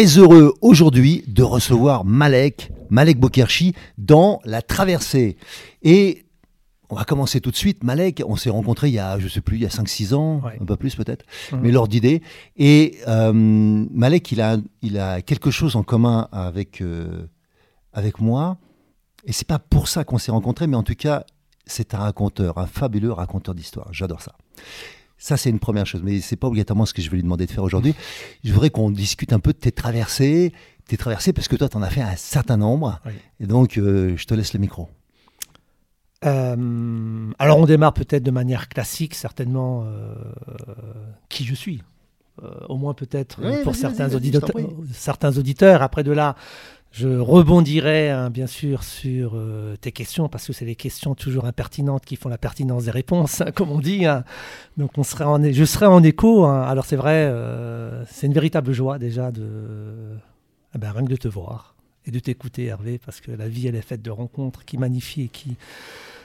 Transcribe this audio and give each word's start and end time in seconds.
Très 0.00 0.16
heureux 0.16 0.54
aujourd'hui 0.62 1.24
de 1.26 1.42
recevoir 1.42 2.06
Malek, 2.06 2.72
Malek 2.88 3.20
Bokerchi, 3.20 3.74
dans 3.98 4.40
la 4.46 4.62
traversée. 4.62 5.36
Et 5.82 6.24
on 6.88 6.94
va 6.94 7.04
commencer 7.04 7.42
tout 7.42 7.50
de 7.50 7.56
suite. 7.56 7.84
Malek, 7.84 8.22
on 8.26 8.34
s'est 8.34 8.48
rencontrés 8.48 8.88
il 8.88 8.94
y 8.94 8.98
a, 8.98 9.18
je 9.18 9.28
sais 9.28 9.42
plus, 9.42 9.58
il 9.58 9.62
y 9.62 9.66
a 9.66 9.68
5-6 9.68 10.14
ans, 10.14 10.40
un 10.58 10.64
peu 10.64 10.76
plus 10.76 10.96
peut-être, 10.96 11.26
mmh. 11.52 11.56
mais 11.60 11.70
lors 11.70 11.86
d'idées. 11.86 12.22
Et 12.56 12.96
euh, 13.08 13.34
Malek, 13.34 14.32
il 14.32 14.40
a, 14.40 14.56
il 14.80 14.98
a 14.98 15.20
quelque 15.20 15.50
chose 15.50 15.76
en 15.76 15.82
commun 15.82 16.28
avec, 16.32 16.80
euh, 16.80 17.26
avec 17.92 18.20
moi. 18.20 18.56
Et 19.26 19.34
c'est 19.34 19.46
pas 19.46 19.58
pour 19.58 19.86
ça 19.86 20.04
qu'on 20.04 20.16
s'est 20.16 20.32
rencontrés, 20.32 20.66
mais 20.66 20.78
en 20.78 20.82
tout 20.82 20.94
cas, 20.94 21.26
c'est 21.66 21.92
un 21.92 21.98
raconteur, 21.98 22.56
un 22.56 22.66
fabuleux 22.66 23.12
raconteur 23.12 23.54
d'histoire. 23.54 23.92
J'adore 23.92 24.22
ça. 24.22 24.34
Ça, 25.20 25.36
c'est 25.36 25.50
une 25.50 25.58
première 25.58 25.84
chose, 25.84 26.00
mais 26.02 26.20
c'est 26.20 26.36
pas 26.36 26.46
obligatoirement 26.46 26.86
ce 26.86 26.94
que 26.94 27.02
je 27.02 27.10
vais 27.10 27.16
lui 27.16 27.22
demander 27.22 27.44
de 27.44 27.52
faire 27.52 27.62
aujourd'hui. 27.62 27.94
Je 28.42 28.54
voudrais 28.54 28.70
qu'on 28.70 28.90
discute 28.90 29.34
un 29.34 29.38
peu 29.38 29.52
de 29.52 29.58
tes 29.58 29.70
traversées, 29.70 30.54
tes 30.88 30.96
traversées, 30.96 31.34
parce 31.34 31.46
que 31.46 31.56
toi, 31.56 31.68
tu 31.68 31.76
en 31.76 31.82
as 31.82 31.90
fait 31.90 32.00
un 32.00 32.16
certain 32.16 32.56
nombre. 32.56 32.98
Et 33.38 33.46
donc, 33.46 33.76
euh, 33.76 34.16
je 34.16 34.24
te 34.24 34.32
laisse 34.32 34.54
le 34.54 34.60
micro. 34.60 34.88
Euh, 36.24 37.30
alors, 37.38 37.58
on 37.58 37.66
démarre 37.66 37.92
peut-être 37.92 38.22
de 38.22 38.30
manière 38.30 38.70
classique, 38.70 39.14
certainement, 39.14 39.84
euh, 39.84 40.14
qui 41.28 41.44
je 41.44 41.54
suis. 41.54 41.82
au 42.70 42.78
moins, 42.78 42.94
peut-être 42.94 43.62
pour 43.62 43.74
certains, 43.74 44.14
auditeurs, 44.14 44.48
certains 44.94 45.36
auditeurs. 45.36 45.82
Après 45.82 46.02
de 46.02 46.12
là, 46.12 46.34
je 46.92 47.06
rebondirai 47.06 48.10
hein, 48.10 48.30
bien 48.30 48.48
sûr 48.48 48.82
sur 48.82 49.32
euh, 49.34 49.76
tes 49.76 49.92
questions 49.92 50.28
parce 50.28 50.46
que 50.46 50.52
c'est 50.52 50.64
les 50.64 50.74
questions 50.74 51.14
toujours 51.14 51.44
impertinentes 51.44 52.04
qui 52.04 52.16
font 52.16 52.28
la 52.28 52.38
pertinence 52.38 52.84
des 52.84 52.90
réponses, 52.90 53.42
comme 53.54 53.70
on 53.70 53.78
dit. 53.78 54.06
Hein. 54.06 54.24
Donc 54.76 54.98
on 54.98 55.02
je 55.04 55.64
serai 55.64 55.86
en 55.86 56.02
écho. 56.02 56.44
Hein. 56.44 56.62
Alors 56.62 56.84
c'est 56.84 56.96
vrai, 56.96 57.26
euh, 57.28 58.04
c'est 58.06 58.26
une 58.26 58.32
véritable 58.32 58.72
joie 58.72 58.98
déjà 58.98 59.30
de 59.30 60.16
eh 60.74 60.78
ben, 60.78 60.90
rien 60.90 61.04
que 61.04 61.10
de 61.10 61.16
te 61.16 61.28
voir 61.28 61.76
et 62.06 62.10
de 62.10 62.18
t'écouter 62.18 62.66
Hervé 62.66 62.98
parce 62.98 63.20
que 63.20 63.30
la 63.30 63.48
vie 63.48 63.68
elle 63.68 63.76
est 63.76 63.82
faite 63.82 64.02
de 64.02 64.10
rencontres 64.10 64.64
qui 64.64 64.76
magnifient 64.76 65.24
et 65.24 65.28
qui 65.28 65.56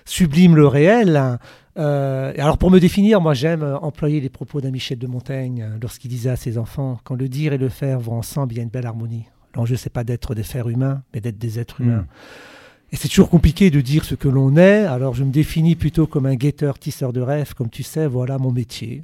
subliment 0.04 0.56
le 0.56 0.68
réel. 0.68 1.38
Euh, 1.78 2.34
alors 2.40 2.58
pour 2.58 2.72
me 2.72 2.80
définir, 2.80 3.22
moi 3.22 3.36
j'aime 3.36 3.64
employer 3.82 4.20
les 4.20 4.30
propos 4.30 4.62
d'un 4.62 4.72
Michel 4.72 4.98
de 4.98 5.08
Montaigne 5.08 5.78
lorsqu'il 5.80 6.10
disait 6.10 6.32
à 6.32 6.36
ses 6.36 6.58
enfants 6.58 7.00
quand 7.04 7.16
le 7.16 7.30
dire 7.30 7.54
et 7.54 7.60
le 7.60 7.70
faire 7.70 8.00
vont 8.00 8.18
ensemble, 8.18 8.54
il 8.54 8.58
y 8.58 8.60
a 8.62 8.64
une 8.64 8.70
belle 8.70 8.88
harmonie. 8.88 9.26
L'enjeu, 9.56 9.76
c'est 9.76 9.90
pas 9.90 10.04
d'être 10.04 10.36
des 10.36 10.44
fers 10.44 10.68
humains, 10.70 11.04
mais 11.14 11.22
d'être 11.22 11.38
des 11.38 11.60
êtres 11.60 11.82
humains. 11.82 12.02
Hmm. 12.02 12.92
Et 12.92 12.98
c'est 12.98 13.08
toujours 13.08 13.30
compliqué 13.30 13.72
de 13.72 13.82
dire 13.82 14.06
ce 14.06 14.16
que 14.16 14.28
l'on 14.28 14.56
est. 14.58 14.86
Alors 14.86 15.14
je 15.16 15.24
me 15.24 15.32
définis 15.32 15.76
plutôt 15.76 16.08
comme 16.08 16.26
un 16.26 16.36
guetteur, 16.36 16.78
tisseur 16.78 17.14
de 17.14 17.22
rêves. 17.22 17.54
Comme 17.54 17.70
tu 17.70 17.84
sais, 17.84 18.06
voilà 18.08 18.38
mon 18.38 18.52
métier, 18.52 19.04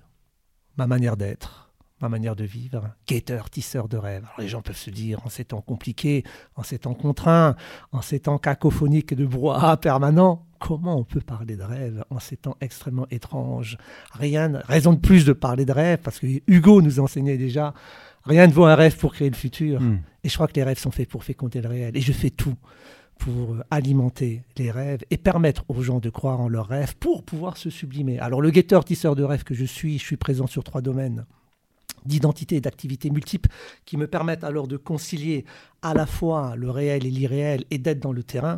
ma 0.78 0.88
manière 0.88 1.18
d'être, 1.18 1.72
ma 2.00 2.08
manière 2.08 2.36
de 2.36 2.44
vivre. 2.44 2.90
Guetteur, 3.08 3.50
tisseur 3.50 3.88
de 3.88 3.98
rêves. 3.98 4.24
Alors 4.24 4.40
les 4.40 4.48
gens 4.48 4.62
peuvent 4.62 4.78
se 4.78 4.92
dire, 4.92 5.26
en 5.26 5.30
ces 5.30 5.46
temps 5.46 5.62
compliqués, 5.62 6.24
en 6.56 6.64
ces 6.64 6.80
temps 6.80 6.94
contraints, 6.94 7.56
en 7.92 8.02
ces 8.02 8.20
temps 8.20 8.38
cacophoniques 8.38 9.14
et 9.14 9.16
de 9.16 9.26
brouhaha 9.26 9.78
permanent, 9.78 10.46
comment 10.60 10.98
on 10.98 11.04
peut 11.04 11.22
parler 11.22 11.56
de 11.56 11.64
rêve 11.64 12.04
en 12.12 12.20
ces 12.20 12.38
temps 12.38 12.58
extrêmement 12.62 13.08
étranges? 13.10 13.78
Rien, 14.12 14.62
raison 14.68 14.94
de 14.94 15.00
plus 15.00 15.26
de 15.26 15.34
parler 15.34 15.66
de 15.66 15.72
rêve, 15.72 16.00
parce 16.04 16.20
que 16.20 16.28
Hugo 16.48 16.82
nous 16.82 17.00
enseignait 17.00 17.38
déjà 17.38 17.74
Rien 18.26 18.48
ne 18.48 18.52
vaut 18.52 18.66
un 18.66 18.76
rêve 18.76 18.98
pour 18.98 19.14
créer 19.14 19.30
le 19.30 19.36
futur. 19.36 19.82
Hmm. 19.82 20.00
Et 20.24 20.30
je 20.30 20.36
crois 20.36 20.48
que 20.48 20.54
les 20.54 20.64
rêves 20.64 20.80
sont 20.80 20.92
faits 20.92 21.10
pour 21.10 21.24
féconder 21.24 21.62
le 21.62 21.70
réel. 21.70 21.98
Et 21.98 22.02
je 22.02 22.12
fais 22.12 22.30
tout 22.30 22.56
pour 23.18 23.54
euh, 23.54 23.64
alimenter 23.70 24.44
les 24.58 24.72
rêves 24.72 25.02
et 25.10 25.18
permettre 25.18 25.64
aux 25.68 25.82
gens 25.82 26.00
de 26.00 26.10
croire 26.10 26.42
en 26.42 26.50
leurs 26.50 26.68
rêves 26.68 26.96
pour 26.98 27.24
pouvoir 27.24 27.58
se 27.58 27.70
sublimer. 27.70 28.20
Alors 28.20 28.42
le 28.42 28.50
guetteur 28.50 28.84
tisseur 28.84 29.16
de 29.16 29.24
rêves 29.24 29.44
que 29.44 29.54
je 29.54 29.66
suis, 29.66 30.00
je 30.00 30.04
suis 30.04 30.18
présent 30.18 30.48
sur 30.48 30.64
trois 30.64 30.82
domaines 30.82 31.26
d'identité 32.06 32.56
et 32.56 32.62
d'activités 32.62 33.12
multiples 33.12 33.50
qui 33.86 33.96
me 33.96 34.08
permettent 34.08 34.44
alors 34.44 34.68
de 34.68 34.78
concilier 34.78 35.46
à 35.84 35.94
la 35.94 36.08
fois 36.08 36.56
le 36.56 36.72
réel 36.72 37.06
et 37.06 37.12
l'irréel 37.12 37.66
et 37.70 37.78
d'être 37.78 38.00
dans 38.00 38.12
le 38.12 38.24
terrain. 38.24 38.58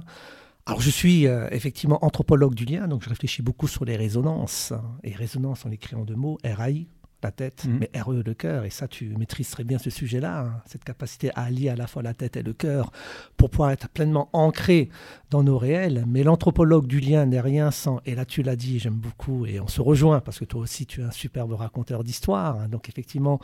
Alors 0.65 0.79
je 0.79 0.89
suis 0.89 1.27
euh, 1.27 1.49
effectivement 1.51 2.03
anthropologue 2.05 2.55
du 2.55 2.63
lien, 2.63 2.87
donc 2.87 3.03
je 3.03 3.09
réfléchis 3.09 3.41
beaucoup 3.41 3.67
sur 3.67 3.83
les 3.83 3.97
résonances. 3.97 4.71
Et 5.03 5.13
résonance 5.13 5.65
en 5.65 5.71
écrivant 5.71 6.05
deux 6.05 6.15
mots, 6.15 6.37
RAI, 6.45 6.87
la 7.23 7.31
tête, 7.31 7.65
mhm. 7.65 7.79
mais 7.79 8.01
RE 8.01 8.21
le 8.23 8.33
cœur. 8.33 8.65
Et 8.65 8.69
ça, 8.69 8.87
tu 8.87 9.15
maîtrises 9.17 9.49
très 9.49 9.63
bien 9.63 9.77
ce 9.77 9.89
sujet-là, 9.89 10.41
hein. 10.41 10.61
cette 10.65 10.83
capacité 10.83 11.31
à 11.35 11.43
allier 11.43 11.69
à 11.69 11.75
la 11.75 11.87
fois 11.87 12.03
la 12.03 12.13
tête 12.13 12.37
et 12.37 12.43
le 12.43 12.53
cœur 12.53 12.91
pour 13.37 13.49
pouvoir 13.49 13.71
être 13.71 13.89
pleinement 13.89 14.29
ancré 14.33 14.89
dans 15.29 15.43
nos 15.43 15.57
réels. 15.57 16.05
Mais 16.07 16.23
l'anthropologue 16.23 16.87
du 16.87 16.99
lien 16.99 17.25
n'est 17.25 17.41
rien 17.41 17.71
sans, 17.71 17.99
et 18.05 18.15
là 18.15 18.25
tu 18.25 18.43
l'as 18.43 18.55
dit, 18.55 18.79
j'aime 18.79 18.93
beaucoup, 18.95 19.45
et 19.45 19.59
on 19.59 19.67
se 19.67 19.81
rejoint 19.81 20.19
parce 20.19 20.39
que 20.39 20.45
toi 20.45 20.61
aussi 20.61 20.85
tu 20.85 21.01
es 21.01 21.03
un 21.03 21.11
superbe 21.11 21.53
raconteur 21.53 22.03
d'histoire. 22.03 22.59
Hein. 22.59 22.67
donc 22.67 22.89
effectivement, 22.89 23.39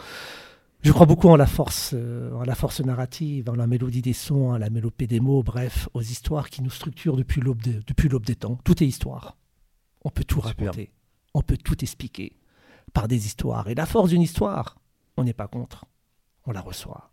je 0.82 0.94
crois 0.94 1.06
beaucoup 1.06 1.28
en 1.28 1.36
la 1.36 1.46
force, 1.46 1.92
euh, 1.94 2.34
en 2.34 2.44
la 2.44 2.56
force 2.56 2.80
narrative, 2.80 3.50
en 3.50 3.56
la 3.56 3.68
mélodie 3.68 4.02
des 4.02 4.14
sons, 4.14 4.54
à 4.54 4.60
la 4.60 4.70
mélopée 4.70 5.08
des 5.08 5.20
mots, 5.20 5.44
bref, 5.44 5.90
aux 5.94 6.02
histoires 6.02 6.50
qui 6.50 6.62
nous 6.62 6.70
structurent 6.70 7.18
depuis 7.18 7.42
l'aube 7.42 8.26
des 8.26 8.36
temps. 8.36 8.58
Tout 8.64 8.82
est 8.82 8.88
histoire. 8.88 9.36
On 10.06 10.10
peut 10.10 10.24
tout 10.24 10.40
raconter. 10.40 10.92
On 11.34 11.42
peut 11.42 11.58
tout 11.58 11.84
expliquer 11.84 12.39
par 12.94 13.08
des 13.08 13.26
histoires. 13.26 13.68
Et 13.70 13.76
la 13.76 13.86
force 13.86 14.10
d'une 14.10 14.22
histoire, 14.22 14.78
on 15.18 15.24
n'est 15.24 15.34
pas 15.34 15.48
contre, 15.48 15.86
on 16.46 16.52
la 16.52 16.62
reçoit. 16.62 17.12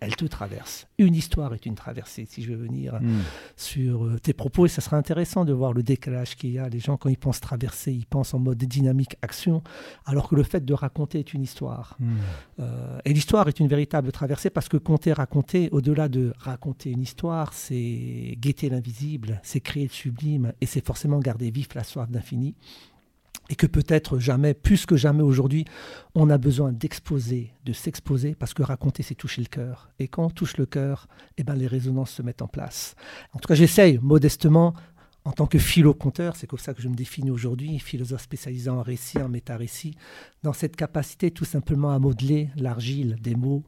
Elle 0.00 0.14
te 0.14 0.24
traverse. 0.26 0.86
Une 0.98 1.14
histoire 1.16 1.54
est 1.54 1.66
une 1.66 1.74
traversée, 1.74 2.24
si 2.24 2.42
je 2.42 2.52
veux 2.52 2.56
venir 2.56 3.00
hmm. 3.00 3.18
sur 3.56 4.04
euh, 4.04 4.18
tes 4.18 4.32
propos. 4.32 4.66
Et 4.66 4.68
ça 4.68 4.80
sera 4.80 4.96
intéressant 4.96 5.44
de 5.44 5.52
voir 5.52 5.72
le 5.72 5.82
décalage 5.82 6.36
qu'il 6.36 6.50
y 6.50 6.58
a. 6.58 6.68
Les 6.68 6.78
gens, 6.78 6.96
quand 6.96 7.08
ils 7.08 7.18
pensent 7.18 7.40
traverser, 7.40 7.92
ils 7.92 8.06
pensent 8.06 8.32
en 8.32 8.38
mode 8.38 8.58
dynamique 8.58 9.16
action, 9.22 9.62
alors 10.06 10.28
que 10.28 10.36
le 10.36 10.44
fait 10.44 10.64
de 10.64 10.72
raconter 10.72 11.18
est 11.18 11.34
une 11.34 11.42
histoire. 11.42 11.96
Hmm. 11.98 12.16
Euh, 12.60 12.98
et 13.04 13.12
l'histoire 13.12 13.48
est 13.48 13.58
une 13.58 13.66
véritable 13.66 14.12
traversée 14.12 14.50
parce 14.50 14.68
que 14.68 14.76
compter, 14.76 15.12
raconter, 15.12 15.68
au-delà 15.72 16.08
de 16.08 16.32
raconter 16.38 16.90
une 16.90 17.02
histoire, 17.02 17.52
c'est 17.52 18.36
guetter 18.38 18.68
l'invisible, 18.70 19.40
c'est 19.42 19.60
créer 19.60 19.84
le 19.84 19.90
sublime 19.92 20.52
et 20.60 20.66
c'est 20.66 20.84
forcément 20.84 21.18
garder 21.18 21.50
vif 21.50 21.74
la 21.74 21.82
soif 21.82 22.08
d'infini 22.08 22.54
et 23.48 23.56
que 23.56 23.66
peut-être 23.66 24.18
jamais, 24.18 24.54
plus 24.54 24.86
que 24.86 24.96
jamais 24.96 25.22
aujourd'hui, 25.22 25.64
on 26.14 26.30
a 26.30 26.38
besoin 26.38 26.72
d'exposer, 26.72 27.52
de 27.64 27.72
s'exposer, 27.72 28.34
parce 28.34 28.54
que 28.54 28.62
raconter, 28.62 29.02
c'est 29.02 29.14
toucher 29.14 29.40
le 29.40 29.48
cœur. 29.48 29.90
Et 29.98 30.08
quand 30.08 30.24
on 30.24 30.30
touche 30.30 30.56
le 30.56 30.66
cœur, 30.66 31.08
eh 31.36 31.44
ben, 31.44 31.54
les 31.54 31.66
résonances 31.66 32.10
se 32.10 32.22
mettent 32.22 32.42
en 32.42 32.48
place. 32.48 32.94
En 33.32 33.38
tout 33.38 33.48
cas, 33.48 33.54
j'essaye 33.54 33.98
modestement, 34.02 34.74
en 35.24 35.32
tant 35.32 35.46
que 35.46 35.58
philo-conteur, 35.58 36.36
c'est 36.36 36.46
comme 36.46 36.58
ça 36.58 36.74
que 36.74 36.82
je 36.82 36.88
me 36.88 36.94
définis 36.94 37.30
aujourd'hui, 37.30 37.78
philosophe 37.78 38.22
spécialisé 38.22 38.70
en 38.70 38.82
récit, 38.82 39.18
en 39.18 39.28
méta-récit, 39.28 39.94
dans 40.42 40.52
cette 40.52 40.76
capacité 40.76 41.30
tout 41.30 41.44
simplement 41.44 41.90
à 41.92 41.98
modeler 41.98 42.50
l'argile 42.56 43.16
des 43.20 43.34
mots 43.34 43.64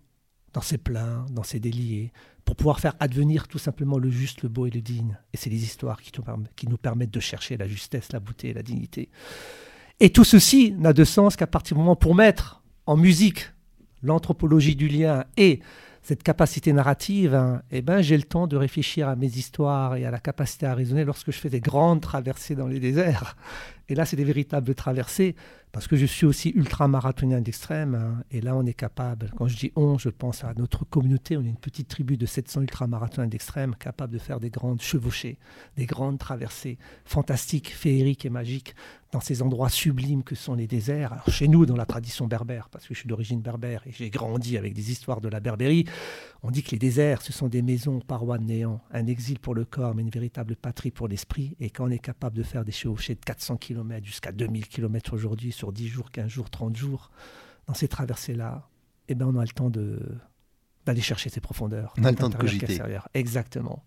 dans 0.52 0.62
ses 0.62 0.78
pleins, 0.78 1.26
dans 1.30 1.42
ses 1.42 1.60
déliés, 1.60 2.12
pour 2.44 2.56
pouvoir 2.56 2.80
faire 2.80 2.96
advenir 2.98 3.46
tout 3.46 3.58
simplement 3.58 3.98
le 3.98 4.10
juste, 4.10 4.42
le 4.42 4.48
beau 4.48 4.66
et 4.66 4.70
le 4.70 4.80
digne. 4.80 5.18
Et 5.32 5.36
c'est 5.36 5.50
les 5.50 5.62
histoires 5.62 6.00
qui, 6.02 6.12
nous 6.68 6.76
permettent 6.76 7.12
de 7.12 7.20
chercher 7.20 7.56
la 7.56 7.68
justesse, 7.68 8.12
la 8.12 8.20
beauté 8.20 8.48
et 8.48 8.54
la 8.54 8.62
dignité. 8.62 9.08
Et 10.00 10.10
tout 10.10 10.24
ceci 10.24 10.74
n'a 10.78 10.94
de 10.94 11.04
sens 11.04 11.36
qu'à 11.36 11.46
partir 11.46 11.76
du 11.76 11.82
moment 11.82 11.96
pour 11.96 12.14
mettre 12.14 12.62
en 12.86 12.96
musique 12.96 13.52
l'anthropologie 14.02 14.74
du 14.74 14.88
lien 14.88 15.24
et 15.36 15.60
cette 16.02 16.22
capacité 16.22 16.72
narrative, 16.72 17.34
hein, 17.34 17.60
eh 17.70 17.82
ben, 17.82 18.00
j'ai 18.00 18.16
le 18.16 18.22
temps 18.22 18.46
de 18.46 18.56
réfléchir 18.56 19.08
à 19.08 19.16
mes 19.16 19.26
histoires 19.26 19.96
et 19.96 20.06
à 20.06 20.10
la 20.10 20.18
capacité 20.18 20.64
à 20.64 20.74
raisonner 20.74 21.04
lorsque 21.04 21.30
je 21.30 21.38
fais 21.38 21.50
des 21.50 21.60
grandes 21.60 22.00
traversées 22.00 22.54
dans 22.54 22.66
les 22.66 22.80
déserts. 22.80 23.36
Et 23.90 23.96
là, 23.96 24.06
c'est 24.06 24.16
des 24.16 24.24
véritables 24.24 24.72
traversées, 24.76 25.34
parce 25.72 25.88
que 25.88 25.96
je 25.96 26.06
suis 26.06 26.24
aussi 26.24 26.50
ultra-marathonien 26.50 27.40
d'extrême. 27.40 27.94
Hein. 27.94 28.24
et 28.30 28.40
là, 28.40 28.56
on 28.56 28.64
est 28.64 28.74
capable, 28.74 29.32
quand 29.36 29.48
je 29.48 29.56
dis 29.56 29.72
on, 29.76 29.98
je 29.98 30.08
pense 30.08 30.44
à 30.44 30.54
notre 30.56 30.84
communauté. 30.84 31.36
On 31.36 31.42
est 31.42 31.48
une 31.48 31.56
petite 31.56 31.88
tribu 31.88 32.16
de 32.16 32.26
700 32.26 32.62
ultra-marathoniens 32.62 33.28
d'extrême, 33.28 33.74
capable 33.74 34.12
de 34.12 34.18
faire 34.18 34.40
des 34.40 34.50
grandes 34.50 34.80
chevauchées, 34.80 35.38
des 35.76 35.86
grandes 35.86 36.18
traversées 36.18 36.78
fantastiques, 37.04 37.70
féeriques 37.74 38.24
et 38.24 38.30
magiques 38.30 38.74
dans 39.12 39.20
ces 39.20 39.42
endroits 39.42 39.68
sublimes 39.68 40.22
que 40.22 40.36
sont 40.36 40.54
les 40.54 40.68
déserts. 40.68 41.12
Alors, 41.12 41.28
chez 41.30 41.48
nous, 41.48 41.66
dans 41.66 41.76
la 41.76 41.86
tradition 41.86 42.26
berbère, 42.28 42.68
parce 42.68 42.86
que 42.86 42.94
je 42.94 43.00
suis 43.00 43.08
d'origine 43.08 43.40
berbère 43.40 43.82
et 43.86 43.92
j'ai 43.92 44.08
grandi 44.08 44.56
avec 44.56 44.72
des 44.72 44.92
histoires 44.92 45.20
de 45.20 45.28
la 45.28 45.40
Berbérie, 45.40 45.84
on 46.42 46.50
dit 46.50 46.62
que 46.62 46.70
les 46.70 46.78
déserts, 46.78 47.22
ce 47.22 47.32
sont 47.32 47.48
des 47.48 47.62
maisons 47.62 48.00
parois 48.00 48.38
de 48.38 48.44
néant, 48.44 48.80
un 48.92 49.06
exil 49.06 49.40
pour 49.40 49.54
le 49.54 49.64
corps, 49.64 49.94
mais 49.94 50.02
une 50.02 50.10
véritable 50.10 50.54
patrie 50.54 50.92
pour 50.92 51.08
l'esprit. 51.08 51.56
Et 51.58 51.70
quand 51.70 51.86
on 51.86 51.90
est 51.90 51.98
capable 51.98 52.36
de 52.36 52.42
faire 52.44 52.64
des 52.64 52.72
chevauchées 52.72 53.14
de 53.14 53.20
400 53.20 53.56
km 53.56 53.79
jusqu'à 54.02 54.32
2000 54.32 54.68
km 54.68 55.14
aujourd'hui, 55.14 55.52
sur 55.52 55.72
10 55.72 55.88
jours, 55.88 56.10
15 56.10 56.28
jours, 56.28 56.50
30 56.50 56.76
jours, 56.76 57.10
dans 57.66 57.74
ces 57.74 57.88
traversées-là, 57.88 58.68
eh 59.08 59.14
ben, 59.14 59.26
on 59.26 59.38
a 59.38 59.42
le 59.42 59.48
temps 59.48 59.70
de, 59.70 60.00
d'aller 60.86 61.00
chercher 61.00 61.30
ces 61.30 61.40
profondeurs. 61.40 61.92
On 61.98 62.04
a 62.04 62.10
le 62.10 62.16
temps 62.16 62.28
de 62.28 62.36
cogiter. 62.36 62.80
Exactement. 63.14 63.84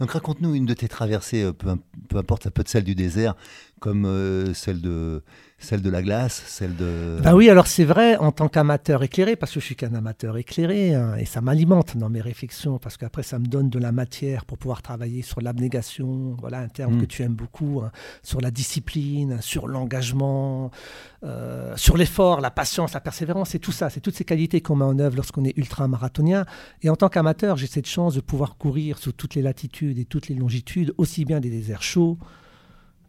Donc 0.00 0.10
raconte-nous 0.10 0.54
une 0.54 0.66
de 0.66 0.74
tes 0.74 0.88
traversées, 0.88 1.44
euh, 1.44 1.52
peu, 1.52 1.76
peu 2.08 2.16
importe, 2.16 2.44
ça 2.44 2.50
peut 2.50 2.62
être 2.62 2.68
celle 2.68 2.84
du 2.84 2.94
désert, 2.94 3.36
comme 3.80 4.04
euh, 4.06 4.52
celle, 4.54 4.80
de, 4.80 5.22
celle 5.58 5.82
de 5.82 5.90
la 5.90 6.02
glace, 6.02 6.42
celle 6.46 6.76
de... 6.76 7.18
Bah 7.22 7.34
oui, 7.34 7.48
alors 7.48 7.66
c'est 7.66 7.84
vrai, 7.84 8.16
en 8.16 8.32
tant 8.32 8.48
qu'amateur 8.48 9.02
éclairé, 9.02 9.36
parce 9.36 9.52
que 9.52 9.60
je 9.60 9.64
suis 9.64 9.76
qu'un 9.76 9.94
amateur 9.94 10.36
éclairé, 10.36 10.94
hein, 10.94 11.14
et 11.16 11.24
ça 11.24 11.40
m'alimente 11.40 11.96
dans 11.96 12.08
mes 12.08 12.20
réflexions, 12.20 12.78
parce 12.78 12.96
qu'après 12.96 13.22
ça 13.22 13.38
me 13.38 13.46
donne 13.46 13.70
de 13.70 13.78
la 13.78 13.92
matière 13.92 14.44
pour 14.44 14.58
pouvoir 14.58 14.82
travailler 14.82 15.22
sur 15.22 15.40
l'abnégation, 15.40 16.36
voilà 16.40 16.58
un 16.60 16.68
terme 16.68 16.96
mm. 16.96 17.00
que 17.00 17.06
tu 17.06 17.22
aimes 17.22 17.34
beaucoup, 17.34 17.82
hein, 17.84 17.90
sur 18.22 18.40
la 18.40 18.50
discipline, 18.50 19.38
sur 19.40 19.68
l'engagement, 19.68 20.70
euh, 21.24 21.76
sur 21.76 21.96
l'effort, 21.96 22.40
la 22.40 22.50
patience, 22.50 22.92
la 22.92 23.00
persévérance, 23.00 23.50
c'est 23.50 23.58
tout 23.58 23.72
ça, 23.72 23.90
c'est 23.90 24.00
toutes 24.00 24.16
ces 24.16 24.24
qualités 24.24 24.60
qu'on 24.60 24.76
met 24.76 24.84
en 24.84 24.98
œuvre 24.98 25.16
lorsqu'on 25.16 25.44
est 25.44 25.56
ultra-marathonien. 25.56 26.44
Et 26.82 26.90
en 26.90 26.96
tant 26.96 27.08
qu'amateur, 27.08 27.56
j'ai 27.56 27.66
cette 27.66 27.86
chance 27.86 28.14
de 28.14 28.20
pouvoir 28.20 28.56
courir 28.56 28.98
sous 28.98 29.12
toutes 29.12 29.34
les 29.34 29.42
latitudes 29.42 29.98
et 29.98 30.04
toutes 30.04 30.28
les 30.28 30.34
longitudes, 30.34 30.94
aussi 30.96 31.24
bien 31.24 31.40
des 31.40 31.50
déserts 31.50 31.82
chauds, 31.82 32.18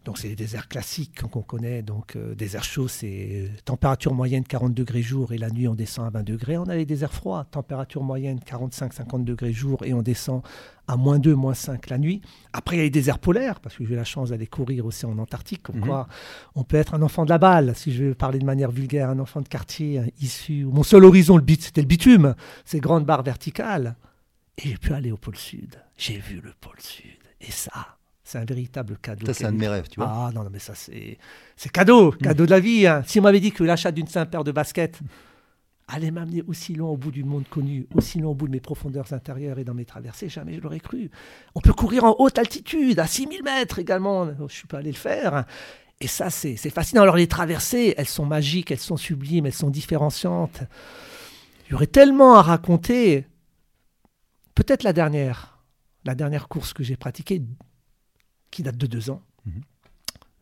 donc 0.04 0.16
c'est 0.16 0.28
des 0.28 0.36
déserts 0.36 0.68
classiques 0.68 1.20
qu'on 1.22 1.42
connaît. 1.42 1.82
Donc 1.82 2.16
euh, 2.16 2.34
désert 2.34 2.64
chaud, 2.64 2.88
c'est 2.88 3.50
température 3.64 4.14
moyenne 4.14 4.44
40 4.44 4.72
degrés 4.72 5.02
jour 5.02 5.32
et 5.32 5.38
la 5.38 5.50
nuit 5.50 5.68
on 5.68 5.74
descend 5.74 6.06
à 6.06 6.10
20 6.10 6.22
degrés. 6.22 6.56
On 6.56 6.64
a 6.64 6.74
les 6.74 6.86
déserts 6.86 7.12
froids, 7.12 7.44
température 7.50 8.02
moyenne 8.02 8.38
45-50 8.38 9.24
degrés 9.24 9.52
jour 9.52 9.84
et 9.84 9.92
on 9.92 10.00
descend 10.00 10.42
à 10.88 10.96
moins 10.96 11.18
2, 11.18 11.34
moins 11.34 11.52
5 11.52 11.90
la 11.90 11.98
nuit. 11.98 12.22
Après 12.54 12.76
il 12.76 12.78
y 12.78 12.82
a 12.82 12.84
les 12.84 12.90
déserts 12.90 13.18
polaires 13.18 13.60
parce 13.60 13.76
que 13.76 13.84
j'ai 13.84 13.92
eu 13.92 13.96
la 13.96 14.04
chance 14.04 14.30
d'aller 14.30 14.46
courir 14.46 14.86
aussi 14.86 15.04
en 15.04 15.18
Antarctique. 15.18 15.62
Comme 15.62 15.76
mhm. 15.76 15.86
quoi 15.86 16.08
on 16.54 16.64
peut 16.64 16.78
être 16.78 16.94
un 16.94 17.02
enfant 17.02 17.24
de 17.24 17.30
la 17.30 17.38
balle, 17.38 17.74
si 17.76 17.92
je 17.92 18.04
veux 18.04 18.14
parler 18.14 18.38
de 18.38 18.46
manière 18.46 18.70
vulgaire, 18.70 19.10
un 19.10 19.18
enfant 19.18 19.42
de 19.42 19.48
quartier 19.48 20.02
issu. 20.20 20.64
Mon 20.64 20.82
seul 20.82 21.04
horizon, 21.04 21.36
le 21.36 21.42
bit, 21.42 21.62
c'était 21.62 21.82
le 21.82 21.86
bitume, 21.86 22.34
ces 22.64 22.80
grandes 22.80 23.04
barres 23.04 23.22
verticales. 23.22 23.96
Et 24.56 24.68
j'ai 24.68 24.76
pu 24.78 24.92
aller 24.92 25.12
au 25.12 25.16
pôle 25.16 25.36
sud. 25.36 25.76
J'ai 25.96 26.18
vu 26.18 26.40
le 26.42 26.52
pôle 26.60 26.80
sud. 26.80 27.18
Et 27.40 27.50
ça, 27.50 27.98
c'est 28.22 28.38
un 28.38 28.44
véritable 28.44 28.96
cadeau. 28.98 29.26
Ça, 29.26 29.34
c'est 29.34 29.44
un 29.44 29.52
de 29.52 29.58
mes 29.58 29.68
rêves, 29.68 29.88
tu 29.88 29.98
vois. 29.98 30.08
Ah 30.10 30.30
non, 30.34 30.44
non 30.44 30.50
mais 30.50 30.58
ça, 30.58 30.74
c'est, 30.74 31.18
c'est 31.56 31.70
cadeau, 31.70 32.12
cadeau 32.12 32.46
de 32.46 32.50
la 32.50 32.60
vie. 32.60 32.86
Hein. 32.86 33.02
Si 33.06 33.18
on 33.18 33.22
m'avait 33.22 33.40
dit 33.40 33.52
que 33.52 33.64
l'achat 33.64 33.92
d'une 33.92 34.06
simple 34.06 34.30
paire 34.30 34.44
de 34.44 34.52
baskets 34.52 35.00
allait 35.88 36.10
m'amener 36.10 36.42
aussi 36.46 36.74
loin 36.74 36.90
au 36.90 36.96
bout 36.96 37.10
du 37.10 37.24
monde 37.24 37.48
connu, 37.48 37.86
aussi 37.94 38.20
loin 38.20 38.30
au 38.30 38.34
bout 38.34 38.46
de 38.46 38.52
mes 38.52 38.60
profondeurs 38.60 39.12
intérieures 39.12 39.58
et 39.58 39.64
dans 39.64 39.74
mes 39.74 39.84
traversées, 39.84 40.28
jamais 40.28 40.54
je 40.54 40.60
l'aurais 40.60 40.80
cru. 40.80 41.10
On 41.54 41.60
peut 41.60 41.72
courir 41.72 42.04
en 42.04 42.14
haute 42.18 42.38
altitude, 42.38 42.98
à 43.00 43.06
6000 43.06 43.42
mètres 43.42 43.78
également. 43.78 44.26
Je 44.26 44.42
ne 44.42 44.48
suis 44.48 44.66
pas 44.66 44.78
allé 44.78 44.92
le 44.92 44.96
faire. 44.96 45.44
Et 46.00 46.06
ça, 46.06 46.30
c'est, 46.30 46.56
c'est 46.56 46.70
fascinant. 46.70 47.02
Alors, 47.02 47.16
les 47.16 47.26
traversées, 47.26 47.94
elles 47.96 48.08
sont 48.08 48.24
magiques, 48.24 48.70
elles 48.70 48.78
sont 48.78 48.96
sublimes, 48.96 49.46
elles 49.46 49.52
sont 49.52 49.70
différenciantes. 49.70 50.62
Il 51.66 51.72
y 51.72 51.74
aurait 51.74 51.86
tellement 51.86 52.36
à 52.36 52.42
raconter. 52.42 53.26
Peut-être 54.54 54.82
la 54.82 54.92
dernière, 54.92 55.58
la 56.04 56.14
dernière 56.14 56.48
course 56.48 56.72
que 56.72 56.82
j'ai 56.82 56.96
pratiquée, 56.96 57.42
qui 58.50 58.62
date 58.62 58.76
de 58.76 58.86
deux 58.86 59.10
ans. 59.10 59.22
Mhm. 59.46 59.62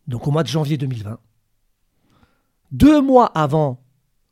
Donc 0.06 0.26
au 0.26 0.31
mois 0.31 0.43
de 0.43 0.49
janvier 0.49 0.76
2020. 0.76 1.19
Deux 2.70 3.00
mois 3.00 3.26
avant 3.26 3.82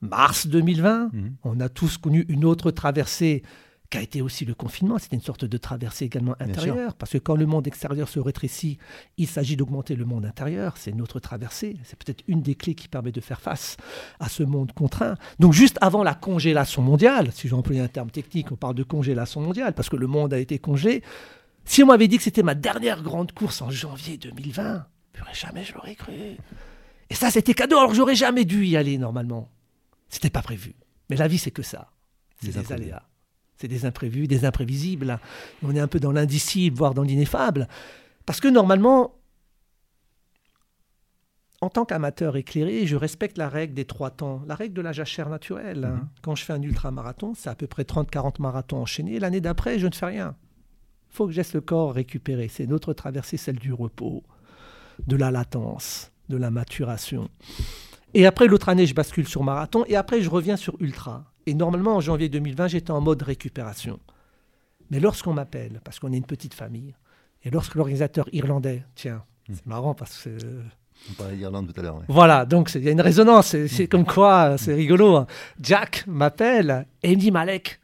mars 0.01 0.47
2020, 0.47 1.11
mhm. 1.13 1.37
on 1.45 1.61
a 1.61 1.69
tous 1.69 1.99
connu 1.99 2.25
une 2.29 2.45
autre 2.45 2.71
traversée 2.71 3.43
qui 3.91 3.99
a 3.99 4.03
été 4.03 4.21
aussi 4.21 4.45
le 4.45 4.55
confinement. 4.55 4.99
C'était 4.99 5.17
une 5.17 5.23
sorte 5.23 5.45
de 5.45 5.57
traversée 5.57 6.07
également 6.07 6.35
intérieure, 6.41 6.95
parce 6.95 7.13
que 7.13 7.19
quand 7.19 7.37
le 7.37 7.47
monde 7.47 7.67
extérieur 7.67 8.09
se 8.09 8.19
rétrécit, 8.19 8.79
il 9.17 9.27
s'agit 9.27 9.57
d'augmenter 9.57 9.95
le 9.95 10.05
monde 10.05 10.25
intérieur. 10.25 10.77
C'est 10.77 10.93
notre 10.93 11.21
traversée. 11.21 11.77
C'est 11.85 11.97
peut-être 11.97 12.25
une 12.27 12.43
des 12.43 12.55
clés 12.55 12.75
qui 12.75 12.89
permet 12.89 13.13
de 13.13 13.21
faire 13.21 13.41
face 13.41 13.77
à 14.19 14.29
ce 14.29 14.43
monde 14.43 14.73
contraint. 14.73 15.15
Donc 15.39 15.53
juste 15.53 15.79
avant 15.81 16.03
la 16.03 16.15
congélation 16.15 16.83
mondiale, 16.83 17.31
si 17.33 17.49
j'emploie 17.49 17.81
un 17.81 17.89
terme 17.89 18.11
technique, 18.11 18.51
on 18.53 18.57
parle 18.57 18.75
de 18.75 18.83
congélation 18.83 19.41
mondiale, 19.41 19.73
parce 19.75 19.89
que 19.89 19.97
le 19.97 20.07
monde 20.07 20.35
a 20.35 20.39
été 20.39 20.59
congelé, 20.59 21.03
si 21.67 21.83
on 21.83 21.87
m'avait 21.87 22.09
dit 22.09 22.17
que 22.17 22.23
c'était 22.23 22.45
ma 22.45 22.55
dernière 22.55 23.03
grande 23.03 23.33
course 23.33 23.61
en 23.61 23.71
janvier 23.71 24.17
2020, 24.17 24.87
jamais 25.33 25.65
je 25.65 25.75
l'aurais 25.75 25.97
cru. 25.97 26.13
Et 27.11 27.15
ça, 27.15 27.31
c'était 27.31 27.55
cadeau, 27.55 27.77
alors 27.77 27.93
j'aurais 27.93 28.15
jamais 28.15 28.45
dû 28.45 28.65
y 28.65 28.77
aller 28.77 28.99
normalement. 28.99 29.51
C'était 30.09 30.31
pas 30.31 30.43
prévu. 30.43 30.75
Mais 31.11 31.17
la 31.17 31.29
vie, 31.29 31.39
c'est 31.39 31.51
que 31.51 31.63
ça. 31.63 31.91
C'est 32.41 32.53
des, 32.53 32.73
aléas. 32.73 33.03
C'est 33.57 33.69
des 33.69 33.85
imprévus, 33.85 34.29
des 34.29 34.45
imprévisibles. 34.45 35.19
On 35.63 35.75
est 35.75 35.81
un 35.81 35.89
peu 35.89 36.01
dans 36.01 36.13
l'indicible, 36.13 36.77
voire 36.77 36.95
dans 36.95 37.03
l'ineffable. 37.03 37.69
Parce 38.27 38.41
que 38.41 38.49
normalement, 38.49 39.15
en 41.61 41.71
tant 41.71 41.85
qu'amateur 41.85 42.37
éclairé, 42.37 42.87
je 42.87 42.97
respecte 42.97 43.39
la 43.39 43.49
règle 43.49 43.75
des 43.75 43.85
trois 43.85 44.11
temps, 44.11 44.43
la 44.47 44.55
règle 44.55 44.75
de 44.75 44.83
la 44.83 44.93
jachère 44.93 45.29
naturelle. 45.29 45.89
Mhm. 45.93 46.09
Quand 46.23 46.35
je 46.35 46.45
fais 46.45 46.53
un 46.53 46.63
ultramarathon, 46.63 47.35
c'est 47.35 47.51
à 47.51 47.55
peu 47.55 47.67
près 47.67 47.83
30-40 47.85 48.41
marathons 48.41 48.79
enchaînés. 48.79 49.19
L'année 49.19 49.41
d'après, 49.41 49.79
je 49.79 49.87
ne 49.87 49.95
fais 49.95 50.07
rien 50.07 50.37
faut 51.17 51.27
que 51.27 51.33
je 51.33 51.39
laisse 51.39 51.55
le 51.55 51.63
corps 51.63 51.95
récupérer. 51.95 52.49
C'est 52.49 52.67
notre 52.67 52.93
traversée, 52.93 53.39
celle 53.39 53.57
du 53.57 53.73
repos, 53.73 54.23
de 55.07 55.17
la 55.17 55.31
latence, 55.31 56.13
de 56.29 56.37
la 56.37 56.51
maturation. 56.51 57.31
Et 58.13 58.27
après, 58.27 58.47
l'autre 58.47 58.69
année, 58.69 58.87
je 58.87 58.95
bascule 58.95 59.27
sur 59.27 59.43
marathon 59.43 59.85
et 59.89 59.97
après, 59.97 60.21
je 60.21 60.29
reviens 60.29 60.57
sur 60.57 60.77
ultra. 60.81 61.25
Et 61.47 61.55
normalement, 61.55 61.97
en 61.97 62.01
janvier 62.01 62.29
2020, 62.29 62.69
j'étais 62.69 62.91
en 62.91 63.01
mode 63.01 63.23
récupération. 63.23 63.99
Mais 64.91 65.01
lorsqu'on 65.01 65.33
m'appelle, 65.33 65.81
parce 65.85 65.99
qu'on 65.99 66.13
est 66.13 66.17
une 66.17 66.27
petite 66.27 66.55
famille, 66.55 66.95
et 67.45 67.51
lorsque 67.51 67.75
l'organisateur 67.75 68.29
irlandais, 68.33 68.85
tiens, 68.95 69.23
hmm. 69.49 69.55
c'est 69.55 69.67
marrant 69.67 69.95
parce 69.95 70.23
que. 70.23 70.31
On 71.11 71.15
parlait 71.15 71.37
d'Irlande 71.37 71.73
tout 71.73 71.81
à 71.81 71.83
l'heure. 71.83 72.03
Voilà, 72.09 72.45
donc 72.45 72.73
il 72.75 72.83
y 72.83 72.89
a 72.89 72.93
une 72.93 73.01
résonance, 73.01 73.49
c'est 73.49 73.85
hmm. 73.85 73.89
comme 73.89 74.05
quoi, 74.05 74.57
c'est 74.59 74.75
rigolo. 74.75 75.17
Hein. 75.17 75.27
Jack 75.61 76.05
m'appelle 76.07 76.87
et 77.03 77.13
il 77.13 77.17
me 77.17 77.21
dit 77.21 77.31
Malek, 77.31 77.81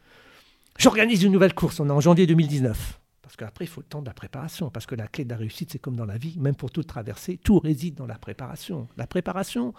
j'organise 0.79 1.23
une 1.23 1.33
nouvelle 1.33 1.55
course, 1.55 1.81
on 1.81 1.89
est 1.89 1.93
en 1.93 2.01
janvier 2.01 2.27
2019. 2.27 2.99
Parce 3.33 3.49
qu'après, 3.49 3.65
il 3.65 3.69
faut 3.69 3.81
le 3.81 3.87
temps 3.87 4.03
de 4.03 4.07
la 4.07 4.13
préparation. 4.13 4.69
Parce 4.69 4.85
que 4.85 4.95
la 4.95 5.07
clé 5.07 5.25
de 5.25 5.31
la 5.31 5.39
réussite, 5.39 5.73
c'est 5.73 5.79
comme 5.79 5.97
dans 5.97 6.05
la 6.05 6.19
vie, 6.19 6.39
même 6.39 6.55
pour 6.55 6.71
toute 6.71 6.87
traversée, 6.87 7.39
tout 7.39 7.59
réside 7.59 7.95
dans 7.95 8.05
la 8.05 8.19
préparation. 8.19 8.89
La 8.99 9.07
préparation, 9.07 9.73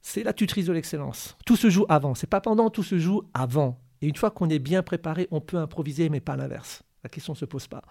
c'est 0.00 0.22
la 0.22 0.32
tutrice 0.32 0.64
de 0.64 0.72
l'excellence. 0.72 1.36
Tout 1.44 1.56
se 1.56 1.68
joue 1.68 1.84
avant. 1.90 2.14
C'est 2.14 2.26
pas 2.26 2.40
pendant, 2.40 2.70
tout 2.70 2.82
se 2.82 2.98
joue 2.98 3.24
avant. 3.34 3.78
Et 4.00 4.08
une 4.08 4.16
fois 4.16 4.30
qu'on 4.30 4.48
est 4.48 4.58
bien 4.58 4.82
préparé, 4.82 5.28
on 5.30 5.42
peut 5.42 5.58
improviser, 5.58 6.08
mais 6.08 6.20
pas 6.20 6.36
l'inverse. 6.36 6.82
La 7.04 7.10
question 7.10 7.34
ne 7.34 7.36
se 7.38 7.44
pose 7.44 7.66
pas. 7.66 7.82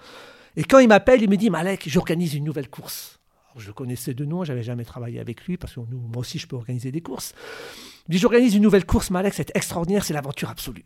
Et 0.55 0.63
quand 0.63 0.79
il 0.79 0.88
m'appelle, 0.88 1.22
il 1.22 1.29
me 1.29 1.38
dit 1.38 1.51
Malek, 1.51 1.88
j'organise 1.88 2.34
une 2.34 2.46
nouvelle 2.46 2.70
course. 2.72 3.20
je 3.58 3.72
connaissais 3.72 4.15
de 4.15 4.25
nom, 4.25 4.44
j'avais 4.44 4.63
jamais 4.63 4.86
travaillé 4.86 5.20
avec 5.20 5.46
lui, 5.46 5.58
parce 5.58 5.75
que 5.75 5.82
nous, 5.82 6.00
moi 6.00 6.22
aussi, 6.22 6.39
je 6.39 6.48
peux 6.48 6.55
organiser 6.55 6.91
des 6.91 7.01
courses. 7.01 7.36
Il 8.08 8.13
dit 8.13 8.17
J'organise 8.17 8.55
une 8.55 8.63
nouvelle 8.63 8.88
course, 8.88 9.12
Malek, 9.12 9.36
c'est 9.36 9.55
extraordinaire, 9.55 10.03
c'est 10.03 10.15
l'aventure 10.15 10.50
absolue. 10.50 10.86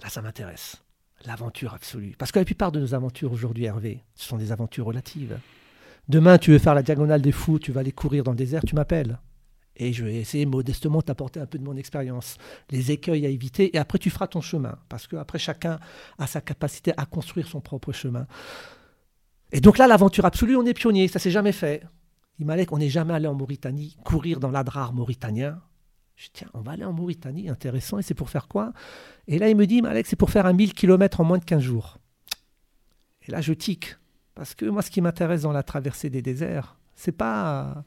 Là, 0.00 0.10
ça 0.10 0.22
m'intéresse 0.22 0.83
l'aventure 1.26 1.74
absolue. 1.74 2.14
Parce 2.18 2.32
que 2.32 2.38
la 2.38 2.44
plupart 2.44 2.72
de 2.72 2.80
nos 2.80 2.94
aventures 2.94 3.32
aujourd'hui, 3.32 3.64
Hervé, 3.64 4.04
ce 4.14 4.26
sont 4.26 4.36
des 4.36 4.52
aventures 4.52 4.86
relatives. 4.86 5.38
Demain, 6.08 6.38
tu 6.38 6.50
veux 6.50 6.58
faire 6.58 6.74
la 6.74 6.82
diagonale 6.82 7.22
des 7.22 7.32
fous, 7.32 7.58
tu 7.58 7.72
vas 7.72 7.80
aller 7.80 7.92
courir 7.92 8.24
dans 8.24 8.32
le 8.32 8.36
désert, 8.36 8.62
tu 8.66 8.74
m'appelles. 8.74 9.18
Et 9.76 9.92
je 9.92 10.04
vais 10.04 10.16
essayer 10.16 10.46
modestement 10.46 10.98
de 10.98 11.04
t'apporter 11.04 11.40
un 11.40 11.46
peu 11.46 11.58
de 11.58 11.64
mon 11.64 11.76
expérience, 11.76 12.36
les 12.70 12.92
écueils 12.92 13.26
à 13.26 13.28
éviter, 13.28 13.74
et 13.74 13.78
après 13.78 13.98
tu 13.98 14.10
feras 14.10 14.26
ton 14.28 14.40
chemin. 14.40 14.78
Parce 14.88 15.06
qu'après, 15.06 15.38
chacun 15.38 15.80
a 16.18 16.26
sa 16.26 16.40
capacité 16.40 16.92
à 16.96 17.06
construire 17.06 17.48
son 17.48 17.60
propre 17.60 17.92
chemin. 17.92 18.26
Et 19.50 19.60
donc 19.60 19.78
là, 19.78 19.86
l'aventure 19.86 20.26
absolue, 20.26 20.56
on 20.56 20.66
est 20.66 20.74
pionnier, 20.74 21.08
ça 21.08 21.18
s'est 21.18 21.30
jamais 21.30 21.52
fait. 21.52 21.82
Dit 22.38 22.66
qu'on 22.66 22.78
n'est 22.78 22.90
jamais 22.90 23.14
allé 23.14 23.28
en 23.28 23.34
Mauritanie 23.34 23.96
courir 24.04 24.40
dans 24.40 24.50
l'adrar 24.50 24.92
mauritanien. 24.92 25.60
Je 26.16 26.26
dis, 26.26 26.30
tiens, 26.34 26.48
on 26.54 26.60
va 26.60 26.72
aller 26.72 26.84
en 26.84 26.92
Mauritanie, 26.92 27.48
intéressant, 27.48 27.98
et 27.98 28.02
c'est 28.02 28.14
pour 28.14 28.30
faire 28.30 28.46
quoi? 28.46 28.72
Et 29.26 29.38
là, 29.38 29.48
il 29.48 29.56
me 29.56 29.66
dit, 29.66 29.82
Alex, 29.84 30.10
c'est 30.10 30.16
pour 30.16 30.30
faire 30.30 30.46
un 30.46 30.52
1000 30.52 30.74
km 30.74 31.20
en 31.20 31.24
moins 31.24 31.38
de 31.38 31.44
15 31.44 31.62
jours. 31.62 31.98
Et 33.26 33.32
là, 33.32 33.40
je 33.40 33.52
tique. 33.52 33.96
Parce 34.34 34.54
que 34.54 34.66
moi, 34.66 34.82
ce 34.82 34.90
qui 34.90 35.00
m'intéresse 35.00 35.42
dans 35.42 35.52
la 35.52 35.62
traversée 35.62 36.10
des 36.10 36.22
déserts, 36.22 36.76
c'est 36.94 37.12
pas 37.12 37.84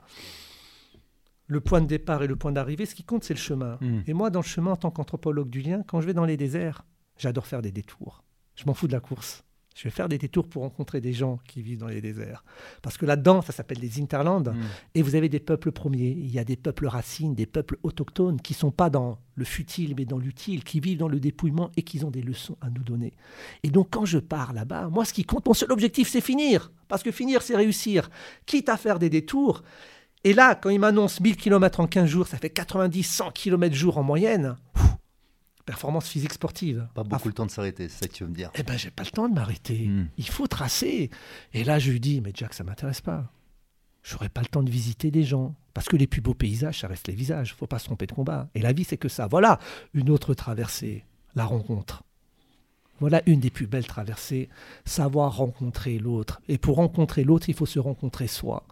le 1.48 1.62
point 1.62 1.82
de 1.82 1.88
départ 1.88 2.24
et 2.24 2.28
le 2.28 2.36
point 2.36 2.52
d'arrivée. 2.52 2.86
Ce 2.86 2.96
qui 2.96 3.04
compte, 3.04 3.24
c'est 3.24 3.34
le 3.34 3.40
chemin. 3.40 3.78
Hmm. 3.82 4.02
Et 4.08 4.14
moi, 4.14 4.30
dans 4.30 4.42
le 4.42 4.46
chemin, 4.46 4.72
en 4.72 4.76
tant 4.76 4.92
qu'anthropologue 4.92 5.50
du 5.50 5.62
lien, 5.62 5.84
quand 5.88 6.02
je 6.02 6.08
vais 6.08 6.14
dans 6.14 6.26
les 6.26 6.38
déserts, 6.38 6.86
j'adore 7.18 7.48
faire 7.48 7.62
des 7.62 7.72
détours. 7.72 8.24
Je 8.56 8.66
m'en 8.66 8.74
fous 8.74 8.88
de 8.88 8.94
la 8.94 9.00
course. 9.00 9.44
Je 9.78 9.84
vais 9.84 9.92
faire 9.92 10.10
des 10.10 10.18
détours 10.18 10.48
pour 10.48 10.64
rencontrer 10.64 11.02
des 11.02 11.14
gens 11.14 11.40
qui 11.48 11.62
vivent 11.62 11.78
dans 11.78 11.88
les 11.88 12.02
déserts. 12.02 12.44
Parce 12.82 12.98
que 12.98 13.06
là-dedans, 13.06 13.44
ça 13.44 13.54
s'appelle 13.54 13.78
les 13.80 14.02
interlandes. 14.02 14.50
Mm. 14.50 14.62
Et 14.96 15.02
vous 15.04 15.14
avez 15.14 15.30
des 15.30 15.40
peuples 15.40 15.72
premiers. 15.72 16.18
Il 16.18 16.32
y 16.32 16.40
a 16.40 16.44
des 16.44 16.56
peuples 16.56 16.88
racines, 16.88 17.36
des 17.36 17.46
peuples 17.46 17.78
autochtones 17.84 18.42
qui 18.42 18.56
sont 18.56 18.72
pas 18.72 18.90
dans 18.90 19.20
le 19.36 19.46
futile, 19.46 19.94
mais 19.96 20.06
dans 20.06 20.18
l'utile, 20.18 20.64
qui 20.64 20.80
vivent 20.80 20.98
dans 20.98 21.08
le 21.08 21.20
dépouillement 21.20 21.70
et 21.78 21.84
qui 21.84 22.04
ont 22.04 22.10
des 22.10 22.24
leçons 22.24 22.58
à 22.60 22.72
nous 22.72 22.84
donner. 22.84 23.14
Et 23.62 23.70
donc, 23.70 23.90
quand 23.92 24.06
je 24.06 24.18
pars 24.18 24.52
là-bas, 24.52 24.90
moi, 24.90 25.06
ce 25.06 25.14
qui 25.14 25.26
compte, 25.26 25.46
mon 25.46 25.54
seul 25.54 25.72
objectif, 25.72 26.10
c'est 26.10 26.22
finir. 26.22 26.72
Parce 26.88 27.04
que 27.04 27.12
finir, 27.12 27.44
c'est 27.44 27.56
réussir. 27.56 28.10
Quitte 28.48 28.70
à 28.70 28.78
faire 28.78 28.98
des 28.98 29.12
détours. 29.12 29.62
Et 30.24 30.34
là, 30.34 30.56
quand 30.56 30.72
il 30.72 30.80
m'annonce 30.80 31.22
1000 31.22 31.38
km 31.38 31.82
en 31.82 31.88
15 31.88 32.10
jours, 32.10 32.28
ça 32.28 32.38
fait 32.38 32.50
90-100 32.50 33.32
km 33.32 33.76
jour 33.76 34.00
en 34.00 34.04
moyenne 34.04 34.56
performance 35.68 36.08
physique 36.08 36.34
sportive. 36.34 36.88
Pas 36.96 37.04
beaucoup 37.04 37.28
le 37.28 37.34
temps 37.34 37.46
de 37.46 37.52
s'arrêter, 37.52 37.90
c'est 37.90 38.00
ça 38.00 38.08
que 38.08 38.14
tu 38.14 38.24
veux 38.24 38.30
me 38.30 38.36
dire. 38.36 38.50
Eh 38.56 38.64
ben, 38.64 38.78
j'ai 38.78 38.90
pas 38.90 39.04
le 39.04 39.12
temps 39.12 39.28
de 39.28 39.36
m'arrêter. 39.36 39.88
Hmm. 39.88 40.08
Il 40.18 40.28
faut 40.28 40.48
tracer. 40.48 41.12
Et 41.54 41.64
là, 41.64 41.78
je 41.78 41.92
lui 41.92 42.00
dis, 42.00 42.22
mais 42.22 42.32
Jack, 42.34 42.54
ça 42.54 42.64
m'intéresse 42.64 43.02
pas. 43.02 43.32
J'aurais 44.02 44.30
pas 44.30 44.42
le 44.42 44.48
temps 44.48 44.64
de 44.64 44.72
visiter 44.72 45.12
des 45.12 45.24
gens. 45.24 45.54
Parce 45.74 45.88
que 45.88 45.98
les 45.98 46.08
plus 46.08 46.22
beaux 46.22 46.34
paysages, 46.34 46.80
ça 46.80 46.88
reste 46.88 47.08
les 47.10 47.14
visages. 47.14 47.54
Faut 47.54 47.68
pas 47.68 47.80
se 47.80 47.86
tromper 47.86 48.08
de 48.08 48.14
combat. 48.14 48.50
Et 48.56 48.62
la 48.62 48.72
vie, 48.72 48.86
c'est 48.86 48.98
que 48.98 49.10
ça. 49.10 49.28
Voilà 49.28 49.60
une 49.94 50.10
autre 50.10 50.34
traversée, 50.34 51.04
la 51.36 51.44
rencontre. 51.44 52.04
Voilà 53.00 53.22
une 53.28 53.42
des 53.42 53.52
plus 53.52 53.68
belles 53.68 53.86
traversées, 53.86 54.50
savoir 54.86 55.36
rencontrer 55.36 56.00
l'autre. 56.00 56.42
Et 56.48 56.58
pour 56.58 56.78
rencontrer 56.78 57.26
l'autre, 57.26 57.50
il 57.50 57.56
faut 57.56 57.68
se 57.68 57.78
rencontrer 57.78 58.28
soi. 58.28 58.64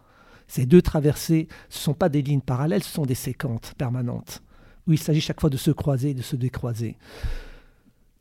Ces 0.48 0.66
deux 0.66 0.82
traversées, 0.82 1.48
ce 1.70 1.78
ne 1.80 1.84
sont 1.84 1.94
pas 1.94 2.10
des 2.10 2.22
lignes 2.22 2.42
parallèles, 2.42 2.84
ce 2.84 2.92
sont 2.92 3.06
des 3.06 3.16
séquences 3.16 3.74
permanentes 3.78 4.42
où 4.88 4.94
il 4.94 5.00
s'agit 5.00 5.22
chaque 5.22 5.42
fois 5.42 5.50
de 5.50 5.58
se 5.58 5.72
croiser, 5.72 6.14
de 6.14 6.22
se 6.22 6.36
décroiser. 6.36 6.98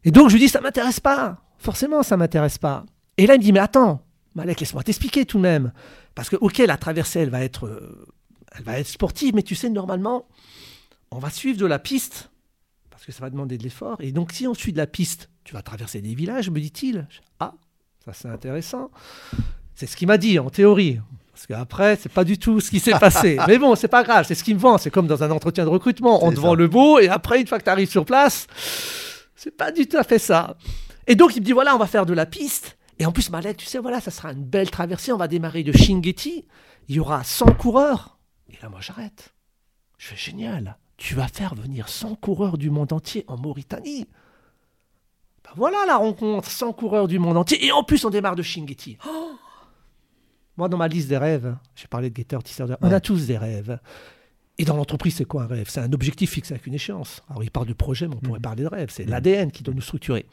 Et 0.04 0.11
donc 0.11 0.28
je 0.28 0.35
lui 0.35 0.40
dis, 0.40 0.49
ça 0.49 0.61
m'intéresse 0.61 1.00
pas. 1.00 1.42
Forcément, 1.59 2.02
ça 2.02 2.16
m'intéresse 2.16 2.59
pas. 2.59 2.85
Et 3.16 3.26
là, 3.26 3.35
il 3.35 3.38
me 3.38 3.42
dit, 3.42 3.52
mais 3.52 3.61
attends, 3.61 4.02
Malek, 4.35 4.61
laisse-moi 4.61 4.83
t'expliquer 4.83 5.25
tout 5.25 5.38
de 5.38 5.42
même. 5.42 5.73
Parce 6.14 6.28
que, 6.28 6.37
ok, 6.37 6.59
la 6.59 6.76
traversée, 6.76 7.21
elle 7.21 7.30
va 7.30 7.42
être, 7.42 7.66
euh, 7.66 8.06
elle 8.52 8.64
va 8.64 8.78
être 8.78 8.88
sportive, 8.88 9.35
mais 9.35 9.42
tu 9.42 9.54
sais, 9.54 9.71
normalement, 9.71 10.26
on 11.11 11.18
va 11.18 11.30
suivre 11.30 11.59
de 11.59 11.66
la 11.66 11.78
piste, 11.78 12.30
parce 12.90 13.04
que 13.04 13.12
ça 13.12 13.21
va 13.21 13.30
demander 13.30 13.56
de 13.59 13.62
l'effort. 13.62 13.97
Et 14.00 14.12
donc, 14.12 14.33
si 14.33 14.47
on 14.47 14.54
suit 14.54 14.73
de 14.73 14.78
la 14.78 14.87
piste, 14.87 15.30
tu 15.44 15.54
vas 15.54 15.62
traverser 15.62 16.00
des 16.00 16.14
villages, 16.14 16.50
me 16.50 16.61
dit-il. 16.61 17.06
Ah, 17.38 17.54
ça 18.04 18.12
c'est 18.12 18.28
intéressant. 18.28 18.90
C'est 19.75 19.87
ce 19.87 19.97
qu'il 19.97 20.09
m'a 20.09 20.18
dit 20.18 20.38
en 20.38 20.50
théorie. 20.50 21.00
Parce 21.34 21.48
qu'après, 21.48 21.96
c'est 21.96 22.12
pas 22.12 22.22
du 22.22 22.38
tout 22.38 22.60
ce 22.60 22.70
qui 22.70 22.78
s'est 22.78 22.92
passé. 22.92 23.38
Mais 23.48 23.58
bon, 23.58 23.74
c'est 23.74 23.88
pas 23.88 24.04
grave, 24.04 24.24
c'est 24.24 24.36
ce 24.36 24.44
qui 24.44 24.54
me 24.54 24.58
vend. 24.60 24.78
C'est 24.78 24.92
comme 24.92 25.08
dans 25.08 25.24
un 25.24 25.32
entretien 25.32 25.64
de 25.64 25.68
recrutement. 25.68 26.24
On 26.24 26.30
te 26.30 26.38
vend 26.38 26.54
le 26.54 26.68
beau, 26.68 27.00
et 27.00 27.08
après, 27.08 27.40
une 27.40 27.48
fois 27.48 27.58
que 27.58 27.64
tu 27.64 27.70
arrives 27.70 27.90
sur 27.90 28.04
place, 28.04 28.46
c'est 29.34 29.50
pas 29.50 29.72
du 29.72 29.88
tout 29.88 29.96
à 29.96 30.04
fait 30.04 30.20
ça. 30.20 30.56
Et 31.08 31.16
donc, 31.16 31.34
il 31.34 31.40
me 31.40 31.44
dit 31.44 31.50
voilà, 31.50 31.74
on 31.74 31.78
va 31.78 31.88
faire 31.88 32.06
de 32.06 32.14
la 32.14 32.24
piste. 32.24 32.78
Et 33.00 33.04
en 33.04 33.10
plus, 33.10 33.30
Malek, 33.30 33.56
tu 33.56 33.66
sais, 33.66 33.80
voilà, 33.80 34.00
ça 34.00 34.12
sera 34.12 34.30
une 34.30 34.44
belle 34.44 34.70
traversée. 34.70 35.10
On 35.10 35.16
va 35.16 35.26
démarrer 35.26 35.64
de 35.64 35.72
Shingeti. 35.72 36.46
Il 36.86 36.94
y 36.94 37.00
aura 37.00 37.24
100 37.24 37.46
coureurs. 37.54 38.16
Et 38.48 38.56
là, 38.62 38.68
moi, 38.68 38.78
j'arrête. 38.80 39.34
Je 39.98 40.06
fais 40.06 40.16
génial. 40.16 40.78
Tu 40.96 41.16
vas 41.16 41.26
faire 41.26 41.56
venir 41.56 41.88
100 41.88 42.14
coureurs 42.14 42.58
du 42.58 42.70
monde 42.70 42.92
entier 42.92 43.24
en 43.26 43.36
Mauritanie. 43.36 44.06
Ben 45.42 45.50
voilà 45.56 45.78
la 45.84 45.96
rencontre, 45.96 46.48
100 46.48 46.72
coureurs 46.74 47.08
du 47.08 47.18
monde 47.18 47.36
entier. 47.36 47.66
Et 47.66 47.72
en 47.72 47.82
plus, 47.82 48.04
on 48.04 48.10
démarre 48.10 48.36
de 48.36 48.42
Shingeti. 48.42 48.98
Oh 49.04 49.33
moi, 50.56 50.68
dans 50.68 50.76
ma 50.76 50.88
liste 50.88 51.08
des 51.08 51.18
rêves, 51.18 51.56
j'ai 51.75 51.88
parlé 51.88 52.11
de 52.11 52.14
guetteur, 52.14 52.42
tisseur 52.42 52.68
de... 52.68 52.76
On 52.80 52.92
a 52.92 53.00
tous 53.00 53.26
des 53.26 53.37
rêves. 53.38 53.78
Et 54.56 54.64
dans 54.64 54.76
l'entreprise, 54.76 55.16
c'est 55.16 55.25
quoi 55.25 55.42
un 55.44 55.46
rêve? 55.46 55.68
C'est 55.68 55.80
un 55.80 55.92
objectif 55.92 56.30
fixé 56.30 56.54
avec 56.54 56.66
une 56.66 56.75
échéance. 56.75 57.23
Alors, 57.28 57.42
il 57.42 57.50
parle 57.50 57.66
de 57.66 57.73
projet, 57.73 58.06
mais 58.06 58.14
on 58.14 58.20
pourrait 58.20 58.38
mm. 58.38 58.42
parler 58.42 58.62
de 58.62 58.68
rêve. 58.68 58.90
C'est 58.90 59.06
mm. 59.06 59.11
l'ADN 59.11 59.50
qui 59.50 59.64
doit 59.64 59.75
nous 59.75 59.80
structurer. 59.80 60.26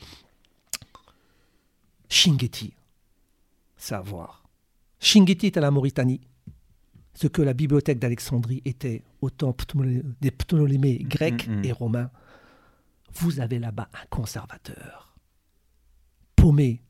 Shingeti, 2.08 2.74
savoir. 3.78 4.44
Shingeti 5.00 5.48
est 5.48 5.58
à 5.58 5.62
la 5.62 5.72
Mauritanie, 5.72 6.22
ce 7.16 7.28
que 7.28 7.42
la 7.42 7.54
bibliothèque 7.54 7.98
d'Alexandrie 8.00 8.62
était 8.66 9.04
au 9.22 9.30
temps 9.30 9.56
des 10.22 10.32
Ptolémées 10.32 11.00
grecs 11.00 11.48
mm, 11.48 11.66
et 11.66 11.72
romains. 11.72 12.12
Vous 13.14 13.40
avez 13.40 13.58
là-bas 13.58 13.90
un 13.94 14.06
conservateur, 14.10 15.16
paumé 16.36 16.84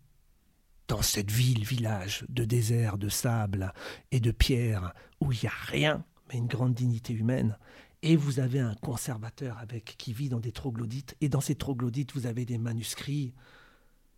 dans 0.92 1.02
cette 1.02 1.32
ville, 1.32 1.64
village 1.64 2.26
de 2.28 2.44
désert, 2.44 2.98
de 2.98 3.08
sable 3.08 3.72
et 4.12 4.20
de 4.20 4.32
pierre, 4.32 4.94
où 5.22 5.32
il 5.32 5.40
n'y 5.42 5.48
a 5.48 5.54
rien, 5.68 6.04
mais 6.28 6.38
une 6.38 6.48
grande 6.48 6.74
dignité 6.74 7.14
humaine. 7.14 7.58
Et 8.02 8.18
vous 8.18 8.42
avez 8.42 8.60
un 8.60 8.76
conservateur 8.76 9.58
avec 9.60 9.96
qui 9.98 10.12
vit 10.12 10.28
dans 10.28 10.42
des 10.42 10.52
troglodytes. 10.52 11.16
Et 11.22 11.30
dans 11.30 11.40
ces 11.40 11.56
troglodytes, 11.56 12.14
vous 12.14 12.26
avez 12.26 12.44
des 12.44 12.58
manuscrits 12.58 13.34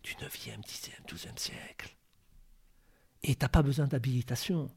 du 0.02 0.14
9e, 0.14 0.64
10e, 0.66 1.06
12e 1.06 1.38
siècle. 1.38 1.96
Et 3.22 3.36
tu 3.36 3.44
n'as 3.44 3.48
pas 3.48 3.62
besoin 3.62 3.86
d'habilitation. 3.86 4.68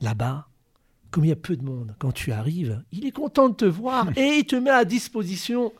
Là-bas, 0.00 0.48
comme 1.10 1.26
il 1.26 1.28
y 1.28 1.32
a 1.32 1.36
peu 1.36 1.58
de 1.58 1.64
monde, 1.64 1.94
quand 1.98 2.12
tu 2.12 2.32
arrives, 2.32 2.82
il 2.90 3.04
est 3.04 3.12
content 3.12 3.50
de 3.50 3.54
te 3.54 3.66
voir 3.66 4.08
et 4.16 4.38
il 4.38 4.46
te 4.46 4.56
met 4.56 4.70
à 4.70 4.86
disposition 4.86 5.74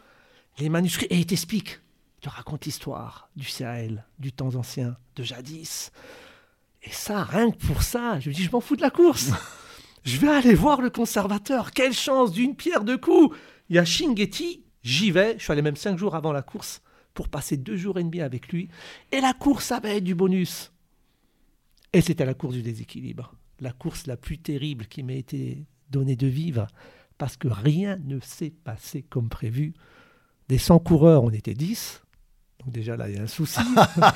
les 0.59 0.69
manuscrits 0.69 1.07
et 1.09 1.17
il 1.17 1.27
t'explique 1.27 1.81
te 2.21 2.29
raconte 2.29 2.65
l'histoire 2.65 3.29
du 3.37 3.45
Sahel, 3.45 4.05
du 4.19 4.33
temps 4.33 4.55
ancien, 4.55 4.97
de 5.17 5.23
jadis. 5.23 5.93
Et 6.83 6.91
ça, 6.91 7.25
rien 7.25 7.51
que 7.51 7.59
pour 7.67 7.83
ça, 7.83 8.21
je 8.21 8.31
me 8.31 8.35
dis, 8.35 8.45
je 8.45 8.51
m'en 8.51 8.61
fous 8.61 8.77
de 8.77 8.83
la 8.83 8.91
course. 8.91 9.31
je 10.05 10.19
vais 10.19 10.29
aller 10.29 10.55
voir 10.55 10.81
le 10.81 10.91
conservateur. 10.91 11.73
Quelle 11.73 11.93
chance 11.93 12.33
d'une 12.33 12.55
pierre 12.55 12.85
deux 12.85 12.99
coups. 12.99 13.37
Il 13.69 13.77
y 13.77 13.79
a 13.79 13.85
Shingeti, 13.85 14.65
j'y 14.83 15.11
vais. 15.11 15.35
Je 15.39 15.45
suis 15.45 15.53
allé 15.53 15.63
même 15.63 15.77
cinq 15.77 15.99
jours 15.99 16.15
avant 16.15 16.33
la 16.33 16.43
course 16.43 16.81
pour 17.15 17.29
passer 17.29 17.57
deux 17.57 17.77
jours 17.77 17.99
et 17.99 18.05
demi 18.05 18.21
avec 18.21 18.49
lui. 18.49 18.69
Et 19.11 19.21
la 19.21 19.33
course 19.33 19.73
avait 19.73 20.01
du 20.01 20.15
bonus. 20.15 20.73
Et 21.93 22.01
c'était 22.01 22.27
la 22.27 22.35
course 22.35 22.55
du 22.55 22.63
déséquilibre. 22.63 23.35
La 23.61 23.73
course 23.73 24.07
la 24.07 24.17
plus 24.17 24.39
terrible 24.39 24.87
qui 24.87 25.03
m'a 25.03 25.15
été 25.15 25.65
donnée 25.91 26.17
de 26.17 26.27
vivre 26.27 26.67
parce 27.19 27.37
que 27.37 27.49
rien 27.49 27.99
ne 28.05 28.21
s'est 28.21 28.51
passé 28.51 29.03
comme 29.03 29.29
prévu. 29.29 29.75
Des 30.49 30.59
100 30.59 30.79
coureurs, 30.81 31.25
on 31.25 31.31
était 31.31 31.55
10 31.55 32.03
déjà 32.67 32.97
là, 32.97 33.09
il 33.09 33.17
y 33.17 33.19
a 33.19 33.23
un 33.23 33.27
souci. 33.27 33.61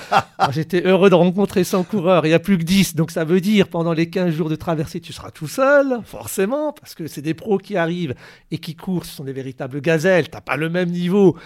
J'étais 0.51 0.83
heureux 0.87 1.11
de 1.11 1.15
rencontrer 1.15 1.65
100 1.65 1.85
coureurs, 1.85 2.27
il 2.27 2.31
n'y 2.31 2.35
a 2.35 2.39
plus 2.39 2.59
que 2.59 2.65
10, 2.65 2.95
donc 2.95 3.11
ça 3.11 3.25
veut 3.25 3.41
dire 3.41 3.69
pendant 3.69 3.93
les 3.93 4.11
15 4.11 4.35
jours 4.35 4.49
de 4.49 4.57
traversée, 4.57 5.01
tu 5.01 5.13
seras 5.13 5.31
tout 5.31 5.49
seul, 5.49 6.01
forcément, 6.05 6.73
parce 6.73 6.95
que 6.95 7.07
c'est 7.07 7.23
des 7.23 7.35
pros 7.35 7.59
qui 7.59 7.77
arrivent 7.77 8.15
et 8.51 8.59
qui 8.59 8.75
courent, 8.75 9.05
ce 9.05 9.17
sont 9.17 9.25
des 9.25 9.33
véritables 9.33 9.81
gazelles, 9.81 10.29
tu 10.29 10.35
n'as 10.35 10.41
pas 10.41 10.57
le 10.57 10.69
même 10.69 10.91
niveau. 10.91 11.37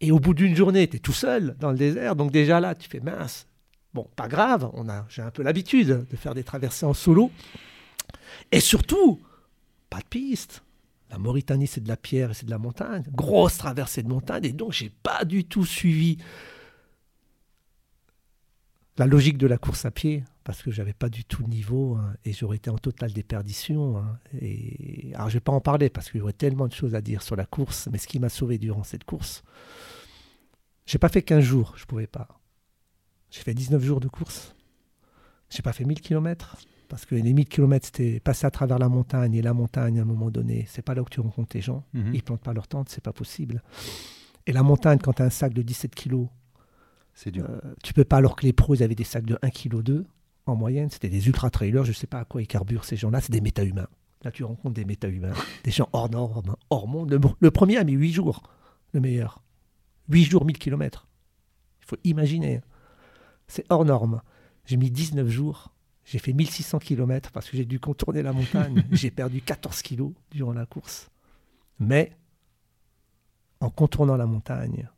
Et 0.00 0.10
au 0.10 0.18
bout 0.18 0.34
d'une 0.34 0.56
journée, 0.56 0.88
tu 0.88 0.96
es 0.96 0.98
tout 0.98 1.12
seul 1.12 1.56
dans 1.60 1.70
le 1.70 1.76
désert, 1.76 2.16
donc 2.16 2.32
déjà 2.32 2.60
là, 2.60 2.74
tu 2.74 2.88
fais 2.88 3.00
mince. 3.00 3.46
Bon, 3.94 4.08
pas 4.16 4.28
grave, 4.28 4.70
on 4.72 4.88
a, 4.88 5.04
j'ai 5.08 5.22
un 5.22 5.30
peu 5.30 5.42
l'habitude 5.42 6.06
de 6.10 6.16
faire 6.16 6.34
des 6.34 6.44
traversées 6.44 6.86
en 6.86 6.94
solo. 6.94 7.30
Et 8.50 8.60
surtout, 8.60 9.20
pas 9.90 9.98
de 9.98 10.04
piste. 10.04 10.62
La 11.12 11.18
Mauritanie, 11.18 11.66
c'est 11.66 11.82
de 11.82 11.88
la 11.88 11.98
pierre 11.98 12.30
et 12.30 12.34
c'est 12.34 12.46
de 12.46 12.50
la 12.50 12.58
montagne. 12.58 13.04
Grosse 13.12 13.58
traversée 13.58 14.02
de 14.02 14.08
montagne. 14.08 14.46
Et 14.46 14.52
donc, 14.52 14.72
j'ai 14.72 14.88
pas 14.88 15.26
du 15.26 15.44
tout 15.44 15.66
suivi 15.66 16.16
la 18.96 19.04
logique 19.04 19.36
de 19.36 19.46
la 19.46 19.58
course 19.58 19.84
à 19.84 19.90
pied 19.90 20.24
parce 20.42 20.62
que 20.62 20.70
j'avais 20.70 20.94
pas 20.94 21.10
du 21.10 21.24
tout 21.24 21.42
le 21.42 21.48
niveau 21.48 21.96
hein, 21.96 22.14
et 22.24 22.32
j'aurais 22.32 22.56
été 22.56 22.70
en 22.70 22.78
totale 22.78 23.12
déperdition. 23.12 23.98
Hein. 23.98 24.18
alors, 25.14 25.28
je 25.28 25.34
vais 25.34 25.40
pas 25.40 25.52
en 25.52 25.60
parler 25.60 25.90
parce 25.90 26.10
qu'il 26.10 26.20
y 26.20 26.22
aurait 26.22 26.32
tellement 26.32 26.66
de 26.66 26.72
choses 26.72 26.94
à 26.94 27.02
dire 27.02 27.22
sur 27.22 27.36
la 27.36 27.44
course. 27.44 27.90
Mais 27.92 27.98
ce 27.98 28.06
qui 28.06 28.18
m'a 28.18 28.30
sauvé 28.30 28.56
durant 28.56 28.82
cette 28.82 29.04
course, 29.04 29.42
j'ai 30.86 30.98
pas 30.98 31.10
fait 31.10 31.22
15 31.22 31.44
jours, 31.44 31.74
je 31.76 31.84
pouvais 31.84 32.06
pas. 32.06 32.40
J'ai 33.30 33.42
fait 33.42 33.54
19 33.54 33.82
jours 33.82 34.00
de 34.00 34.08
course. 34.08 34.54
J'ai 35.50 35.62
pas 35.62 35.74
fait 35.74 35.84
1000 35.84 36.00
km. 36.00 36.56
Parce 36.92 37.06
que 37.06 37.14
les 37.14 37.32
1000 37.32 37.48
km, 37.48 37.86
c'était 37.86 38.20
passer 38.20 38.44
à 38.46 38.50
travers 38.50 38.78
la 38.78 38.90
montagne. 38.90 39.32
Et 39.32 39.40
la 39.40 39.54
montagne, 39.54 39.98
à 39.98 40.02
un 40.02 40.04
moment 40.04 40.30
donné, 40.30 40.66
c'est 40.68 40.82
pas 40.82 40.92
là 40.94 41.00
où 41.00 41.06
tu 41.08 41.20
rencontres 41.20 41.56
les 41.56 41.62
gens. 41.62 41.86
Mhm. 41.94 42.14
Ils 42.14 42.22
plantent 42.22 42.42
pas 42.42 42.52
leur 42.52 42.68
tente, 42.68 42.90
c'est 42.90 43.02
pas 43.02 43.14
possible. 43.14 43.62
Et 44.46 44.52
la 44.52 44.62
montagne, 44.62 44.98
quand 44.98 45.14
tu 45.14 45.22
as 45.22 45.24
un 45.24 45.30
sac 45.30 45.54
de 45.54 45.62
17 45.62 45.94
kg, 45.94 46.26
c'est 47.14 47.30
dur. 47.30 47.46
Euh, 47.48 47.60
tu 47.82 47.94
peux 47.94 48.04
pas, 48.04 48.18
alors 48.18 48.36
que 48.36 48.44
les 48.44 48.52
pros, 48.52 48.74
ils 48.74 48.82
avaient 48.82 48.94
des 48.94 49.04
sacs 49.04 49.24
de 49.24 49.38
1 49.40 49.48
kg 49.48 49.80
2 49.80 50.04
en 50.44 50.54
moyenne. 50.54 50.90
C'était 50.90 51.08
des 51.08 51.28
ultra-trailers. 51.28 51.82
Je 51.84 51.92
sais 51.92 52.06
pas 52.06 52.20
à 52.20 52.26
quoi 52.26 52.42
ils 52.42 52.46
carburent 52.46 52.84
ces 52.84 52.96
gens-là. 52.96 53.22
C'est 53.22 53.32
des 53.32 53.40
méta-humains. 53.40 53.88
Là, 54.22 54.30
tu 54.30 54.44
rencontres 54.44 54.74
des 54.74 54.84
méta-humains. 54.84 55.32
des 55.64 55.70
gens 55.70 55.88
hors 55.94 56.10
normes, 56.10 56.56
hors 56.68 56.88
monde. 56.88 57.18
Le, 57.40 57.50
premier 57.50 57.78
a 57.78 57.84
mis 57.84 57.94
8 57.94 58.12
jours, 58.12 58.42
le 58.92 59.00
meilleur. 59.00 59.42
8 60.10 60.24
jours, 60.24 60.44
1000 60.44 60.58
km. 60.58 61.08
Il 61.80 61.86
faut 61.86 61.96
imaginer. 62.04 62.60
C'est 63.46 63.64
hors 63.70 63.86
norme. 63.86 64.20
J'ai 64.66 64.76
mis 64.76 64.90
19 64.90 65.26
jours 65.30 65.72
j'ai 66.04 66.18
fait 66.18 66.32
1600 66.32 66.78
km 66.78 67.30
parce 67.30 67.48
que 67.48 67.56
j'ai 67.56 67.64
dû 67.64 67.78
contourner 67.78 68.22
la 68.22 68.32
montagne. 68.32 68.84
j'ai 68.92 69.10
perdu 69.10 69.40
14 69.40 69.82
kilos 69.82 70.12
durant 70.30 70.52
la 70.52 70.66
course. 70.66 71.10
Mais 71.78 72.12
en 73.60 73.70
contournant 73.70 74.16
la 74.16 74.26
montagne, 74.26 74.88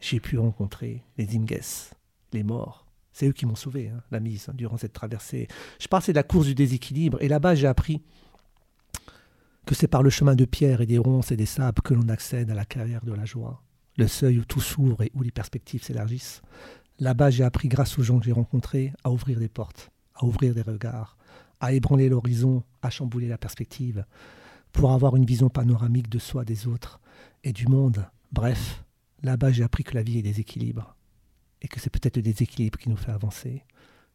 j'ai 0.00 0.20
pu 0.20 0.38
rencontrer 0.38 1.02
les 1.16 1.36
Imges, 1.36 1.90
les 2.32 2.42
morts. 2.42 2.86
C'est 3.12 3.26
eux 3.26 3.32
qui 3.32 3.46
m'ont 3.46 3.56
sauvé, 3.56 3.88
hein, 3.88 4.02
la 4.10 4.20
mise, 4.20 4.48
hein, 4.48 4.52
durant 4.54 4.76
cette 4.76 4.92
traversée. 4.92 5.48
Je 5.80 5.88
passais 5.88 6.12
de 6.12 6.16
la 6.16 6.22
course 6.22 6.46
du 6.46 6.54
déséquilibre 6.54 7.20
et 7.20 7.28
là-bas 7.28 7.54
j'ai 7.54 7.66
appris 7.66 8.02
que 9.66 9.74
c'est 9.74 9.88
par 9.88 10.02
le 10.02 10.10
chemin 10.10 10.34
de 10.34 10.44
pierre 10.44 10.80
et 10.80 10.86
des 10.86 10.98
ronces 10.98 11.30
et 11.30 11.36
des 11.36 11.46
sables 11.46 11.82
que 11.82 11.94
l'on 11.94 12.08
accède 12.08 12.50
à 12.50 12.54
la 12.54 12.64
carrière 12.64 13.04
de 13.04 13.12
la 13.12 13.24
joie, 13.24 13.62
le 13.96 14.06
seuil 14.06 14.38
où 14.38 14.44
tout 14.44 14.60
s'ouvre 14.60 15.02
et 15.02 15.10
où 15.14 15.22
les 15.22 15.30
perspectives 15.30 15.82
s'élargissent. 15.82 16.42
Là-bas, 17.00 17.30
j'ai 17.30 17.44
appris, 17.44 17.68
grâce 17.68 17.98
aux 17.98 18.02
gens 18.02 18.18
que 18.18 18.24
j'ai 18.24 18.32
rencontrés, 18.32 18.92
à 19.04 19.10
ouvrir 19.10 19.38
des 19.38 19.48
portes, 19.48 19.90
à 20.18 20.24
ouvrir 20.24 20.54
des 20.54 20.62
regards, 20.62 21.16
à 21.60 21.72
ébranler 21.72 22.08
l'horizon, 22.08 22.62
à 22.82 22.90
chambouler 22.90 23.28
la 23.28 23.38
perspective, 23.38 24.04
pour 24.72 24.92
avoir 24.92 25.16
une 25.16 25.24
vision 25.24 25.48
panoramique 25.48 26.08
de 26.08 26.18
soi, 26.18 26.44
des 26.44 26.66
autres 26.66 27.00
et 27.42 27.52
du 27.52 27.66
monde. 27.66 28.06
Bref, 28.32 28.84
là-bas, 29.22 29.50
j'ai 29.50 29.64
appris 29.64 29.84
que 29.84 29.94
la 29.94 30.02
vie 30.02 30.18
est 30.18 30.22
des 30.22 30.40
équilibres 30.40 30.94
et 31.62 31.68
que 31.68 31.80
c'est 31.80 31.90
peut-être 31.90 32.16
le 32.16 32.22
déséquilibre 32.22 32.78
qui 32.78 32.88
nous 32.88 32.96
fait 32.96 33.10
avancer. 33.10 33.64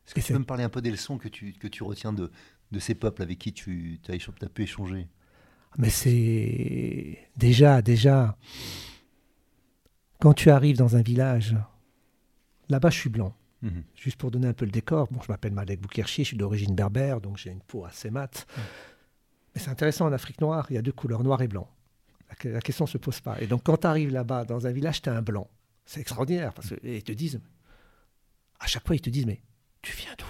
Est-ce 0.06 0.14
que 0.14 0.22
tu 0.22 0.34
peux 0.34 0.40
me 0.40 0.46
parler 0.46 0.64
un 0.64 0.70
peu 0.70 0.82
des 0.82 0.92
leçons 0.92 1.18
que 1.18 1.28
tu, 1.28 1.54
que 1.54 1.68
tu 1.68 1.84
retiens 1.84 2.14
de, 2.14 2.32
de 2.72 2.80
ces 2.80 2.96
peuples 2.96 3.22
avec 3.22 3.40
qui 3.40 3.54
tu 3.54 4.00
as, 4.08 4.14
as 4.14 4.50
pu 4.50 4.64
échanger? 4.64 5.08
Mais 5.78 5.90
c'est 5.90 7.18
déjà, 7.36 7.82
déjà, 7.82 8.38
quand 10.20 10.34
tu 10.34 10.50
arrives 10.50 10.78
dans 10.78 10.96
un 10.96 11.02
village, 11.02 11.56
là-bas 12.70 12.90
je 12.90 13.00
suis 13.00 13.10
blanc. 13.10 13.36
Mhm. 13.64 13.84
Juste 13.96 14.18
pour 14.18 14.30
donner 14.30 14.48
un 14.48 14.54
peu 14.54 14.66
le 14.66 14.72
décor, 14.72 15.08
bon, 15.10 15.22
je 15.22 15.32
m'appelle 15.32 15.54
Malek 15.54 15.80
Boukirchi, 15.80 16.24
je 16.24 16.28
suis 16.30 16.38
d'origine 16.38 16.76
berbère, 16.76 17.22
donc 17.22 17.38
j'ai 17.38 17.50
une 17.50 17.62
peau 17.62 17.86
assez 17.86 18.12
mate. 18.12 18.46
Mhm. 18.56 18.64
Mais 19.56 19.62
c'est 19.62 19.70
intéressant, 19.70 20.06
en 20.06 20.12
Afrique 20.12 20.42
noire, 20.42 20.68
il 20.70 20.76
y 20.76 20.78
a 20.78 20.82
deux 20.82 20.92
couleurs, 20.92 21.24
noir 21.24 21.42
et 21.42 21.48
blanc. 21.48 21.70
La, 22.44 22.62
question 22.62 22.86
ne 22.86 22.90
se 22.90 22.98
pose 22.98 23.20
pas. 23.20 23.40
Et 23.42 23.48
donc 23.48 23.64
quand 23.64 23.78
tu 23.78 23.88
arrives 23.88 24.12
là-bas, 24.12 24.44
dans 24.44 24.68
un 24.68 24.72
village, 24.72 25.02
tu 25.02 25.10
es 25.10 25.14
un 25.14 25.22
blanc. 25.22 25.48
C'est 25.86 26.02
extraordinaire. 26.02 26.52
Parce 26.54 26.70
que, 26.70 26.76
et 26.84 26.98
ils 26.98 27.04
te 27.04 27.12
disent, 27.12 27.40
à 28.60 28.68
chaque 28.68 28.86
fois, 28.86 28.96
ils 28.96 29.02
te 29.02 29.10
disent, 29.10 29.26
mais 29.26 29.40
tu 29.82 29.96
viens 29.96 30.12
d'où? 30.18 30.26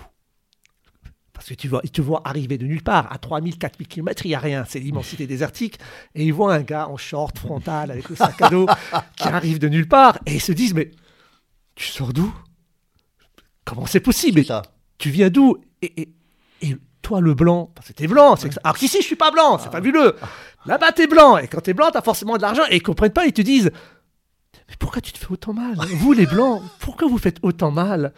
Parce 1.31 1.47
que 1.47 1.53
tu 1.55 1.67
vois, 1.67 1.81
ils 1.83 1.91
te 1.91 2.01
voient 2.01 2.21
arriver 2.25 2.57
de 2.57 2.65
nulle 2.65 2.83
part. 2.83 3.11
À 3.11 3.17
3000, 3.17 3.57
4000 3.57 3.87
km, 3.87 4.25
il 4.25 4.29
n'y 4.29 4.35
a 4.35 4.39
rien. 4.39 4.65
C'est 4.65 4.79
l'immensité 4.79 5.25
désertique. 5.25 5.79
Et 6.13 6.25
ils 6.25 6.33
voient 6.33 6.53
un 6.53 6.61
gars 6.61 6.87
en 6.89 6.97
short 6.97 7.37
frontal 7.39 7.89
avec 7.89 8.09
le 8.09 8.15
sac 8.15 8.39
à 8.41 8.49
dos 8.49 8.67
qui 9.15 9.27
arrive 9.27 9.59
de 9.59 9.69
nulle 9.69 9.87
part. 9.87 10.19
Et 10.25 10.35
ils 10.35 10.41
se 10.41 10.51
disent, 10.51 10.73
mais 10.73 10.91
tu 11.75 11.87
sors 11.87 12.13
d'où? 12.13 12.33
Comment 13.65 13.85
c'est 13.85 13.99
possible 13.99 14.43
Tu 14.97 15.09
viens 15.09 15.29
d'où 15.29 15.57
et, 15.81 16.09
et, 16.61 16.77
toi, 17.01 17.19
le 17.19 17.33
blanc, 17.33 17.69
parce 17.75 17.89
que 17.89 17.93
t'es 17.93 18.07
blanc. 18.07 18.37
C'est 18.37 18.49
Alors 18.63 18.77
qu'ici, 18.77 18.97
je 19.01 19.05
suis 19.05 19.17
pas 19.17 19.29
blanc. 19.29 19.59
C'est 19.59 19.71
fabuleux. 19.71 20.15
Là-bas, 20.65 20.93
t'es 20.93 21.05
blanc. 21.05 21.37
Et 21.37 21.47
quand 21.49 21.59
t'es 21.59 21.73
blanc, 21.73 21.89
t'as 21.91 22.01
forcément 22.01 22.37
de 22.37 22.41
l'argent. 22.41 22.63
Et 22.69 22.77
ils 22.77 22.81
comprennent 22.81 23.11
pas. 23.11 23.25
Ils 23.25 23.33
te 23.33 23.41
disent, 23.41 23.71
mais 24.69 24.75
pourquoi 24.79 25.01
tu 25.01 25.11
te 25.11 25.17
fais 25.17 25.29
autant 25.29 25.53
mal? 25.53 25.75
Vous, 25.95 26.13
les 26.13 26.25
blancs, 26.25 26.63
pourquoi 26.79 27.09
vous 27.09 27.17
faites 27.17 27.37
autant 27.41 27.71
mal? 27.71 28.13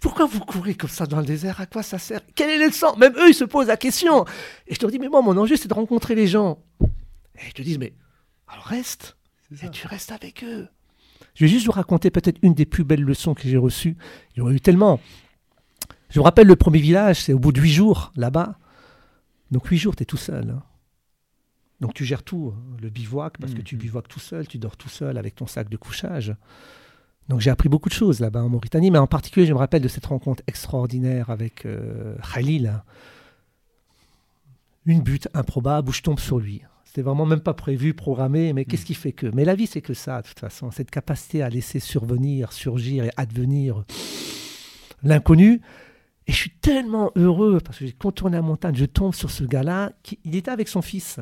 Pourquoi 0.00 0.24
vous 0.24 0.40
courez 0.40 0.74
comme 0.74 0.88
ça 0.88 1.04
dans 1.04 1.18
le 1.18 1.26
désert? 1.26 1.60
À 1.60 1.66
quoi 1.66 1.82
ça 1.82 1.98
sert? 1.98 2.22
Quel 2.34 2.48
est 2.48 2.64
le 2.64 2.72
sens? 2.72 2.96
Même 2.96 3.14
eux, 3.18 3.28
ils 3.28 3.34
se 3.34 3.44
posent 3.44 3.66
la 3.66 3.76
question. 3.76 4.24
Et 4.66 4.74
je 4.74 4.80
leur 4.80 4.90
dis, 4.90 4.98
mais 4.98 5.08
moi, 5.08 5.20
mon 5.20 5.36
enjeu, 5.36 5.56
c'est 5.56 5.68
de 5.68 5.74
rencontrer 5.74 6.14
les 6.14 6.26
gens. 6.26 6.58
Et 7.36 7.48
ils 7.48 7.52
te 7.52 7.60
disent, 7.60 7.78
mais 7.78 7.92
alors 8.48 8.64
reste. 8.64 9.16
Et 9.62 9.68
tu 9.68 9.86
restes 9.86 10.12
avec 10.12 10.42
eux. 10.44 10.68
Je 11.34 11.44
vais 11.44 11.48
juste 11.48 11.66
vous 11.66 11.72
raconter 11.72 12.10
peut-être 12.10 12.38
une 12.42 12.54
des 12.54 12.66
plus 12.66 12.84
belles 12.84 13.02
leçons 13.02 13.34
que 13.34 13.48
j'ai 13.48 13.56
reçues. 13.56 13.96
Il 14.34 14.40
y 14.40 14.42
en 14.42 14.48
a 14.48 14.52
eu 14.52 14.60
tellement. 14.60 15.00
Je 16.10 16.18
me 16.18 16.24
rappelle 16.24 16.46
le 16.46 16.56
premier 16.56 16.78
village, 16.78 17.22
c'est 17.22 17.32
au 17.32 17.38
bout 17.38 17.52
de 17.52 17.60
huit 17.60 17.72
jours, 17.72 18.12
là-bas. 18.16 18.58
Donc 19.50 19.66
huit 19.66 19.78
jours, 19.78 19.96
tu 19.96 20.02
es 20.02 20.06
tout 20.06 20.18
seul. 20.18 20.50
Hein. 20.50 20.62
Donc 21.80 21.94
tu 21.94 22.04
gères 22.04 22.22
tout, 22.22 22.52
hein. 22.54 22.76
le 22.80 22.90
bivouac, 22.90 23.38
parce 23.38 23.54
que 23.54 23.60
tu 23.60 23.74
mmh, 23.74 23.78
mmh. 23.78 23.80
bivouacs 23.80 24.08
tout 24.08 24.20
seul, 24.20 24.46
tu 24.46 24.58
dors 24.58 24.76
tout 24.76 24.88
seul 24.88 25.18
avec 25.18 25.34
ton 25.34 25.46
sac 25.46 25.68
de 25.68 25.76
couchage. 25.76 26.34
Donc 27.28 27.40
j'ai 27.40 27.50
appris 27.50 27.68
beaucoup 27.68 27.88
de 27.88 27.94
choses 27.94 28.20
là-bas 28.20 28.42
en 28.42 28.48
Mauritanie, 28.48 28.90
mais 28.90 28.98
en 28.98 29.06
particulier, 29.06 29.46
je 29.46 29.52
me 29.52 29.58
rappelle 29.58 29.82
de 29.82 29.88
cette 29.88 30.06
rencontre 30.06 30.42
extraordinaire 30.46 31.30
avec 31.30 31.66
euh, 31.66 32.14
Khalil. 32.32 32.82
Une 34.84 35.00
butte 35.00 35.28
improbable 35.32 35.88
où 35.88 35.92
je 35.92 36.02
tombe 36.02 36.18
sur 36.18 36.38
lui. 36.38 36.62
C'était 36.92 37.00
vraiment 37.00 37.24
même 37.24 37.40
pas 37.40 37.54
prévu, 37.54 37.94
programmé, 37.94 38.52
mais 38.52 38.66
qu'est-ce 38.66 38.82
mm. 38.82 38.84
qui 38.84 38.92
fait 38.92 39.12
que? 39.12 39.26
Mais 39.32 39.46
la 39.46 39.54
vie, 39.54 39.66
c'est 39.66 39.80
que 39.80 39.94
ça, 39.94 40.20
de 40.20 40.28
toute 40.28 40.38
façon. 40.38 40.70
Cette 40.70 40.90
capacité 40.90 41.40
à 41.40 41.48
laisser 41.48 41.80
survenir, 41.80 42.52
surgir 42.52 43.04
et 43.04 43.10
advenir 43.16 43.84
l'inconnu. 45.02 45.62
Et 46.26 46.32
je 46.32 46.36
suis 46.36 46.50
tellement 46.50 47.10
heureux 47.16 47.60
parce 47.64 47.78
que 47.78 47.86
j'ai 47.86 47.92
contourné 47.92 48.36
la 48.36 48.42
montagne, 48.42 48.74
je 48.74 48.84
tombe 48.84 49.14
sur 49.14 49.30
ce 49.30 49.42
gars-là. 49.44 49.92
Qui, 50.02 50.18
il 50.26 50.36
était 50.36 50.50
avec 50.50 50.68
son 50.68 50.82
fils 50.82 51.18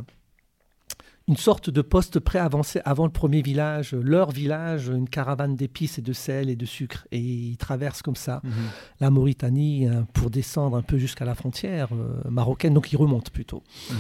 une 1.29 1.37
sorte 1.37 1.71
de 1.71 1.83
poste 1.83 2.19
pré-avancé 2.19 2.81
avant 2.85 3.05
le 3.05 3.13
premier 3.13 3.41
village, 3.41 3.93
leur 3.93 4.33
village, 4.33 4.89
une 4.89 5.09
caravane 5.09 5.55
d'épices 5.55 5.99
et 5.99 6.03
de 6.03 6.13
sel 6.13 6.51
et 6.51 6.57
de 6.57 6.67
sucre. 6.67 7.07
Et 7.13 7.21
ils 7.21 7.57
traversent 7.59 8.03
comme 8.03 8.17
ça 8.17 8.41
mhm. 8.43 8.51
la 8.99 9.11
Mauritanie 9.11 9.87
hein, 9.87 10.09
pour 10.15 10.31
descendre 10.31 10.77
un 10.77 10.83
peu 10.83 10.99
jusqu'à 10.99 11.25
la 11.25 11.37
frontière 11.37 11.91
euh, 11.93 12.29
marocaine. 12.29 12.75
Donc 12.75 12.93
ils 12.93 12.97
remontent 12.97 13.31
plutôt. 13.33 13.63
Mhm. 13.89 13.97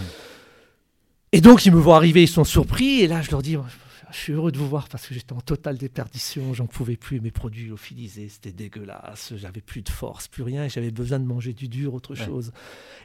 Et 1.32 1.40
donc 1.40 1.64
ils 1.66 1.72
me 1.72 1.78
voient 1.78 1.96
arriver, 1.96 2.22
ils 2.22 2.28
sont 2.28 2.44
surpris. 2.44 3.00
Et 3.00 3.06
là, 3.06 3.22
je 3.22 3.30
leur 3.30 3.42
dis 3.42 3.56
je 4.10 4.16
suis 4.16 4.32
heureux 4.32 4.50
de 4.50 4.58
vous 4.58 4.68
voir 4.68 4.88
parce 4.88 5.06
que 5.06 5.14
j'étais 5.14 5.32
en 5.32 5.40
totale 5.40 5.78
déperdition, 5.78 6.52
j'en 6.52 6.66
pouvais 6.66 6.96
plus, 6.96 7.20
mes 7.20 7.30
produits 7.30 7.66
lyophilisés, 7.66 8.28
c'était 8.28 8.52
dégueulasse, 8.52 9.34
j'avais 9.36 9.60
plus 9.60 9.82
de 9.82 9.88
force, 9.88 10.28
plus 10.28 10.42
rien, 10.42 10.68
j'avais 10.68 10.90
besoin 10.90 11.20
de 11.20 11.24
manger 11.24 11.52
du 11.52 11.68
dur, 11.68 11.94
autre 11.94 12.14
chose. 12.14 12.52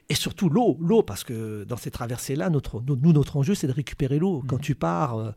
Et 0.09 0.15
surtout 0.15 0.49
l'eau, 0.49 0.77
l'eau, 0.79 1.03
parce 1.03 1.23
que 1.23 1.63
dans 1.63 1.77
ces 1.77 1.91
traversées-là, 1.91 2.49
notre, 2.49 2.81
nous, 2.81 3.13
notre 3.13 3.38
enjeu, 3.38 3.55
c'est 3.55 3.67
de 3.67 3.71
récupérer 3.71 4.19
l'eau. 4.19 4.43
Quand 4.47 4.57
mmh. 4.57 4.61
tu 4.61 4.75
pars, 4.75 5.17
euh, 5.17 5.31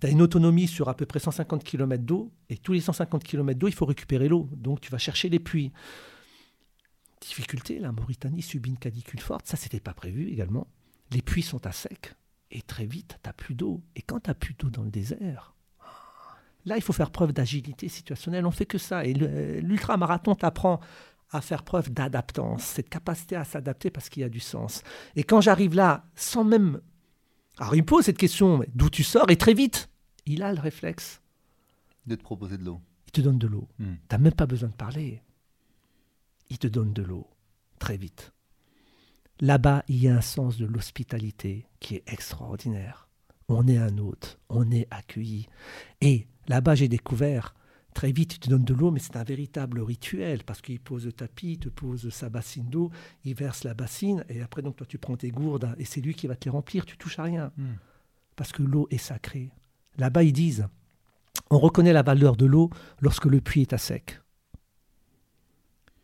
tu 0.00 0.06
as 0.06 0.10
une 0.10 0.22
autonomie 0.22 0.68
sur 0.68 0.88
à 0.88 0.96
peu 0.96 1.06
près 1.06 1.18
150 1.18 1.64
km 1.64 2.04
d'eau, 2.04 2.30
et 2.48 2.56
tous 2.56 2.72
les 2.72 2.80
150 2.80 3.24
km 3.24 3.58
d'eau, 3.58 3.68
il 3.68 3.74
faut 3.74 3.86
récupérer 3.86 4.28
l'eau. 4.28 4.48
Donc 4.52 4.80
tu 4.80 4.90
vas 4.90 4.98
chercher 4.98 5.28
les 5.28 5.40
puits. 5.40 5.72
Difficulté, 7.20 7.80
la 7.80 7.90
Mauritanie 7.90 8.42
subit 8.42 8.70
une 8.70 8.78
canicule 8.78 9.20
forte, 9.20 9.46
ça, 9.48 9.56
c'était 9.56 9.80
pas 9.80 9.94
prévu 9.94 10.28
également. 10.28 10.68
Les 11.10 11.22
puits 11.22 11.42
sont 11.42 11.66
à 11.66 11.72
sec. 11.72 12.14
Et 12.50 12.62
très 12.62 12.86
vite, 12.86 13.18
tu 13.22 13.28
n'as 13.28 13.32
plus 13.32 13.54
d'eau. 13.54 13.82
Et 13.96 14.02
quand 14.02 14.20
tu 14.20 14.30
n'as 14.30 14.34
plus 14.34 14.54
d'eau 14.54 14.70
dans 14.70 14.82
le 14.82 14.90
désert, 14.90 15.54
là, 16.64 16.76
il 16.76 16.82
faut 16.82 16.92
faire 16.92 17.10
preuve 17.10 17.32
d'agilité 17.32 17.88
situationnelle. 17.88 18.46
On 18.46 18.50
fait 18.50 18.66
que 18.66 18.78
ça. 18.78 19.04
Et 19.04 19.14
l'ultramarathon 19.14 20.34
t'apprend 20.34 20.80
à 21.30 21.40
faire 21.40 21.62
preuve 21.62 21.90
d'adaptance, 21.92 22.62
cette 22.62 22.88
capacité 22.88 23.36
à 23.36 23.44
s'adapter 23.44 23.90
parce 23.90 24.08
qu'il 24.08 24.22
y 24.22 24.24
a 24.24 24.30
du 24.30 24.40
sens. 24.40 24.82
Et 25.14 25.24
quand 25.24 25.40
j'arrive 25.40 25.74
là, 25.74 26.06
sans 26.14 26.44
même... 26.44 26.80
Alors 27.58 27.74
il 27.74 27.82
me 27.82 27.86
pose 27.86 28.04
cette 28.04 28.16
question, 28.16 28.64
d'où 28.74 28.88
tu 28.88 29.02
sors? 29.02 29.30
Et 29.30 29.36
très 29.36 29.52
vite, 29.52 29.90
il 30.24 30.42
a 30.42 30.52
le 30.52 30.60
réflexe. 30.60 31.20
De 32.06 32.14
te 32.14 32.22
proposer 32.22 32.56
de 32.56 32.64
l'eau. 32.64 32.80
Il 33.06 33.12
te 33.12 33.20
donne 33.20 33.38
de 33.38 33.46
l'eau. 33.46 33.68
Hmm. 33.78 33.96
Tu 34.08 34.14
n'as 34.14 34.18
même 34.18 34.32
pas 34.32 34.46
besoin 34.46 34.70
de 34.70 34.74
parler. 34.74 35.22
Il 36.48 36.58
te 36.58 36.66
donne 36.66 36.94
de 36.94 37.02
l'eau, 37.02 37.28
très 37.78 37.98
vite. 37.98 38.32
Là-bas, 39.40 39.84
il 39.88 40.02
y 40.02 40.08
a 40.08 40.16
un 40.16 40.20
sens 40.20 40.56
de 40.56 40.66
l'hospitalité 40.66 41.66
qui 41.78 41.94
est 41.94 42.02
extraordinaire. 42.06 43.08
On 43.48 43.66
est 43.68 43.78
un 43.78 43.96
hôte, 43.98 44.38
on 44.48 44.70
est 44.70 44.88
accueilli. 44.90 45.46
Et 46.00 46.26
là-bas, 46.48 46.74
j'ai 46.74 46.88
découvert, 46.88 47.54
très 47.94 48.10
vite, 48.10 48.34
il 48.34 48.38
te 48.40 48.50
donne 48.50 48.64
de 48.64 48.74
l'eau, 48.74 48.90
mais 48.90 48.98
c'est 48.98 49.16
un 49.16 49.24
véritable 49.24 49.80
rituel, 49.80 50.42
parce 50.44 50.60
qu'il 50.60 50.80
pose 50.80 51.06
le 51.06 51.12
tapis, 51.12 51.52
il 51.52 51.58
te 51.58 51.68
pose 51.68 52.10
sa 52.10 52.28
bassine 52.28 52.68
d'eau, 52.68 52.90
il 53.24 53.34
verse 53.34 53.64
la 53.64 53.74
bassine, 53.74 54.24
et 54.28 54.42
après, 54.42 54.60
donc, 54.60 54.76
toi, 54.76 54.86
tu 54.86 54.98
prends 54.98 55.16
tes 55.16 55.30
gourdes, 55.30 55.74
et 55.78 55.84
c'est 55.84 56.00
lui 56.00 56.14
qui 56.14 56.26
va 56.26 56.34
te 56.34 56.46
les 56.46 56.50
remplir, 56.50 56.84
tu 56.84 56.96
touches 56.96 57.18
à 57.18 57.22
rien. 57.22 57.52
Hmm. 57.56 57.76
Parce 58.34 58.52
que 58.52 58.62
l'eau 58.62 58.88
est 58.90 58.98
sacrée. 58.98 59.50
Là-bas, 59.98 60.24
ils 60.24 60.32
disent, 60.32 60.66
on 61.50 61.58
reconnaît 61.58 61.92
la 61.92 62.02
valeur 62.02 62.36
de 62.36 62.44
l'eau 62.44 62.70
lorsque 63.00 63.26
le 63.26 63.40
puits 63.40 63.62
est 63.62 63.72
à 63.72 63.78
sec. 63.78 64.20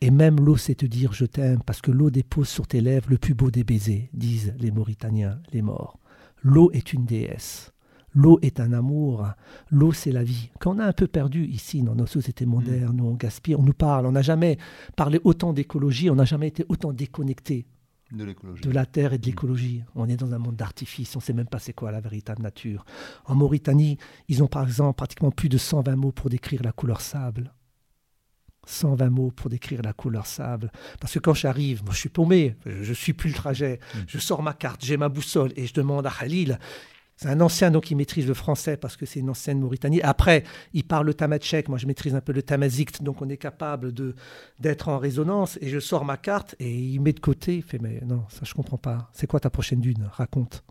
Et 0.01 0.11
même 0.11 0.41
l'eau 0.41 0.57
sait 0.57 0.75
te 0.75 0.87
dire 0.87 1.13
je 1.13 1.25
t'aime 1.25 1.63
parce 1.65 1.81
que 1.81 1.91
l'eau 1.91 2.11
dépose 2.11 2.49
sur 2.49 2.67
tes 2.67 2.81
lèvres 2.81 3.11
le 3.11 3.19
plus 3.19 3.35
beau 3.35 3.51
des 3.51 3.65
baisers, 3.65 4.09
disent 4.13 4.55
les 4.59 4.71
Mauritaniens, 4.71 5.41
les 5.53 5.63
morts. 5.63 5.99
L'eau 6.43 6.71
est 6.73 6.93
une 6.93 7.07
déesse. 7.07 7.73
L'eau 8.15 8.39
est 8.43 8.61
un 8.61 8.73
amour. 8.73 9.27
L'eau, 9.71 9.93
c'est 9.93 10.13
la 10.13 10.23
vie. 10.23 10.51
Quand 10.61 10.77
on 10.77 10.79
a 10.79 10.87
un 10.87 10.93
peu 10.93 11.09
perdu 11.09 11.47
ici, 11.47 11.83
dans 11.83 11.97
nos 11.97 12.07
sociétés 12.07 12.47
modernes, 12.47 13.01
où 13.01 13.07
on 13.07 13.15
gaspille, 13.15 13.57
on 13.57 13.63
nous 13.63 13.73
parle, 13.73 14.07
on 14.07 14.13
n'a 14.13 14.23
jamais 14.23 14.57
parlé 14.97 15.21
autant 15.25 15.53
d'écologie, 15.53 16.11
on 16.11 16.15
n'a 16.15 16.25
jamais 16.25 16.49
été 16.49 16.65
autant 16.69 16.93
déconnecté 16.93 17.67
de, 18.13 18.25
de, 18.63 18.71
la 18.71 18.87
terre 18.87 19.13
et 19.15 19.19
de 19.19 19.27
l'écologie. 19.27 19.83
On 19.97 20.09
est 20.09 20.17
dans 20.17 20.33
un 20.33 20.39
monde 20.39 20.55
d'artifice, 20.55 21.17
on 21.17 21.19
ne 21.19 21.25
sait 21.25 21.33
même 21.33 21.49
pas 21.49 21.59
c'est 21.59 21.73
quoi 21.73 21.91
la 21.91 22.01
véritable 22.01 22.43
nature. 22.43 22.85
En 23.25 23.35
Mauritanie, 23.35 23.99
ils 24.29 24.43
ont 24.43 24.49
par 24.49 24.65
exemple 24.65 24.97
pratiquement 24.97 25.33
plus 25.33 25.49
de 25.49 25.59
120 25.59 25.97
mots 25.97 26.13
pour 26.13 26.31
décrire 26.31 26.63
la 26.63 26.73
couleur 26.73 27.01
sable. 27.01 27.53
120 28.67 29.11
mots 29.11 29.31
pour 29.31 29.51
décrire 29.51 29.83
la 29.83 29.93
couleur 29.93 30.27
sable. 30.27 30.71
Parce 31.01 31.15
que 31.15 31.19
quand 31.19 31.35
j'arrive, 31.35 31.83
moi 31.85 31.93
je 31.93 31.99
suis 31.99 32.09
paumé, 32.09 32.57
je 32.67 32.93
suis 32.93 33.13
plus 33.13 33.31
le 33.31 33.35
trajet, 33.35 33.81
mm. 33.95 33.99
je 34.07 34.19
sors 34.19 34.43
ma 34.43 34.53
carte, 34.53 34.85
j'ai 34.85 34.97
ma 34.97 35.09
boussole 35.09 35.53
et 35.57 35.67
je 35.67 35.75
demande 35.75 36.07
à 36.07 36.11
Khalil. 36.11 36.59
C'est 37.17 37.29
un 37.29 37.41
ancien 37.41 37.71
donc 37.71 37.91
il 37.91 37.97
maîtrise 37.97 38.27
le 38.27 38.35
français 38.35 38.77
parce 38.77 38.97
que 38.97 39.07
c'est 39.07 39.21
une 39.21 39.31
ancienne 39.31 39.61
Mauritanie. 39.61 40.03
Après, 40.03 40.43
il 40.73 40.85
parle 40.85 41.07
le 41.07 41.15
tamatchek, 41.15 41.69
moi 41.69 41.79
je 41.79 41.87
maîtrise 41.87 42.15
un 42.15 42.21
peu 42.21 42.33
le 42.33 42.43
tamazikt, 42.43 43.03
donc 43.03 43.23
on 43.23 43.29
est 43.29 43.37
capable 43.37 43.93
de 43.93 44.15
d'être 44.59 44.89
en 44.89 44.99
résonance. 44.99 45.57
Et 45.61 45.69
je 45.69 45.79
sors 45.79 46.05
ma 46.05 46.17
carte 46.17 46.57
et 46.59 46.73
il 46.73 47.01
met 47.01 47.13
de 47.13 47.21
côté, 47.21 47.57
il 47.57 47.63
fait 47.63 47.79
mais 47.79 48.01
non, 48.05 48.25
ça 48.29 48.41
je 48.43 48.55
comprends 48.55 48.79
pas. 48.79 49.11
C'est 49.13 49.29
quoi 49.29 49.39
ta 49.39 49.51
prochaine 49.51 49.81
dune? 49.81 50.09
Raconte. 50.13 50.65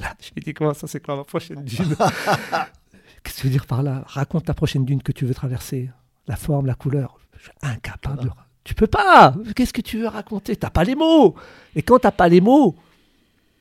Là, 0.00 0.14
je 0.20 0.30
lui 0.34 0.42
dis 0.42 0.54
comment 0.54 0.72
ça, 0.72 0.86
c'est 0.86 1.04
quoi 1.04 1.16
ma 1.16 1.24
prochaine 1.24 1.62
dune? 1.64 1.96
Qu'est-ce 3.22 3.36
que 3.36 3.40
tu 3.40 3.46
veux 3.46 3.52
dire 3.52 3.66
par 3.66 3.82
là? 3.82 4.04
Raconte 4.06 4.46
ta 4.46 4.54
prochaine 4.54 4.86
dune 4.86 5.02
que 5.02 5.12
tu 5.12 5.26
veux 5.26 5.34
traverser 5.34 5.90
la 6.26 6.36
forme, 6.36 6.66
la 6.66 6.74
couleur. 6.74 7.18
Je 7.36 7.44
suis 7.44 7.52
incapable. 7.62 8.32
Tu 8.64 8.74
peux 8.74 8.86
pas. 8.86 9.34
Qu'est-ce 9.54 9.72
que 9.72 9.80
tu 9.80 9.98
veux 9.98 10.08
raconter? 10.08 10.56
T'as 10.56 10.70
pas 10.70 10.84
les 10.84 10.96
mots. 10.96 11.36
Et 11.74 11.82
quand 11.82 12.00
t'as 12.00 12.10
pas 12.10 12.28
les 12.28 12.40
mots, 12.40 12.74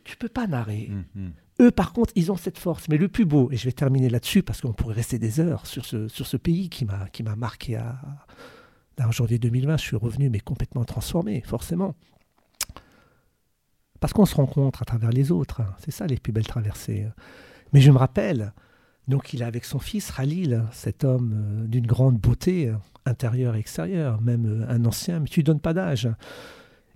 tu 0.03 0.17
peux 0.17 0.29
pas 0.29 0.47
narrer. 0.47 0.89
Hum, 0.91 1.03
hum. 1.15 1.31
Eux, 1.61 1.71
par 1.71 1.93
contre, 1.93 2.11
ils 2.15 2.31
ont 2.31 2.35
cette 2.35 2.57
force. 2.57 2.89
Mais 2.89 2.97
le 2.97 3.07
plus 3.07 3.25
beau, 3.25 3.49
et 3.51 3.57
je 3.57 3.65
vais 3.65 3.71
terminer 3.71 4.09
là-dessus 4.09 4.43
parce 4.43 4.61
qu'on 4.61 4.73
pourrait 4.73 4.95
rester 4.95 5.19
des 5.19 5.39
heures 5.39 5.65
sur 5.67 5.85
ce, 5.85 6.07
sur 6.07 6.27
ce 6.27 6.37
pays 6.37 6.69
qui 6.69 6.85
m'a, 6.85 7.07
qui 7.09 7.23
m'a 7.23 7.35
marqué 7.35 7.77
à, 7.77 7.97
en 8.99 9.11
janvier 9.11 9.39
2020, 9.39 9.77
je 9.77 9.83
suis 9.83 9.95
revenu, 9.95 10.29
mais 10.29 10.39
complètement 10.39 10.83
transformé, 10.83 11.41
forcément. 11.45 11.95
Parce 13.99 14.11
qu'on 14.11 14.25
se 14.25 14.35
rencontre 14.35 14.81
à 14.81 14.85
travers 14.85 15.11
les 15.11 15.31
autres. 15.31 15.61
Hein. 15.61 15.73
C'est 15.79 15.91
ça 15.91 16.07
les 16.07 16.17
plus 16.17 16.33
belles 16.33 16.47
traversées. 16.47 17.07
Mais 17.71 17.81
je 17.81 17.91
me 17.91 17.97
rappelle, 17.97 18.53
donc 19.07 19.33
il 19.33 19.41
est 19.41 19.45
avec 19.45 19.65
son 19.65 19.79
fils 19.79 20.11
Khalil, 20.11 20.63
cet 20.71 21.03
homme 21.03 21.33
euh, 21.35 21.67
d'une 21.67 21.85
grande 21.85 22.17
beauté 22.17 22.69
euh, 22.69 22.75
intérieure 23.05 23.55
et 23.55 23.59
extérieure, 23.59 24.19
même 24.21 24.45
euh, 24.63 24.73
un 24.73 24.83
ancien, 24.85 25.19
mais 25.19 25.27
tu 25.27 25.41
ne 25.41 25.45
donnes 25.45 25.59
pas 25.59 25.73
d'âge. 25.73 26.09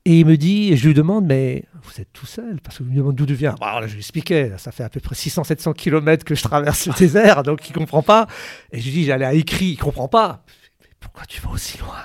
Et 0.06 0.22
il 0.22 0.26
me 0.26 0.38
dit, 0.38 0.72
et 0.72 0.78
je 0.78 0.88
lui 0.88 0.96
demande, 0.96 1.26
mais 1.26 1.66
vous 1.84 2.02
êtes 2.02 2.12
tout 2.14 2.26
seul? 2.26 2.62
Parce 2.62 2.78
que 2.78 2.84
je 2.84 2.90
me 2.90 2.96
demande 2.96 3.16
d'où 3.16 3.26
tu 3.26 3.34
viens. 3.36 3.56
Bah, 3.60 3.82
je 3.86 3.92
lui 3.94 4.00
expliquais, 4.00 4.54
ça 4.58 4.72
fait 4.72 4.84
à 4.84 4.90
peu 4.90 5.00
près 5.00 5.14
600-700 5.14 5.74
km 5.74 6.24
que 6.24 6.34
je 6.34 6.42
traverse 6.42 6.88
le 6.88 6.94
désert, 6.98 7.44
donc 7.44 7.70
il 7.70 7.74
comprend 7.74 8.02
pas. 8.02 8.26
Et 8.72 8.80
je 8.80 8.86
lui 8.86 8.92
dis, 8.92 9.06
j'allais 9.06 9.26
à 9.26 9.34
écrit, 9.34 9.68
il 9.68 9.78
ne 9.78 9.84
comprend 9.84 10.08
pas. 10.08 10.44
Pourquoi 11.00 11.26
tu 11.26 11.42
vas 11.42 11.52
aussi 11.52 11.78
loin? 11.78 11.98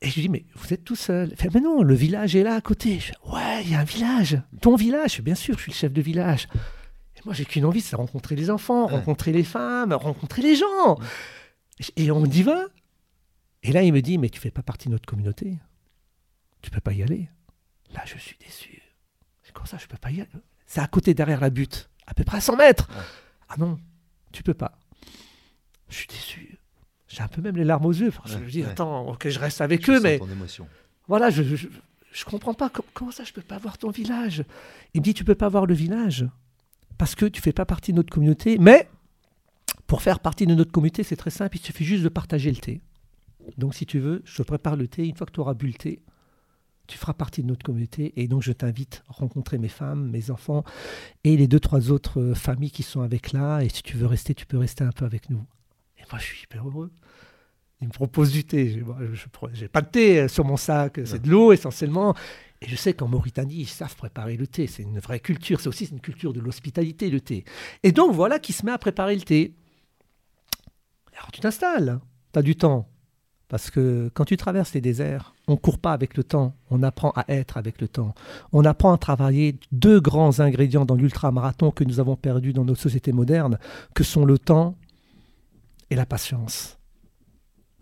Et 0.00 0.08
je 0.08 0.14
lui 0.14 0.22
dis, 0.22 0.28
mais 0.28 0.44
vous 0.54 0.72
êtes 0.72 0.84
tout 0.84 0.96
seul 0.96 1.34
mais 1.52 1.60
non, 1.60 1.82
le 1.82 1.94
village 1.94 2.36
est 2.36 2.42
là 2.42 2.54
à 2.54 2.60
côté. 2.60 2.98
Je 3.00 3.12
ouais, 3.30 3.62
il 3.64 3.72
y 3.72 3.74
a 3.74 3.80
un 3.80 3.84
village. 3.84 4.40
Ton 4.60 4.76
village 4.76 5.20
Bien 5.20 5.34
sûr, 5.34 5.56
je 5.56 5.62
suis 5.62 5.72
le 5.72 5.76
chef 5.76 5.92
de 5.92 6.02
village. 6.02 6.48
Moi, 7.26 7.34
j'ai 7.34 7.44
qu'une 7.44 7.66
envie, 7.66 7.82
c'est 7.82 7.96
rencontrer 7.96 8.36
les 8.36 8.50
enfants, 8.50 8.86
rencontrer 8.86 9.32
les 9.32 9.44
femmes, 9.44 9.92
rencontrer 9.92 10.40
les 10.40 10.56
gens. 10.56 10.98
Et 11.96 12.10
on 12.10 12.24
y 12.24 12.42
va. 12.42 12.64
Et 13.62 13.72
là, 13.72 13.82
il 13.82 13.92
me 13.92 14.00
dit, 14.00 14.16
mais 14.16 14.30
tu 14.30 14.40
fais 14.40 14.50
pas 14.50 14.62
partie 14.62 14.88
de 14.88 14.92
notre 14.92 15.06
communauté 15.06 15.58
tu 16.66 16.70
peux 16.72 16.80
pas 16.80 16.92
y 16.92 17.02
aller. 17.02 17.28
Là, 17.94 18.02
je 18.04 18.18
suis 18.18 18.36
déçu. 18.44 18.82
C'est 19.44 19.52
comme 19.52 19.66
ça, 19.66 19.78
je 19.78 19.86
peux 19.86 19.96
pas 19.96 20.10
y 20.10 20.20
aller? 20.20 20.30
C'est 20.66 20.80
à 20.80 20.88
côté, 20.88 21.14
derrière 21.14 21.40
la 21.40 21.48
butte, 21.48 21.88
à 22.08 22.14
peu 22.14 22.24
près 22.24 22.38
à 22.38 22.40
100 22.40 22.56
mètres. 22.56 22.88
Ah 23.48 23.54
non, 23.56 23.78
tu 24.32 24.42
peux 24.42 24.52
pas. 24.52 24.76
Je 25.88 25.94
suis 25.94 26.08
déçu. 26.08 26.58
J'ai 27.06 27.22
un 27.22 27.28
peu 27.28 27.40
même 27.40 27.56
les 27.56 27.62
larmes 27.62 27.86
aux 27.86 27.92
yeux. 27.92 28.12
je 28.24 28.38
me 28.38 28.50
dis, 28.50 28.64
attends, 28.64 29.06
ok, 29.10 29.28
je 29.28 29.38
reste 29.38 29.60
avec 29.60 29.88
eux, 29.88 30.00
mais. 30.00 30.20
Voilà, 31.06 31.30
je, 31.30 31.44
je, 31.44 32.24
comprends 32.24 32.54
pas. 32.54 32.68
Comment, 32.94 33.12
ça, 33.12 33.22
je 33.22 33.32
peux 33.32 33.42
pas 33.42 33.58
voir 33.58 33.78
ton 33.78 33.90
village? 33.90 34.42
Il 34.92 35.02
me 35.02 35.04
dit, 35.04 35.14
tu 35.14 35.22
peux 35.22 35.36
pas 35.36 35.48
voir 35.48 35.66
le 35.66 35.74
village 35.74 36.26
parce 36.98 37.14
que 37.14 37.26
tu 37.26 37.40
fais 37.40 37.52
pas 37.52 37.64
partie 37.64 37.92
de 37.92 37.96
notre 37.96 38.10
communauté. 38.10 38.58
Mais 38.58 38.88
pour 39.86 40.02
faire 40.02 40.20
partie 40.20 40.46
de 40.46 40.54
notre 40.54 40.72
communauté, 40.72 41.02
c'est 41.02 41.16
très 41.16 41.30
simple. 41.30 41.56
Il 41.56 41.60
suffit 41.60 41.84
juste 41.84 42.02
de 42.02 42.08
partager 42.08 42.50
le 42.50 42.56
thé. 42.56 42.80
Donc, 43.58 43.74
si 43.74 43.86
tu 43.86 43.98
veux, 43.98 44.22
je 44.24 44.42
prépare 44.42 44.76
le 44.76 44.88
thé. 44.88 45.06
Une 45.06 45.14
fois 45.14 45.26
que 45.26 45.32
tu 45.32 45.40
auras 45.40 45.54
bu 45.54 45.68
le 45.68 45.74
thé, 45.74 46.02
tu 46.86 46.98
feras 46.98 47.14
partie 47.14 47.42
de 47.42 47.48
notre 47.48 47.64
communauté 47.64 48.12
et 48.16 48.28
donc 48.28 48.42
je 48.42 48.52
t'invite 48.52 49.02
à 49.08 49.12
rencontrer 49.14 49.58
mes 49.58 49.68
femmes, 49.68 50.08
mes 50.08 50.30
enfants 50.30 50.62
et 51.24 51.36
les 51.36 51.48
deux, 51.48 51.58
trois 51.58 51.90
autres 51.90 52.20
euh, 52.20 52.34
familles 52.34 52.70
qui 52.70 52.82
sont 52.84 53.00
avec 53.00 53.32
là. 53.32 53.60
Et 53.60 53.68
si 53.68 53.82
tu 53.82 53.96
veux 53.96 54.06
rester, 54.06 54.34
tu 54.34 54.46
peux 54.46 54.58
rester 54.58 54.84
un 54.84 54.92
peu 54.92 55.04
avec 55.04 55.30
nous. 55.30 55.44
Et 55.98 56.02
moi, 56.10 56.20
je 56.20 56.26
suis 56.26 56.42
hyper 56.44 56.66
heureux. 56.66 56.92
Il 57.80 57.88
me 57.88 57.92
propose 57.92 58.32
du 58.32 58.44
thé. 58.44 58.82
Je 59.12 59.62
n'ai 59.62 59.68
pas 59.68 59.82
de 59.82 59.88
thé 59.88 60.20
euh, 60.20 60.28
sur 60.28 60.44
mon 60.44 60.56
sac, 60.56 61.00
c'est 61.04 61.22
de 61.22 61.30
l'eau 61.30 61.52
essentiellement. 61.52 62.14
Et 62.62 62.68
je 62.68 62.76
sais 62.76 62.94
qu'en 62.94 63.08
Mauritanie, 63.08 63.60
ils 63.60 63.68
savent 63.68 63.96
préparer 63.96 64.36
le 64.36 64.46
thé. 64.46 64.66
C'est 64.66 64.82
une 64.82 64.98
vraie 64.98 65.20
culture. 65.20 65.60
C'est 65.60 65.68
aussi 65.68 65.84
une 65.86 66.00
culture 66.00 66.32
de 66.32 66.40
l'hospitalité, 66.40 67.10
le 67.10 67.20
thé. 67.20 67.44
Et 67.82 67.92
donc, 67.92 68.14
voilà 68.14 68.38
qui 68.38 68.52
se 68.52 68.64
met 68.64 68.72
à 68.72 68.78
préparer 68.78 69.14
le 69.14 69.22
thé. 69.22 69.54
Alors, 71.14 71.30
tu 71.32 71.40
t'installes. 71.40 72.00
Tu 72.32 72.38
as 72.38 72.42
du 72.42 72.56
temps. 72.56 72.88
Parce 73.48 73.70
que 73.70 74.10
quand 74.14 74.24
tu 74.24 74.36
traverses 74.36 74.74
les 74.74 74.80
déserts, 74.80 75.34
on 75.46 75.52
ne 75.52 75.56
court 75.56 75.78
pas 75.78 75.92
avec 75.92 76.16
le 76.16 76.24
temps, 76.24 76.56
on 76.70 76.82
apprend 76.82 77.10
à 77.10 77.24
être 77.28 77.56
avec 77.56 77.80
le 77.80 77.86
temps. 77.86 78.14
On 78.52 78.64
apprend 78.64 78.92
à 78.92 78.98
travailler 78.98 79.58
deux 79.70 80.00
grands 80.00 80.40
ingrédients 80.40 80.84
dans 80.84 80.96
l'ultramarathon 80.96 81.70
que 81.70 81.84
nous 81.84 82.00
avons 82.00 82.16
perdus 82.16 82.52
dans 82.52 82.64
nos 82.64 82.74
sociétés 82.74 83.12
modernes, 83.12 83.58
que 83.94 84.02
sont 84.02 84.24
le 84.24 84.38
temps 84.38 84.76
et 85.90 85.94
la 85.94 86.06
patience. 86.06 86.78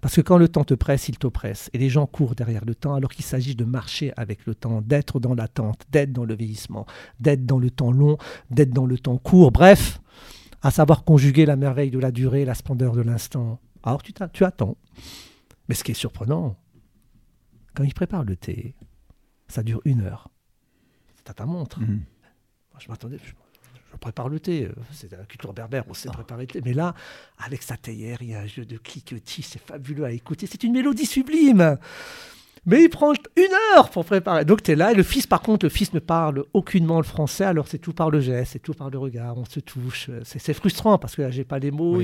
Parce 0.04 0.16
que 0.16 0.20
quand 0.20 0.36
le 0.36 0.48
temps 0.48 0.64
te 0.64 0.74
presse, 0.74 1.08
il 1.08 1.16
t'oppresse. 1.16 1.70
Et 1.72 1.78
les 1.78 1.88
gens 1.88 2.04
courent 2.04 2.34
derrière 2.34 2.66
le 2.66 2.74
temps 2.74 2.92
alors 2.92 3.10
qu'il 3.10 3.24
s'agit 3.24 3.54
de 3.54 3.64
marcher 3.64 4.12
avec 4.18 4.44
le 4.44 4.54
temps, 4.54 4.82
d'être 4.82 5.18
dans 5.18 5.34
l'attente, 5.34 5.80
d'être 5.90 6.12
dans 6.12 6.26
le 6.26 6.34
vieillissement, 6.34 6.84
d'être 7.20 7.46
dans 7.46 7.58
le 7.58 7.70
temps 7.70 7.90
long, 7.90 8.18
d'être 8.50 8.68
dans 8.68 8.84
le 8.84 8.98
temps 8.98 9.16
court. 9.16 9.50
Bref, 9.50 10.02
à 10.60 10.70
savoir 10.70 11.04
conjuguer 11.04 11.46
la 11.46 11.56
merveille 11.56 11.90
de 11.90 11.98
la 11.98 12.10
durée, 12.10 12.44
la 12.44 12.52
splendeur 12.52 12.92
de 12.92 13.00
l'instant. 13.00 13.60
Alors 13.82 14.02
tu, 14.02 14.12
tu 14.34 14.44
attends. 14.44 14.76
Mais 15.70 15.74
ce 15.74 15.82
qui 15.82 15.92
est 15.92 15.94
surprenant, 15.94 16.58
quand 17.74 17.84
il 17.84 17.94
prépare 17.94 18.24
le 18.24 18.36
thé, 18.36 18.74
ça 19.48 19.62
dure 19.62 19.80
une 19.86 20.02
heure. 20.02 20.28
C'est 21.16 21.30
à 21.30 21.32
ta 21.32 21.46
montre. 21.46 21.80
Mhm. 21.80 22.02
je 22.78 22.88
m'attendais, 22.90 23.16
je, 23.24 23.32
prépare 24.04 24.28
le 24.28 24.38
thé. 24.38 24.68
C'est 24.92 25.10
la 25.10 25.24
culture 25.24 25.52
berbère, 25.52 25.84
on 25.88 25.94
sait 25.94 26.08
ah. 26.10 26.14
préparer 26.14 26.42
le 26.42 26.46
thé. 26.48 26.60
Mais 26.64 26.74
là, 26.74 26.94
avec 27.38 27.62
sa 27.62 27.76
théière, 27.76 28.18
il 28.20 28.30
y 28.30 28.34
a 28.34 28.40
un 28.40 28.46
jeu 28.46 28.64
de 28.64 28.76
cliquetis, 28.76 29.42
c'est 29.42 29.62
fabuleux 29.62 30.04
à 30.04 30.12
écouter. 30.12 30.46
C'est 30.46 30.62
une 30.62 30.72
mélodie 30.72 31.06
sublime. 31.06 31.78
Mais 32.66 32.84
il 32.84 32.88
prend 32.88 33.12
une 33.12 33.76
heure 33.76 33.90
pour 33.90 34.04
préparer. 34.04 34.44
Donc 34.44 34.62
tu 34.62 34.72
es 34.72 34.76
là. 34.76 34.92
Et 34.92 34.94
le 34.94 35.02
fils, 35.02 35.26
par 35.26 35.40
contre, 35.40 35.66
le 35.66 35.70
fils 35.70 35.92
ne 35.92 35.98
parle 35.98 36.44
aucunement 36.52 36.98
le 36.98 37.04
français. 37.04 37.44
Alors 37.44 37.66
c'est 37.66 37.78
tout 37.78 37.92
par 37.92 38.10
le 38.10 38.20
geste, 38.20 38.52
c'est 38.52 38.58
tout 38.58 38.74
par 38.74 38.90
le 38.90 38.98
regard. 38.98 39.36
On 39.36 39.44
se 39.44 39.60
touche. 39.60 40.10
C'est 40.24 40.54
frustrant 40.54 40.98
parce 40.98 41.16
que 41.16 41.22
là, 41.22 41.30
j'ai 41.30 41.44
pas 41.44 41.58
les 41.58 41.70
mots. 41.70 42.00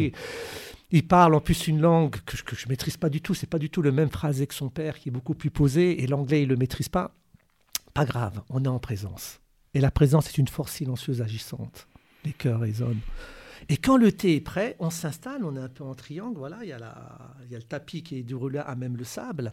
Il 0.93 1.07
parle 1.07 1.35
en 1.35 1.41
plus 1.41 1.69
une 1.69 1.81
langue 1.81 2.17
que, 2.27 2.37
je 2.37 2.67
ne 2.67 2.71
maîtrise 2.71 2.97
pas 2.97 3.09
du 3.09 3.21
tout. 3.21 3.35
C'est 3.35 3.49
pas 3.49 3.59
du 3.59 3.71
tout 3.71 3.83
le 3.83 3.93
même 3.93 4.11
phrasé 4.11 4.47
que 4.47 4.55
son 4.55 4.71
père, 4.71 4.99
qui 4.99 5.09
est 5.09 5.13
beaucoup 5.13 5.35
plus 5.35 5.51
posé, 5.51 6.03
et 6.03 6.07
l'anglais, 6.07 6.43
il 6.43 6.49
le 6.49 6.57
maîtrise 6.57 6.89
pas. 6.89 7.15
Pas 7.95 8.05
grave, 8.05 8.43
on 8.51 8.65
est 8.65 8.69
en 8.69 8.81
présence. 8.81 9.41
Et 9.75 9.81
la 9.81 9.91
présence 9.91 10.29
est 10.29 10.39
une 10.39 10.49
force 10.49 10.73
silencieuse 10.73 11.23
agissante. 11.23 11.87
Les 12.25 12.33
cœurs 12.33 12.61
résonnent. 12.61 13.01
Et 13.69 13.77
quand 13.77 13.97
le 13.97 14.11
thé 14.11 14.37
est 14.37 14.41
prêt, 14.41 14.77
on 14.79 14.91
s'installe, 14.91 15.45
on 15.45 15.57
est 15.57 15.61
un 15.61 15.69
peu 15.69 15.85
en 15.85 15.95
triangle, 15.95 16.39
voilà, 16.39 16.59
il 16.63 16.69
y, 16.69 16.73
a 16.73 16.79
le 17.51 17.63
tapis 17.63 18.03
qui 18.03 18.17
est 18.17 18.23
déroulé 18.23 18.59
à 18.59 18.75
même 18.75 18.97
le 18.97 19.05
sable. 19.05 19.51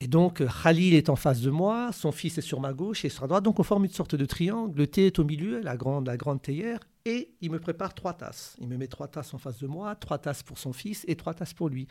Et 0.00 0.08
donc, 0.08 0.42
Khalil 0.62 0.94
est 0.94 1.10
en 1.10 1.16
face 1.16 1.42
de 1.42 1.50
moi, 1.50 1.90
son 1.92 2.12
fils 2.12 2.38
est 2.38 2.42
sur 2.42 2.60
ma 2.60 2.72
gauche 2.72 3.04
et 3.04 3.10
sur 3.10 3.22
ma 3.22 3.28
droite. 3.28 3.44
Donc, 3.44 3.60
on 3.60 3.62
forme 3.62 3.84
une 3.84 3.90
sorte 3.90 4.14
de 4.14 4.24
triangle. 4.24 4.78
Le 4.78 4.86
thé 4.86 5.06
est 5.08 5.18
au 5.18 5.24
milieu, 5.24 5.60
la 5.60 5.76
grande, 5.76 6.06
la 6.06 6.16
grande 6.16 6.40
théière. 6.40 6.80
Et 7.04 7.34
il 7.42 7.50
me 7.50 7.58
prépare 7.58 7.92
trois 7.92 8.14
tasses. 8.14 8.56
Il 8.60 8.68
me 8.68 8.78
met 8.78 8.86
trois 8.86 9.08
tasses 9.08 9.34
en 9.34 9.38
face 9.38 9.58
de 9.58 9.66
moi, 9.66 9.94
trois 9.96 10.16
tasses 10.16 10.42
pour 10.42 10.56
son 10.56 10.72
fils 10.72 11.04
et 11.06 11.16
trois 11.16 11.34
tasses 11.34 11.52
pour 11.52 11.68
lui. 11.68 11.86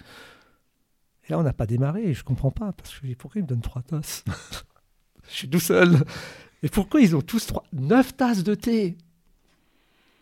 Et 1.28 1.32
là, 1.32 1.38
on 1.38 1.44
n'a 1.44 1.54
pas 1.54 1.68
démarré. 1.68 2.16
Je 2.16 2.22
ne 2.22 2.24
comprends 2.24 2.50
pas. 2.50 2.72
Parce 2.74 2.98
que 2.98 3.14
pourquoi 3.14 3.40
il 3.40 3.44
me 3.44 3.48
donne 3.48 3.62
trois 3.62 3.84
tasses? 3.84 4.24
Je 5.30 5.36
suis 5.36 5.50
tout 5.50 5.60
seul. 5.60 6.04
Et 6.64 6.70
pourquoi 6.70 7.02
ils 7.02 7.16
ont 7.16 7.22
tous 7.22 7.46
trois, 7.46 7.64
neuf 7.74 8.18
tasses 8.18 8.44
de 8.44 8.56
thé? 8.56 8.98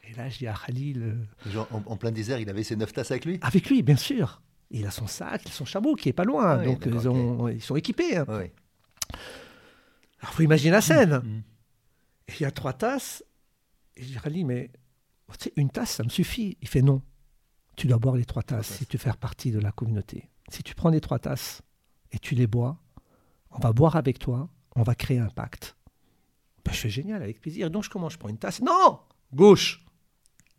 Et 0.09 0.13
là, 0.13 0.29
je 0.29 0.37
dis 0.37 0.47
à 0.47 0.53
Khalil. 0.53 1.01
Euh, 1.01 1.49
Genre, 1.51 1.67
en, 1.71 1.97
plein 1.97 2.11
désert, 2.11 2.39
il 2.39 2.49
avait 2.49 2.63
ses 2.63 2.75
neuf 2.75 2.93
tasses 2.93 3.11
avec 3.11 3.25
lui? 3.25 3.39
Avec 3.41 3.69
lui, 3.69 3.81
bien 3.81 3.97
sûr. 3.97 4.41
Il 4.69 4.85
a 4.85 4.91
son 4.91 5.07
sac, 5.07 5.43
son 5.49 5.65
chameau 5.65 5.95
qui 5.95 6.09
est 6.09 6.13
pas 6.13 6.25
loin, 6.25 6.59
ah 6.59 6.65
donc 6.65 6.83
ils, 6.85 7.07
ont, 7.07 7.47
ils, 7.47 7.61
sont 7.61 7.77
équipés. 7.77 8.17
Hein. 8.17 8.25
Alors 8.27 8.43
il 10.23 10.27
faut 10.27 10.43
imaginer 10.43 10.71
la 10.71 10.81
scène. 10.81 11.19
Mm, 11.19 11.27
mm. 11.27 11.43
Et 12.27 12.33
il 12.39 12.41
y 12.41 12.45
a 12.45 12.51
trois 12.51 12.73
tasses. 12.73 13.23
Et 13.95 14.03
je 14.03 14.29
dis, 14.29 14.43
mais 14.43 14.69
une 15.55 15.69
tasse, 15.69 15.91
ça 15.91 16.03
me 16.03 16.09
suffit. 16.09 16.57
Il 16.61 16.67
fait 16.67 16.81
non. 16.81 17.01
Tu 17.77 17.87
dois 17.87 17.97
boire 17.97 18.15
les 18.15 18.25
trois 18.25 18.43
tasses 18.43 18.67
si 18.67 18.85
tu 18.85 18.97
veux 18.97 19.01
faire 19.01 19.17
partie 19.17 19.51
de 19.51 19.59
la 19.59 19.71
communauté. 19.71 20.29
Si 20.49 20.63
tu 20.63 20.75
prends 20.75 20.89
les 20.89 21.01
trois 21.01 21.19
tasses 21.19 21.61
et 22.11 22.19
tu 22.19 22.35
les 22.35 22.47
bois, 22.47 22.81
on 23.51 23.59
va 23.59 23.71
boire 23.71 23.95
avec 23.95 24.19
toi, 24.19 24.49
on 24.75 24.83
va 24.83 24.95
créer 24.95 25.19
un 25.19 25.29
pacte. 25.29 25.77
Ben, 26.65 26.73
je 26.73 26.79
fais 26.79 26.89
génial, 26.89 27.23
avec 27.23 27.39
plaisir. 27.39 27.69
Donc 27.71 27.83
je 27.83 27.89
commence, 27.89 28.13
je 28.13 28.17
prends 28.17 28.29
une 28.29 28.37
tasse. 28.37 28.61
Non 28.61 28.99
Gauche. 29.33 29.85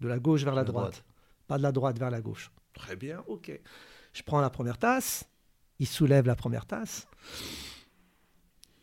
De 0.00 0.08
la 0.08 0.18
gauche 0.18 0.44
vers 0.44 0.54
la, 0.54 0.64
droite. 0.64 1.04
Pas 1.46 1.58
de 1.58 1.62
la 1.62 1.72
droite 1.72 1.98
vers 1.98 2.10
la 2.10 2.20
gauche. 2.20 2.50
Très 2.72 2.96
bien, 2.96 3.22
ok. 3.26 3.50
Je 4.12 4.22
prends 4.22 4.40
la 4.40 4.50
première 4.50 4.78
tasse, 4.78 5.24
il 5.78 5.86
soulève 5.86 6.26
la 6.26 6.36
première 6.36 6.66
tasse. 6.66 7.06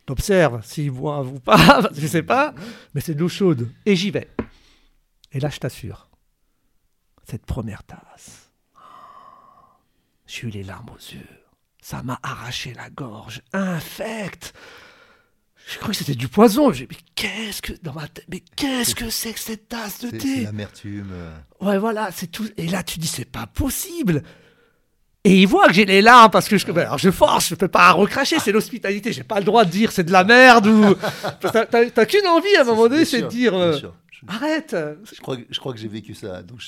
T'observes 0.05 0.63
s'il 0.63 0.91
voit 0.91 1.21
ou 1.23 1.39
pas, 1.39 1.89
je 1.93 2.05
sais 2.05 2.23
pas, 2.23 2.53
mais 2.93 3.01
c'est 3.01 3.15
de 3.15 3.19
l'eau 3.19 3.29
chaude. 3.29 3.71
Et 3.85 3.95
j'y 3.95 4.11
vais. 4.11 4.29
Et 5.31 5.39
là, 5.39 5.49
je 5.49 5.59
t'assure, 5.59 6.09
cette 7.23 7.45
première 7.45 7.83
tasse, 7.83 8.51
j'ai 10.27 10.47
eu 10.47 10.49
les 10.49 10.63
larmes 10.63 10.89
aux 10.89 11.13
yeux. 11.13 11.27
Ça 11.81 12.03
m'a 12.03 12.19
arraché 12.23 12.73
la 12.73 12.89
gorge, 12.89 13.41
infecte. 13.53 14.53
Je 15.67 15.77
crois 15.77 15.89
que 15.89 15.95
c'était 15.95 16.15
du 16.15 16.27
poison. 16.27 16.71
J'ai 16.71 16.87
mais 16.89 16.97
qu'est-ce 17.15 17.61
que 17.61 17.73
dans 17.81 17.93
ma 17.93 18.07
tête, 18.07 18.25
mais 18.29 18.43
qu'est-ce 18.55 18.93
que 18.93 19.09
c'est 19.09 19.33
que 19.33 19.39
cette 19.39 19.67
tasse 19.67 19.99
de 19.99 20.09
thé? 20.11 20.35
C'est 20.37 20.43
l'amertume. 20.43 21.11
Ouais, 21.59 21.77
voilà, 21.77 22.09
c'est 22.11 22.27
tout. 22.27 22.47
Et 22.57 22.67
là, 22.67 22.83
tu 22.83 22.99
dis 22.99 23.07
c'est 23.07 23.29
pas 23.29 23.47
possible. 23.47 24.21
Et 25.25 25.41
il 25.41 25.47
voit 25.47 25.65
que 25.65 25.73
j'ai 25.73 25.85
les 25.85 26.03
larmes 26.03 26.29
parce 26.29 26.47
que 26.47 26.55
je, 26.55 26.71
alors 26.71 26.99
je 26.99 27.09
force, 27.09 27.49
je 27.49 27.55
peux 27.55 27.67
pas 27.67 27.91
recracher, 27.93 28.37
c'est 28.37 28.51
l'hospitalité, 28.51 29.11
j'ai 29.11 29.23
pas 29.23 29.39
le 29.39 29.43
droit 29.43 29.65
de 29.65 29.71
dire 29.71 29.91
c'est 29.91 30.03
de 30.03 30.11
la 30.11 30.23
merde 30.23 30.67
ou. 30.67 30.95
T'as 31.41 32.05
qu'une 32.05 32.27
envie 32.27 32.55
à 32.57 32.61
un 32.61 32.65
moment 32.65 32.87
donné, 32.87 33.05
c'est 33.05 33.23
de 33.23 33.27
dire 33.27 33.55
euh, 33.55 33.75
arrête. 34.27 34.75
Je 35.11 35.21
crois, 35.21 35.37
je 35.49 35.59
crois 35.59 35.73
que 35.73 35.79
j'ai 35.79 35.87
vécu 35.87 36.13
ça, 36.13 36.43
donc 36.43 36.61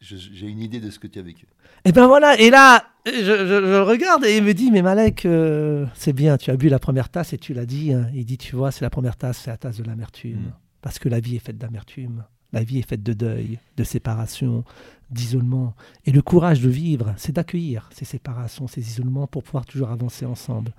j'ai 0.00 0.46
une 0.46 0.60
idée 0.60 0.80
de 0.80 0.90
ce 0.90 0.98
que 0.98 1.06
tu 1.06 1.18
as 1.18 1.22
vécu. 1.22 1.46
Et 1.84 1.92
ben 1.92 2.06
voilà, 2.06 2.38
et 2.40 2.50
là, 2.50 2.84
je, 3.04 3.12
je, 3.12 3.80
regarde 3.80 4.24
et 4.24 4.38
il 4.38 4.42
me 4.42 4.54
dit 4.54 4.70
mais 4.70 4.80
Malek, 4.80 5.26
euh, 5.26 5.84
c'est 5.94 6.14
bien, 6.14 6.38
tu 6.38 6.50
as 6.50 6.56
bu 6.56 6.68
la 6.68 6.78
première 6.78 7.10
tasse 7.10 7.32
et 7.34 7.38
tu 7.38 7.52
l'as 7.52 7.66
dit. 7.66 7.92
Hein. 7.92 8.08
Il 8.14 8.24
dit 8.24 8.38
tu 8.38 8.56
vois, 8.56 8.70
c'est 8.70 8.82
la 8.82 8.90
première 8.90 9.16
tasse, 9.16 9.38
c'est 9.44 9.50
la 9.50 9.58
tasse 9.58 9.76
de 9.76 9.84
l'amertume, 9.84 10.38
mm. 10.38 10.52
parce 10.80 10.98
que 10.98 11.08
la 11.08 11.20
vie 11.20 11.36
est 11.36 11.40
faite 11.40 11.58
d'amertume. 11.58 12.24
La 12.52 12.62
vie 12.62 12.78
est 12.78 12.88
faite 12.88 13.02
de 13.02 13.12
deuil, 13.12 13.58
de 13.76 13.82
séparation, 13.82 14.64
d'isolement. 15.10 15.74
Et 16.06 16.12
le 16.12 16.22
courage 16.22 16.60
de 16.60 16.68
vivre, 16.68 17.12
c'est 17.16 17.32
d'accueillir 17.32 17.90
ces 17.92 18.04
séparations, 18.04 18.68
ces 18.68 18.80
isolements 18.80 19.26
pour 19.26 19.42
pouvoir 19.42 19.66
toujours 19.66 19.90
avancer 19.90 20.24
ensemble. 20.24 20.72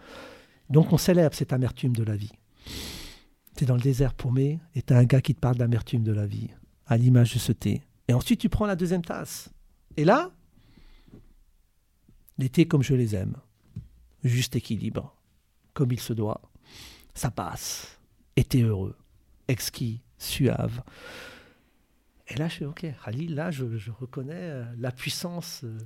Donc 0.69 0.93
on 0.93 0.97
célèbre 0.97 1.35
cette 1.35 1.53
amertume 1.53 1.93
de 1.93 2.03
la 2.03 2.15
vie. 2.15 2.31
Tu 3.55 3.63
es 3.63 3.67
dans 3.67 3.75
le 3.75 3.81
désert 3.81 4.13
paumé 4.13 4.59
et 4.73 4.81
tu 4.81 4.93
as 4.93 4.97
un 4.97 5.05
gars 5.05 5.21
qui 5.21 5.33
te 5.33 5.39
parle 5.39 5.57
d'amertume 5.57 6.03
de 6.03 6.11
la 6.11 6.25
vie, 6.25 6.49
à 6.87 6.97
l'image 6.97 7.33
de 7.33 7.39
ce 7.39 7.51
thé. 7.51 7.81
Et 8.07 8.13
ensuite 8.13 8.39
tu 8.39 8.49
prends 8.49 8.65
la 8.65 8.75
deuxième 8.75 9.03
tasse. 9.03 9.49
Et 9.97 10.05
là, 10.05 10.31
l'été 12.37 12.67
comme 12.67 12.83
je 12.83 12.93
les 12.93 13.15
aime, 13.15 13.35
juste 14.23 14.55
équilibre, 14.55 15.15
comme 15.73 15.91
il 15.91 15.99
se 15.99 16.13
doit, 16.13 16.41
ça 17.13 17.31
passe. 17.31 17.99
Et 18.35 18.43
tu 18.43 18.59
es 18.59 18.61
heureux, 18.63 18.97
exquis, 19.47 20.01
suave. 20.17 20.81
Et 22.27 22.35
là, 22.35 22.47
je 22.47 22.55
suis 22.55 22.65
OK. 22.65 22.85
Khalil, 23.03 23.35
là, 23.35 23.51
je, 23.51 23.91
reconnais 23.91 24.33
euh, 24.35 24.65
la 24.77 24.91
puissance 24.91 25.61
euh, 25.63 25.77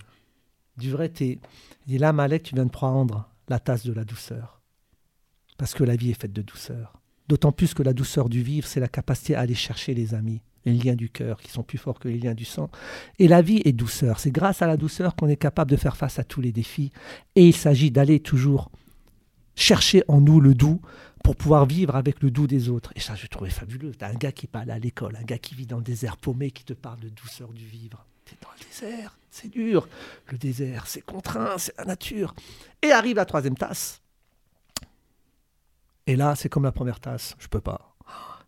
du 0.78 0.90
vrai 0.90 1.10
thé. 1.10 1.40
Dit 1.86 1.98
là, 1.98 2.14
Malek, 2.14 2.44
tu 2.44 2.56
viens 2.56 2.66
de 2.66 2.72
prendre 2.72 3.30
la 3.50 3.60
tasse 3.60 3.86
de 3.86 3.94
la 3.94 4.06
douceur. 4.06 4.62
Parce 5.58 5.74
que 5.74 5.84
la 5.84 5.96
vie 5.96 6.12
est 6.12 6.20
faite 6.20 6.34
de 6.34 6.42
douceur. 6.42 6.99
D'autant 7.30 7.52
plus 7.52 7.76
que 7.76 7.84
la 7.84 7.94
douceur 7.94 8.28
du 8.28 8.42
vivre, 8.42 8.68
c'est 8.68 8.80
la 8.80 8.88
capacité 8.88 9.36
à 9.36 9.42
aller 9.42 9.54
chercher 9.54 9.94
les 9.94 10.16
amis, 10.16 10.42
les 10.66 10.74
liens 10.74 10.96
du 10.96 11.12
cœur 11.12 11.40
qui 11.40 11.52
sont 11.52 11.62
plus 11.62 11.78
forts 11.78 12.00
que 12.00 12.08
les 12.08 12.18
liens 12.18 12.34
du 12.34 12.44
sang. 12.44 12.72
Et 13.20 13.28
la 13.28 13.44
vie 13.44 13.62
est 13.66 13.72
douceur. 13.72 14.20
C'est 14.20 14.32
grâce 14.32 14.64
à 14.64 14.68
la 14.68 14.78
douceur 14.78 15.16
qu'on 15.16 15.28
est 15.28 15.38
capable 15.38 15.70
de 15.70 15.78
faire 15.78 15.96
face 15.96 16.18
à 16.18 16.24
tous 16.24 16.42
les 16.42 16.52
défis. 16.52 16.92
Et 17.36 17.48
il 17.48 17.56
s'agit 17.56 17.92
d'aller 17.92 18.20
toujours 18.20 18.72
chercher 19.54 20.04
en 20.08 20.22
nous 20.22 20.42
le 20.42 20.56
doux 20.56 20.82
pour 21.24 21.36
pouvoir 21.36 21.68
vivre 21.68 21.96
avec 21.96 22.24
le 22.24 22.32
doux 22.32 22.48
des 22.48 22.68
autres. 22.68 22.92
Et 22.96 23.00
ça, 23.00 23.14
je 23.14 23.28
trouvais 23.28 23.52
fabuleux. 23.52 23.92
T'as 23.94 24.10
un 24.10 24.16
gars 24.16 24.32
qui 24.32 24.48
parle 24.48 24.72
à 24.72 24.80
l'école, 24.80 25.16
un 25.16 25.24
gars 25.24 25.38
qui 25.38 25.54
vit 25.54 25.68
dans 25.68 25.78
le 25.78 25.84
désert 25.84 26.18
paumé, 26.18 26.50
qui 26.50 26.64
te 26.64 26.74
parle 26.74 27.00
de 27.00 27.10
douceur 27.10 27.50
du 27.50 27.66
vivre. 27.66 28.08
T'es 28.26 28.38
dans 28.42 28.50
le 28.58 28.66
désert, 28.66 29.20
c'est 29.30 29.50
dur. 29.50 29.88
Le 30.32 30.40
désert, 30.40 30.88
c'est 30.88 31.02
contraint, 31.02 31.60
c'est 31.60 31.78
la 31.78 31.86
nature. 31.86 32.34
Et 32.82 32.92
arrive 32.92 33.18
la 33.18 33.26
troisième 33.26 33.56
tasse. 33.56 34.02
Et 36.10 36.16
là, 36.16 36.36
c'est 36.36 36.50
comme 36.50 36.64
la 36.64 36.72
première 36.72 37.00
tasse. 37.00 37.36
Je 37.38 37.48
peux 37.48 37.62
pas. 37.62 37.96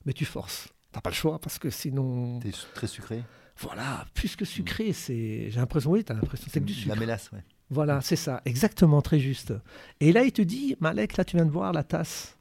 Mais 0.05 0.13
tu 0.13 0.25
forces. 0.25 0.69
T'as 0.91 0.99
pas 0.99 1.11
le 1.11 1.15
choix 1.15 1.39
parce 1.39 1.59
que 1.59 1.69
sinon. 1.69 2.39
T'es 2.39 2.51
très 2.73 2.87
sucré. 2.87 3.23
Voilà, 3.59 4.07
plus 4.15 4.35
que 4.35 4.45
sucré, 4.45 4.93
c'est. 4.93 5.51
J'ai 5.51 5.59
l'impression, 5.59 5.91
oui, 5.91 6.03
t'as 6.03 6.15
l'impression 6.15 6.47
c'est 6.51 6.65
du 6.65 6.73
sucre. 6.73 6.89
La 6.89 6.99
mélasse, 6.99 7.31
ouais. 7.31 7.43
Voilà, 7.69 8.01
c'est 8.01 8.15
ça, 8.15 8.41
exactement, 8.45 9.03
très 9.03 9.19
juste. 9.19 9.53
Et 9.99 10.11
là, 10.11 10.23
il 10.23 10.31
te 10.31 10.41
dit, 10.41 10.75
Malek, 10.79 11.17
là, 11.17 11.23
tu 11.23 11.35
viens 11.35 11.45
de 11.45 11.51
voir 11.51 11.71
la 11.71 11.83
tasse 11.83 12.35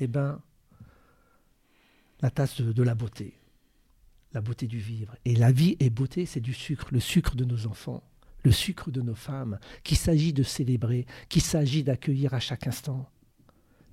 eh 0.00 0.06
bien, 0.06 0.40
la 2.22 2.30
tasse 2.30 2.60
de, 2.60 2.82
la 2.82 2.94
beauté, 2.94 3.34
la 4.32 4.40
beauté 4.40 4.66
du 4.66 4.78
vivre. 4.78 5.14
Et 5.26 5.36
la 5.36 5.52
vie 5.52 5.76
et 5.78 5.90
beauté, 5.90 6.24
c'est 6.24 6.40
du 6.40 6.54
sucre, 6.54 6.88
le 6.90 7.00
sucre 7.00 7.36
de 7.36 7.44
nos 7.44 7.66
enfants, 7.66 8.02
le 8.42 8.50
sucre 8.50 8.90
de 8.90 9.02
nos 9.02 9.14
femmes, 9.14 9.58
qu'il 9.82 9.98
s'agit 9.98 10.32
de 10.32 10.42
célébrer, 10.42 11.06
qu'il 11.28 11.42
s'agit 11.42 11.84
d'accueillir 11.84 12.32
à 12.32 12.40
chaque 12.40 12.66
instant. 12.66 13.10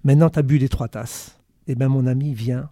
Maintenant, 0.04 0.30
tu 0.30 0.40
as 0.40 0.42
bu 0.42 0.58
les 0.58 0.70
trois 0.70 0.88
tasses. 0.88 1.40
Eh 1.68 1.76
bien, 1.76 1.90
mon 1.90 2.08
ami, 2.08 2.34
viens, 2.34 2.70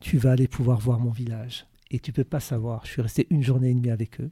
tu 0.00 0.18
vas 0.18 0.32
aller 0.32 0.48
pouvoir 0.48 0.78
voir 0.78 0.98
mon 0.98 1.10
village. 1.10 1.66
Et 1.90 1.98
tu 1.98 2.12
peux 2.12 2.24
pas 2.24 2.40
savoir, 2.40 2.84
je 2.86 2.90
suis 2.92 3.02
resté 3.02 3.26
une 3.30 3.42
journée 3.42 3.70
et 3.70 3.74
demie 3.74 3.90
avec 3.90 4.20
eux, 4.20 4.30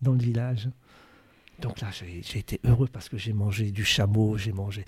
dans 0.00 0.12
le 0.12 0.18
village. 0.18 0.68
Donc 1.60 1.80
là, 1.80 1.88
j'ai 1.92 2.38
été 2.38 2.60
heureux 2.64 2.88
parce 2.90 3.08
que 3.08 3.18
j'ai 3.18 3.34
mangé 3.34 3.70
du 3.70 3.84
chameau, 3.84 4.38
j'ai 4.38 4.52
mangé 4.52 4.84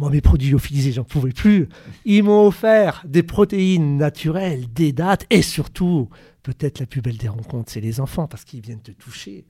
moi, 0.00 0.08
mes 0.08 0.22
produits 0.22 0.50
lyophilisés, 0.50 0.92
j'en 0.92 1.04
pouvais 1.04 1.32
plus. 1.32 1.68
Ils 2.06 2.22
m'ont 2.22 2.46
offert 2.46 3.04
des 3.06 3.22
protéines 3.22 3.98
naturelles, 3.98 4.72
des 4.72 4.92
dates, 4.92 5.26
et 5.28 5.42
surtout, 5.42 6.08
peut-être 6.42 6.80
la 6.80 6.86
plus 6.86 7.02
belle 7.02 7.18
des 7.18 7.28
rencontres, 7.28 7.70
c'est 7.70 7.82
les 7.82 8.00
enfants, 8.00 8.26
parce 8.26 8.44
qu'ils 8.44 8.62
viennent 8.62 8.80
te 8.80 8.92
toucher. 8.92 9.46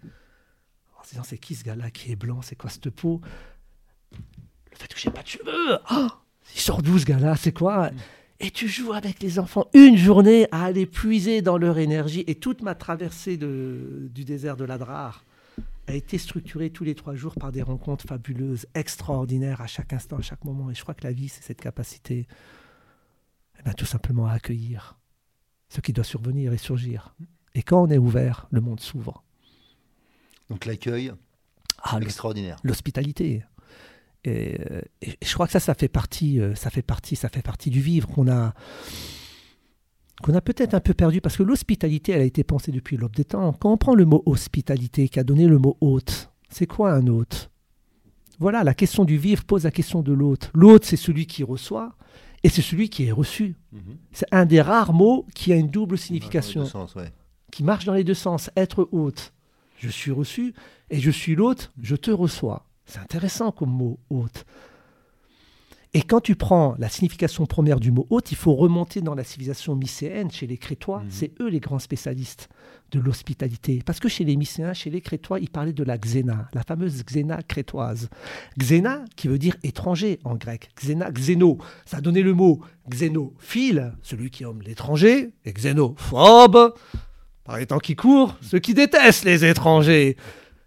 En 0.98 1.04
se 1.04 1.10
disant, 1.10 1.22
c'est 1.22 1.38
qui 1.38 1.54
ce 1.54 1.62
gars-là 1.62 1.92
qui 1.92 2.10
est 2.10 2.16
blanc? 2.16 2.42
C'est 2.42 2.56
quoi 2.56 2.68
cette 2.68 2.90
peau? 2.90 3.20
Le 4.10 4.76
fait 4.76 4.92
que 4.92 4.98
j'ai 4.98 5.10
pas 5.10 5.22
de 5.22 5.28
cheveux 5.28 5.78
oh 5.92 6.08
Il 6.54 6.60
sort 6.60 6.82
d'où 6.82 6.98
ce 6.98 7.04
gars-là 7.04 7.36
C'est 7.36 7.52
quoi 7.52 7.90
et 8.42 8.50
tu 8.50 8.68
joues 8.68 8.94
avec 8.94 9.22
les 9.22 9.38
enfants 9.38 9.68
une 9.74 9.98
journée 9.98 10.46
à 10.50 10.64
aller 10.64 10.86
puiser 10.86 11.42
dans 11.42 11.58
leur 11.58 11.76
énergie. 11.76 12.24
Et 12.26 12.36
toute 12.36 12.62
ma 12.62 12.74
traversée 12.74 13.36
du 13.36 14.24
désert 14.24 14.56
de 14.56 14.64
l'Adrar, 14.64 15.26
a 15.90 15.94
été 15.94 16.18
structuré 16.18 16.70
tous 16.70 16.84
les 16.84 16.94
trois 16.94 17.14
jours 17.14 17.34
par 17.34 17.52
des 17.52 17.62
rencontres 17.62 18.06
fabuleuses, 18.06 18.66
extraordinaires 18.74 19.60
à 19.60 19.66
chaque 19.66 19.92
instant, 19.92 20.18
à 20.18 20.22
chaque 20.22 20.44
moment. 20.44 20.70
Et 20.70 20.74
je 20.74 20.82
crois 20.82 20.94
que 20.94 21.04
la 21.04 21.12
vie, 21.12 21.28
c'est 21.28 21.42
cette 21.42 21.60
capacité, 21.60 22.26
eh 23.58 23.62
ben, 23.62 23.74
tout 23.74 23.86
simplement 23.86 24.26
à 24.26 24.32
accueillir 24.32 24.98
ce 25.68 25.80
qui 25.80 25.92
doit 25.92 26.04
survenir 26.04 26.52
et 26.52 26.58
surgir. 26.58 27.14
Et 27.54 27.62
quand 27.62 27.82
on 27.82 27.90
est 27.90 27.98
ouvert, 27.98 28.46
le 28.50 28.60
monde 28.60 28.80
s'ouvre. 28.80 29.22
Donc 30.48 30.64
l'accueil, 30.64 31.12
ah, 31.82 31.98
extraordinaire. 32.00 32.58
L'hospitalité. 32.62 33.44
Et, 34.24 34.58
et, 35.02 35.18
je 35.22 35.34
crois 35.34 35.46
que 35.46 35.52
ça, 35.52 35.60
ça 35.60 35.74
fait 35.74 35.88
partie, 35.88 36.40
euh, 36.40 36.54
ça 36.54 36.70
fait 36.70 36.82
partie, 36.82 37.16
ça 37.16 37.28
fait 37.28 37.42
partie 37.42 37.70
du 37.70 37.80
vivre 37.80 38.08
qu'on 38.08 38.30
a 38.30 38.54
qu'on 40.22 40.34
a 40.34 40.42
peut-être 40.42 40.74
un 40.74 40.80
peu 40.80 40.92
perdu 40.92 41.22
parce 41.22 41.38
que 41.38 41.42
l'hospitalité, 41.42 42.12
elle 42.12 42.20
a 42.20 42.24
été 42.24 42.44
pensée 42.44 42.72
depuis 42.72 42.98
l'aube 42.98 43.16
des 43.16 43.24
temps. 43.24 43.54
Quand 43.54 43.72
on 43.72 43.78
prend 43.78 43.94
le 43.94 44.04
mot 44.04 44.22
hospitalité, 44.26 45.08
qui 45.08 45.18
a 45.18 45.24
donné 45.24 45.46
le 45.46 45.58
mot 45.58 45.78
hôte, 45.80 46.30
c'est 46.50 46.66
quoi 46.66 46.92
un 46.92 47.06
hôte? 47.06 47.50
Voilà, 48.38 48.64
la 48.64 48.74
question 48.74 49.04
du 49.04 49.16
vivre 49.16 49.44
pose 49.44 49.64
la 49.64 49.70
question 49.70 50.02
de 50.02 50.12
l'hôte. 50.12 50.50
L'hôte, 50.54 50.84
c'est 50.84 50.96
celui 50.96 51.26
qui 51.26 51.42
reçoit 51.42 51.94
et 52.42 52.48
c'est 52.48 52.62
celui 52.62 52.88
qui 52.88 53.04
est 53.04 53.12
reçu. 53.12 53.56
Mhm. 53.72 53.80
C'est 54.12 54.26
un 54.32 54.46
des 54.46 54.60
rares 54.60 54.92
mots 54.92 55.26
qui 55.34 55.52
a 55.52 55.56
une 55.56 55.68
double 55.68 55.98
signification, 55.98 56.66
qui 57.50 57.64
marche 57.64 57.84
dans 57.84 57.94
les 57.94 58.04
deux 58.04 58.14
sens. 58.14 58.50
Être 58.56 58.88
hôte, 58.92 59.32
je 59.78 59.88
suis 59.88 60.10
reçu, 60.10 60.54
et 60.88 61.00
je 61.00 61.10
suis 61.10 61.34
l'hôte, 61.34 61.72
je 61.82 61.96
te 61.96 62.10
reçois. 62.10 62.66
C'est 62.90 62.98
intéressant 63.00 63.52
comme 63.52 63.70
mot 63.70 63.98
hôte. 64.10 64.44
Et 65.92 66.02
quand 66.02 66.20
tu 66.20 66.36
prends 66.36 66.76
la 66.78 66.88
signification 66.88 67.46
première 67.46 67.80
du 67.80 67.90
mot 67.90 68.06
hôte, 68.10 68.30
il 68.30 68.36
faut 68.36 68.54
remonter 68.54 69.00
dans 69.00 69.16
la 69.16 69.24
civilisation 69.24 69.74
mycéenne, 69.74 70.30
chez 70.30 70.46
les 70.46 70.56
Crétois. 70.56 71.00
Mhm. 71.00 71.10
C'est 71.10 71.32
eux 71.40 71.48
les 71.48 71.58
grands 71.58 71.80
spécialistes 71.80 72.48
de 72.92 73.00
l'hospitalité. 73.00 73.82
Parce 73.84 73.98
que 74.00 74.08
chez 74.08 74.24
les 74.24 74.36
Mycéens, 74.36 74.72
chez 74.72 74.90
les 74.90 75.00
Crétois, 75.00 75.40
ils 75.40 75.50
parlaient 75.50 75.72
de 75.72 75.84
la 75.84 75.98
xéna, 75.98 76.48
la 76.52 76.62
fameuse 76.62 77.04
xéna 77.04 77.42
crétoise. 77.42 78.08
Xéna, 78.58 79.04
qui 79.16 79.28
veut 79.28 79.38
dire 79.38 79.56
étranger 79.62 80.18
en 80.24 80.34
grec. 80.34 80.70
Xéna, 80.76 81.10
xéno, 81.12 81.58
ça 81.86 81.98
a 81.98 82.00
donné 82.00 82.22
le 82.22 82.34
mot 82.34 82.60
xénophile, 82.88 83.92
celui 84.02 84.30
qui 84.30 84.42
aime 84.44 84.62
l'étranger, 84.62 85.30
et 85.44 85.52
xénophobe, 85.52 86.74
par 87.44 87.58
les 87.58 87.66
temps 87.66 87.78
qui 87.78 87.94
courent, 87.94 88.36
ceux 88.40 88.58
qui 88.58 88.74
détestent 88.74 89.24
les 89.24 89.44
étrangers. 89.44 90.16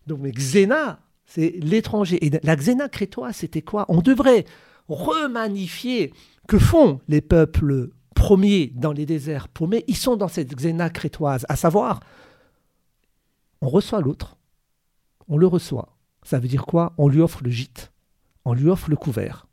Donc, 0.07 0.19
mais 0.21 0.31
xéna, 0.31 0.99
c'est 1.33 1.49
l'étranger. 1.61 2.23
Et 2.23 2.29
la 2.43 2.55
xéna 2.55 2.89
crétoise, 2.89 3.37
c'était 3.37 3.63
quoi? 3.63 3.85
On 3.89 4.01
devrait 4.01 4.45
remanifier 4.87 6.13
que 6.47 6.59
font 6.59 7.01
les 7.07 7.21
peuples 7.21 7.89
premiers 8.13 8.67
dans 8.75 8.91
les 8.91 9.07
déserts 9.07 9.47
paumés. 9.47 9.83
Ils 9.87 9.97
sont 9.97 10.15
dans 10.15 10.27
cette 10.27 10.53
xéna 10.53 10.91
crétoise, 10.91 11.45
à 11.49 11.55
savoir, 11.55 12.01
on 13.61 13.69
reçoit 13.69 14.01
l'autre, 14.01 14.37
on 15.27 15.37
le 15.37 15.47
reçoit. 15.47 15.97
Ça 16.21 16.37
veut 16.37 16.47
dire 16.47 16.67
quoi? 16.67 16.93
On 16.99 17.07
lui 17.07 17.21
offre 17.21 17.43
le 17.43 17.49
gîte, 17.49 17.91
on 18.45 18.53
lui 18.53 18.69
offre 18.69 18.91
le 18.91 18.95
couvert. 18.95 19.47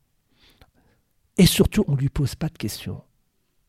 Et 1.38 1.46
surtout, 1.46 1.84
on 1.88 1.92
ne 1.92 2.00
lui 2.00 2.10
pose 2.10 2.34
pas 2.34 2.48
de 2.48 2.58
questions. 2.58 3.02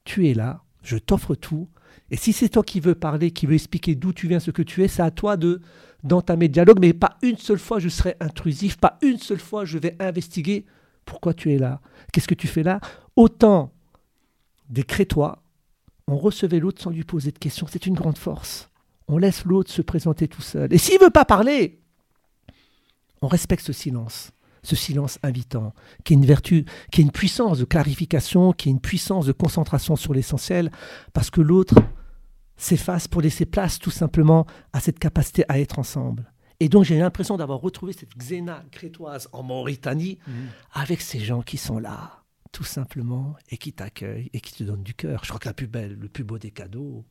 Tu 0.04 0.28
es 0.28 0.34
là, 0.34 0.66
je 0.84 0.98
t'offre 0.98 1.36
tout. 1.36 1.70
Et 2.10 2.18
si 2.18 2.34
c'est 2.34 2.50
toi 2.50 2.64
qui 2.64 2.82
veux 2.82 2.96
parler, 2.96 3.32
qui 3.32 3.46
veux 3.46 3.54
expliquer 3.54 3.96
d'où 3.96 4.12
tu 4.12 4.28
viens, 4.28 4.42
ce 4.42 4.52
que 4.52 4.64
tu 4.64 4.84
es, 4.84 4.90
c'est 4.90 5.02
à 5.02 5.12
toi 5.12 5.38
de 5.38 5.62
d'entamer 6.04 6.48
dialogue. 6.48 6.80
Mais 6.80 6.94
pas 6.94 7.18
une 7.22 7.38
seule 7.38 7.60
fois 7.60 7.80
je 7.80 7.90
serai 7.90 8.16
intrusif, 8.20 8.78
pas 8.78 8.98
une 9.02 9.18
seule 9.18 9.40
fois 9.40 9.66
je 9.66 9.78
vais 9.78 9.96
investiguer 10.00 10.66
pourquoi 11.06 11.34
tu 11.34 11.54
es 11.54 11.58
là 11.58 11.82
Qu'est-ce 12.12 12.28
que 12.28 12.36
tu 12.36 12.48
fais 12.48 12.64
là? 12.64 12.80
Autant 13.16 13.72
des 14.70 14.84
Crétois, 14.84 15.44
on 16.08 16.18
recevait 16.18 16.60
l'autre 16.60 16.82
sans 16.82 16.90
lui 16.90 17.04
poser 17.04 17.32
de 17.32 17.38
questions. 17.38 17.68
C'est 17.70 17.86
une 17.86 17.96
grande 17.96 18.18
force. 18.18 18.70
On 19.08 19.18
laisse 19.18 19.46
l'autre 19.46 19.72
se 19.72 19.82
présenter 19.82 20.28
tout 20.28 20.42
seul. 20.42 20.74
Et 20.74 20.78
s'il 20.78 21.00
veut 21.00 21.10
pas 21.10 21.26
parler, 21.26 21.82
on 23.22 23.28
respecte 23.28 23.66
ce 23.66 23.74
silence, 23.74 24.32
ce 24.64 24.76
silence 24.76 25.20
invitant, 25.24 25.74
qui 26.04 26.14
est 26.14 26.18
une 26.18 26.26
vertu, 26.26 26.66
qui 26.92 27.02
est 27.02 27.04
une 27.04 27.12
puissance 27.12 27.60
de 27.60 27.66
clarification, 27.66 28.54
qui 28.54 28.70
est 28.70 28.72
une 28.72 28.80
puissance 28.80 29.26
de 29.26 29.32
concentration 29.32 29.96
sur 29.96 30.14
l'essentiel, 30.14 30.72
parce 31.14 31.30
que 31.30 31.42
l'autre 31.42 31.76
s'efface 32.62 33.08
pour 33.08 33.22
laisser 33.22 33.46
place 33.46 33.80
tout 33.80 33.92
simplement 33.92 34.46
à 34.74 34.80
cette 34.80 35.00
capacité 35.00 35.44
à 35.50 35.60
être 35.60 35.80
ensemble. 35.80 36.32
Et 36.60 36.70
donc 36.70 36.84
j'ai 36.84 37.00
l'impression 37.00 37.38
d'avoir 37.38 37.60
retrouvé 37.60 37.92
cette 37.92 38.16
xéna 38.16 38.64
crétoise 38.72 39.28
en 39.32 39.42
Mauritanie 39.42 40.20
mhm. 40.28 40.50
avec 40.74 41.02
ces 41.02 41.20
gens 41.20 41.42
qui 41.42 41.58
sont 41.58 41.80
là, 41.80 42.24
tout 42.52 42.64
simplement, 42.64 43.36
et 43.50 43.58
qui 43.58 43.74
t'accueillent 43.74 44.30
et 44.34 44.42
qui 44.42 44.54
te 44.54 44.64
donnent 44.64 44.84
du 44.84 44.94
cœur. 44.94 45.24
Je 45.24 45.30
crois 45.30 45.40
que 45.40 45.50
la 45.50 45.56
plus 45.56 45.68
belle, 45.68 45.98
le 46.00 46.08
plus 46.08 46.24
beau 46.24 46.38
des 46.38 46.52
cadeaux, 46.52 47.04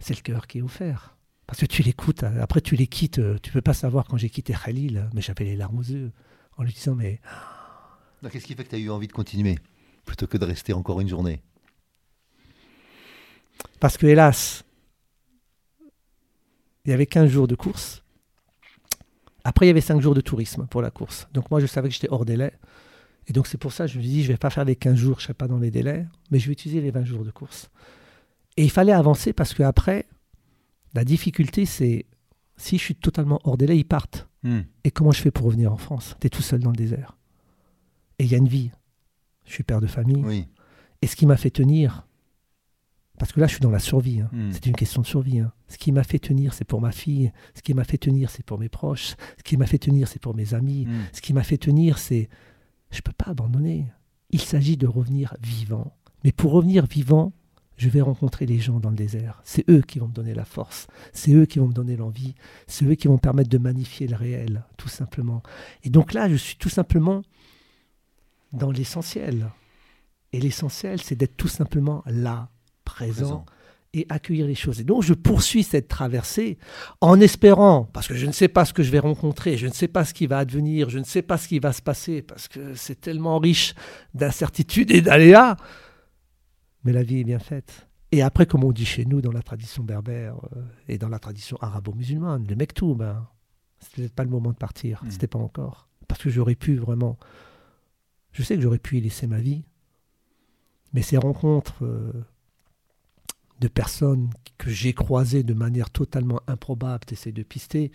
c'est 0.00 0.16
le 0.16 0.22
cœur 0.22 0.48
qui 0.48 0.58
est 0.58 0.62
offert. 0.62 1.16
Parce 1.46 1.60
que 1.60 1.66
tu 1.66 1.82
l'écoutes, 1.82 2.24
après 2.24 2.60
tu 2.60 2.74
les 2.74 2.88
quittes, 2.88 3.20
tu 3.42 3.52
peux 3.52 3.60
pas 3.60 3.74
savoir 3.74 4.06
quand 4.06 4.16
j'ai 4.16 4.30
quitté 4.30 4.54
Khalil, 4.54 5.08
mais 5.14 5.20
j'avais 5.20 5.44
les 5.44 5.56
larmes 5.56 5.78
aux 5.78 5.82
yeux, 5.82 6.10
en 6.56 6.64
lui 6.64 6.72
disant 6.72 6.94
mais... 6.94 7.20
Qu'est-ce 8.32 8.46
qui 8.46 8.54
fait 8.54 8.64
que 8.64 8.70
tu 8.70 8.76
as 8.76 8.78
eu 8.78 8.90
envie 8.90 9.06
de 9.06 9.12
continuer, 9.12 9.58
plutôt 10.06 10.26
que 10.26 10.38
de 10.38 10.46
rester 10.46 10.72
encore 10.72 11.00
une 11.02 11.08
journée? 11.08 11.42
Parce 13.80 13.96
que 13.96 14.06
hélas, 14.06 14.64
il 16.84 16.90
y 16.90 16.92
avait 16.92 17.06
15 17.06 17.30
jours 17.30 17.48
de 17.48 17.54
course. 17.54 18.02
Après, 19.44 19.66
il 19.66 19.68
y 19.68 19.70
avait 19.70 19.80
5 19.80 20.00
jours 20.00 20.14
de 20.14 20.20
tourisme 20.20 20.66
pour 20.66 20.82
la 20.82 20.90
course. 20.90 21.28
Donc 21.32 21.50
moi, 21.50 21.60
je 21.60 21.66
savais 21.66 21.88
que 21.88 21.94
j'étais 21.94 22.10
hors 22.10 22.24
délai. 22.24 22.52
Et 23.26 23.32
donc 23.32 23.46
c'est 23.46 23.58
pour 23.58 23.72
ça 23.72 23.86
que 23.86 23.92
je 23.92 23.98
me 23.98 24.02
suis 24.02 24.10
dit, 24.10 24.22
je 24.22 24.28
ne 24.28 24.34
vais 24.34 24.38
pas 24.38 24.50
faire 24.50 24.64
les 24.64 24.76
15 24.76 24.96
jours, 24.96 25.16
je 25.16 25.22
ne 25.22 25.24
serai 25.24 25.34
pas 25.34 25.48
dans 25.48 25.58
les 25.58 25.70
délais, 25.70 26.06
mais 26.30 26.38
je 26.38 26.46
vais 26.46 26.52
utiliser 26.52 26.80
les 26.80 26.90
20 26.90 27.04
jours 27.04 27.24
de 27.24 27.30
course. 27.30 27.70
Et 28.56 28.64
il 28.64 28.70
fallait 28.70 28.92
avancer 28.92 29.32
parce 29.32 29.54
qu'après, 29.54 30.06
la 30.94 31.04
difficulté, 31.04 31.66
c'est 31.66 32.06
si 32.56 32.78
je 32.78 32.82
suis 32.82 32.94
totalement 32.94 33.40
hors 33.44 33.56
délai, 33.56 33.76
ils 33.78 33.84
partent. 33.84 34.28
Hmm. 34.42 34.60
Et 34.84 34.90
comment 34.90 35.10
je 35.10 35.20
fais 35.20 35.30
pour 35.30 35.46
revenir 35.46 35.72
en 35.72 35.76
France? 35.76 36.16
Tu 36.20 36.26
es 36.26 36.30
tout 36.30 36.42
seul 36.42 36.60
dans 36.60 36.70
le 36.70 36.76
désert. 36.76 37.16
Et 38.18 38.24
il 38.24 38.30
y 38.30 38.34
a 38.34 38.38
une 38.38 38.48
vie. 38.48 38.70
Je 39.44 39.52
suis 39.52 39.64
père 39.64 39.80
de 39.80 39.86
famille. 39.86 40.46
Et 41.02 41.06
ce 41.06 41.16
qui 41.16 41.26
m'a 41.26 41.36
fait 41.36 41.50
tenir, 41.50 42.06
parce 43.18 43.32
que 43.32 43.40
là, 43.40 43.46
je 43.46 43.52
suis 43.52 43.60
dans 43.60 43.70
la 43.70 43.78
survie. 43.78 44.20
Hein. 44.20 44.30
Hmm. 44.32 44.50
C'est 44.50 44.66
une 44.66 44.74
question 44.74 45.02
de 45.02 45.06
survie. 45.06 45.38
Hein. 45.38 45.52
Ce 45.68 45.78
qui 45.78 45.92
m'a 45.92 46.02
fait 46.02 46.18
tenir, 46.18 46.52
c'est 46.52 46.64
pour 46.64 46.80
ma 46.80 46.90
fille. 46.90 47.32
Ce 47.54 47.62
qui 47.62 47.74
m'a 47.74 47.84
fait 47.84 47.98
tenir, 47.98 48.30
c'est 48.30 48.44
pour 48.44 48.58
mes 48.58 48.68
proches. 48.68 49.14
Ce 49.38 49.42
qui 49.44 49.56
m'a 49.56 49.66
fait 49.66 49.78
tenir, 49.78 50.08
c'est 50.08 50.20
pour 50.20 50.34
mes 50.34 50.54
amis. 50.54 50.86
Hmm. 50.86 51.02
Ce 51.12 51.20
qui 51.20 51.32
m'a 51.32 51.44
fait 51.44 51.58
tenir, 51.58 51.98
c'est 51.98 52.28
je 52.90 52.98
ne 52.98 53.02
peux 53.02 53.12
pas 53.12 53.30
abandonner. 53.30 53.86
Il 54.30 54.40
s'agit 54.40 54.76
de 54.76 54.86
revenir 54.86 55.36
vivant. 55.40 55.96
Mais 56.24 56.32
pour 56.32 56.52
revenir 56.52 56.86
vivant, 56.86 57.32
je 57.76 57.88
vais 57.88 58.00
rencontrer 58.00 58.46
les 58.46 58.58
gens 58.58 58.80
dans 58.80 58.90
le 58.90 58.96
désert. 58.96 59.40
C'est 59.44 59.68
eux 59.68 59.82
qui 59.82 59.98
vont 59.98 60.08
me 60.08 60.12
donner 60.12 60.34
la 60.34 60.44
force. 60.44 60.86
C'est 61.12 61.32
eux 61.32 61.46
qui 61.46 61.58
vont 61.58 61.68
me 61.68 61.72
donner 61.72 61.96
l'envie. 61.96 62.34
C'est 62.66 62.84
eux 62.84 62.94
qui 62.94 63.08
vont 63.08 63.14
me 63.14 63.18
permettre 63.18 63.50
de 63.50 63.58
magnifier 63.58 64.06
le 64.06 64.16
réel, 64.16 64.64
tout 64.76 64.88
simplement. 64.88 65.42
Et 65.82 65.90
donc 65.90 66.12
là, 66.12 66.28
je 66.28 66.36
suis 66.36 66.56
tout 66.56 66.68
simplement 66.68 67.22
dans 68.52 68.70
l'essentiel. 68.70 69.50
Et 70.32 70.40
l'essentiel, 70.40 71.00
c'est 71.00 71.16
d'être 71.16 71.36
tout 71.36 71.48
simplement 71.48 72.02
là, 72.06 72.48
présent, 72.84 73.44
et 73.94 74.06
accueillir 74.08 74.46
les 74.46 74.54
choses. 74.54 74.80
Et 74.80 74.84
donc 74.84 75.02
je 75.02 75.14
poursuis 75.14 75.62
cette 75.62 75.88
traversée 75.88 76.58
en 77.00 77.20
espérant, 77.20 77.84
parce 77.92 78.08
que 78.08 78.14
je 78.14 78.26
ne 78.26 78.32
sais 78.32 78.48
pas 78.48 78.64
ce 78.64 78.72
que 78.72 78.82
je 78.82 78.90
vais 78.90 78.98
rencontrer, 78.98 79.56
je 79.56 79.66
ne 79.66 79.72
sais 79.72 79.88
pas 79.88 80.04
ce 80.04 80.12
qui 80.12 80.26
va 80.26 80.38
advenir, 80.38 80.90
je 80.90 80.98
ne 80.98 81.04
sais 81.04 81.22
pas 81.22 81.38
ce 81.38 81.48
qui 81.48 81.60
va 81.60 81.72
se 81.72 81.80
passer, 81.80 82.20
parce 82.20 82.48
que 82.48 82.74
c'est 82.74 83.00
tellement 83.00 83.38
riche 83.38 83.74
d'incertitudes 84.12 84.90
et 84.90 85.00
d'aléas, 85.00 85.56
mais 86.82 86.92
la 86.92 87.02
vie 87.02 87.20
est 87.20 87.24
bien 87.24 87.38
faite. 87.38 87.88
Et 88.10 88.22
après, 88.22 88.46
comme 88.46 88.64
on 88.64 88.72
dit 88.72 88.84
chez 88.84 89.04
nous 89.04 89.20
dans 89.20 89.32
la 89.32 89.42
tradition 89.42 89.82
berbère 89.82 90.36
euh, 90.56 90.62
et 90.88 90.98
dans 90.98 91.08
la 91.08 91.18
tradition 91.18 91.56
arabo-musulmane, 91.60 92.46
le 92.46 92.54
mektoub, 92.54 92.94
ben, 92.94 93.26
c'était 93.78 94.02
peut-être 94.02 94.14
pas 94.14 94.24
le 94.24 94.30
moment 94.30 94.50
de 94.50 94.56
partir, 94.56 95.00
ce 95.00 95.06
hmm. 95.06 95.10
c'était 95.10 95.26
pas 95.26 95.38
encore. 95.38 95.88
Parce 96.08 96.22
que 96.22 96.30
j'aurais 96.30 96.54
pu 96.54 96.76
vraiment, 96.76 97.16
je 98.32 98.42
sais 98.42 98.56
que 98.56 98.60
j'aurais 98.60 98.78
pu 98.78 98.98
y 98.98 99.00
laisser 99.00 99.26
ma 99.26 99.38
vie, 99.38 99.64
mais 100.92 101.02
ces 101.02 101.16
rencontres 101.16 101.84
euh, 101.84 102.12
de 103.60 103.68
personnes 103.68 104.30
que 104.58 104.70
j'ai 104.70 104.92
croisées 104.92 105.42
de 105.42 105.54
manière 105.54 105.90
totalement 105.90 106.40
improbable, 106.46 107.04
essayer 107.10 107.32
de 107.32 107.42
pister, 107.42 107.90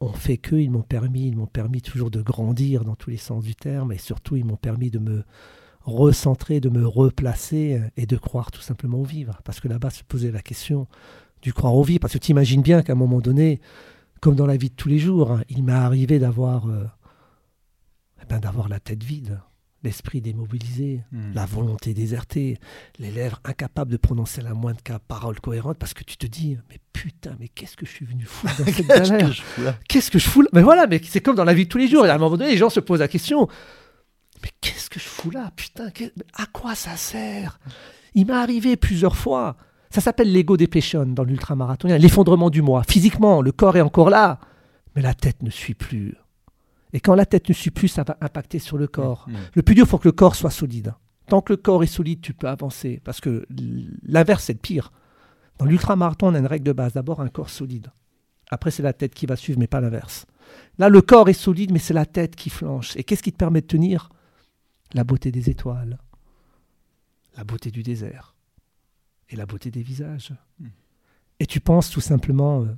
ont 0.00 0.12
fait 0.12 0.38
que, 0.38 0.56
ils 0.56 0.70
m'ont 0.70 0.82
permis, 0.82 1.28
ils 1.28 1.36
m'ont 1.36 1.46
permis 1.46 1.82
toujours 1.82 2.10
de 2.10 2.22
grandir 2.22 2.84
dans 2.84 2.94
tous 2.94 3.10
les 3.10 3.16
sens 3.16 3.44
du 3.44 3.54
terme, 3.54 3.92
et 3.92 3.98
surtout 3.98 4.36
ils 4.36 4.44
m'ont 4.44 4.56
permis 4.56 4.90
de 4.90 4.98
me 4.98 5.24
recentrer, 5.82 6.60
de 6.60 6.68
me 6.68 6.86
replacer 6.86 7.80
et 7.96 8.06
de 8.06 8.16
croire 8.16 8.50
tout 8.50 8.60
simplement 8.60 8.98
au 8.98 9.04
vivre. 9.04 9.40
Parce 9.44 9.60
que 9.60 9.68
là-bas 9.68 9.90
se 9.90 10.04
posait 10.04 10.30
la 10.30 10.42
question 10.42 10.86
du 11.42 11.52
croire 11.52 11.74
au 11.74 11.82
vivre. 11.82 12.00
Parce 12.00 12.12
que 12.12 12.18
tu 12.18 12.30
imagines 12.30 12.62
bien 12.62 12.82
qu'à 12.82 12.92
un 12.92 12.96
moment 12.96 13.20
donné, 13.20 13.60
comme 14.20 14.34
dans 14.34 14.46
la 14.46 14.56
vie 14.56 14.70
de 14.70 14.74
tous 14.74 14.88
les 14.88 14.98
jours, 14.98 15.32
hein, 15.32 15.42
il 15.48 15.64
m'est 15.64 15.72
arrivé 15.72 16.18
d'avoir 16.18 16.68
euh, 16.68 16.84
eh 18.22 18.26
ben, 18.26 18.38
d'avoir 18.38 18.68
la 18.68 18.80
tête 18.80 19.02
vide 19.02 19.40
l'esprit 19.84 20.20
démobilisé, 20.20 21.02
hmm. 21.12 21.34
la 21.34 21.46
volonté 21.46 21.94
désertée, 21.94 22.58
les 22.98 23.10
lèvres 23.10 23.40
incapables 23.44 23.92
de 23.92 23.96
prononcer 23.96 24.42
la 24.42 24.54
moindre 24.54 24.80
parole 25.06 25.38
cohérente 25.40 25.78
parce 25.78 25.94
que 25.94 26.02
tu 26.04 26.16
te 26.16 26.26
dis 26.26 26.56
mais 26.68 26.78
putain 26.92 27.36
mais 27.38 27.48
qu'est-ce 27.48 27.76
que 27.76 27.86
je 27.86 27.92
suis 27.92 28.06
venu 28.06 28.24
foutre 28.24 28.56
dans 28.58 28.64
cette 28.72 28.86
galère 28.86 29.30
Qu'est-ce 29.88 30.10
que 30.10 30.18
je 30.18 30.28
fous 30.28 30.42
là 30.42 30.48
Mais 30.52 30.62
voilà, 30.62 30.86
mais 30.86 31.00
c'est 31.04 31.20
comme 31.20 31.36
dans 31.36 31.44
la 31.44 31.54
vie 31.54 31.64
de 31.64 31.68
tous 31.68 31.78
les 31.78 31.88
jours. 31.88 32.04
à 32.04 32.12
un 32.12 32.18
moment 32.18 32.36
donné, 32.36 32.50
les 32.50 32.56
gens 32.56 32.70
se 32.70 32.80
posent 32.80 33.00
la 33.00 33.08
question 33.08 33.48
mais 34.42 34.50
qu'est-ce 34.60 34.90
que 34.90 35.00
je 35.00 35.04
fous 35.04 35.30
là 35.30 35.50
Putain, 35.56 35.90
à 36.34 36.46
quoi 36.46 36.74
ça 36.74 36.96
sert 36.96 37.58
Il 38.14 38.26
m'est 38.26 38.32
arrivé 38.32 38.76
plusieurs 38.76 39.16
fois. 39.16 39.56
Ça 39.90 40.00
s'appelle 40.00 40.30
l'ego 40.30 40.56
depression 40.56 41.06
dans 41.06 41.24
l'ultramarathon, 41.24 41.88
l'effondrement 41.88 42.50
du 42.50 42.62
moi. 42.62 42.82
Physiquement, 42.86 43.40
le 43.40 43.52
corps 43.52 43.76
est 43.76 43.82
encore 43.82 44.10
là, 44.10 44.38
mais 44.94 45.02
la 45.02 45.14
tête 45.14 45.42
ne 45.42 45.50
suit 45.50 45.74
plus. 45.74 46.14
Et 46.92 47.00
quand 47.00 47.14
la 47.14 47.26
tête 47.26 47.48
ne 47.48 47.54
suit 47.54 47.70
plus, 47.70 47.88
ça 47.88 48.02
va 48.02 48.16
impacter 48.20 48.58
sur 48.58 48.78
le 48.78 48.86
corps. 48.86 49.26
Mm, 49.28 49.32
mm. 49.32 49.36
Le 49.54 49.62
plus 49.62 49.74
dur, 49.74 49.84
il 49.84 49.88
faut 49.88 49.98
que 49.98 50.08
le 50.08 50.12
corps 50.12 50.34
soit 50.34 50.50
solide. 50.50 50.94
Tant 51.26 51.42
que 51.42 51.52
le 51.52 51.56
corps 51.58 51.82
est 51.82 51.86
solide, 51.86 52.20
tu 52.20 52.32
peux 52.32 52.48
avancer. 52.48 53.00
Parce 53.04 53.20
que 53.20 53.46
l'inverse, 54.02 54.44
c'est 54.44 54.54
le 54.54 54.58
pire. 54.58 54.92
Dans 55.58 55.66
l'ultramarathon, 55.66 56.28
on 56.28 56.34
a 56.34 56.38
une 56.38 56.46
règle 56.46 56.64
de 56.64 56.72
base. 56.72 56.94
D'abord, 56.94 57.20
un 57.20 57.28
corps 57.28 57.50
solide. 57.50 57.88
Après, 58.50 58.70
c'est 58.70 58.82
la 58.82 58.94
tête 58.94 59.14
qui 59.14 59.26
va 59.26 59.36
suivre, 59.36 59.58
mais 59.58 59.66
pas 59.66 59.80
l'inverse. 59.80 60.26
Là, 60.78 60.88
le 60.88 61.02
corps 61.02 61.28
est 61.28 61.34
solide, 61.34 61.70
mais 61.72 61.78
c'est 61.78 61.94
la 61.94 62.06
tête 62.06 62.34
qui 62.34 62.48
flanche. 62.48 62.96
Et 62.96 63.04
qu'est-ce 63.04 63.22
qui 63.22 63.32
te 63.32 63.36
permet 63.36 63.60
de 63.60 63.66
tenir? 63.66 64.08
La 64.94 65.04
beauté 65.04 65.30
des 65.30 65.50
étoiles, 65.50 65.98
la 67.36 67.44
beauté 67.44 67.70
du 67.70 67.82
désert 67.82 68.34
et 69.28 69.36
la 69.36 69.44
beauté 69.44 69.70
des 69.70 69.82
visages. 69.82 70.32
Mm. 70.58 70.68
Et 71.40 71.46
tu 71.46 71.60
penses 71.60 71.90
tout 71.90 72.00
simplement 72.00 72.62
euh, 72.62 72.74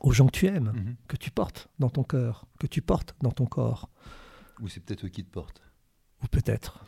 aux 0.00 0.12
gens 0.12 0.26
que 0.26 0.32
tu 0.32 0.46
aimes, 0.46 0.72
mhm. 0.74 0.96
que 1.08 1.16
tu 1.16 1.30
portes 1.30 1.68
dans 1.78 1.90
ton 1.90 2.02
cœur, 2.02 2.46
que 2.58 2.66
tu 2.66 2.82
portes 2.82 3.14
dans 3.22 3.32
ton 3.32 3.46
corps. 3.46 3.90
Ou 4.60 4.68
c'est 4.68 4.80
peut-être 4.80 5.06
eux 5.06 5.08
qui 5.08 5.24
te 5.24 5.30
portent. 5.30 5.62
Ou 6.22 6.26
peut-être. 6.28 6.84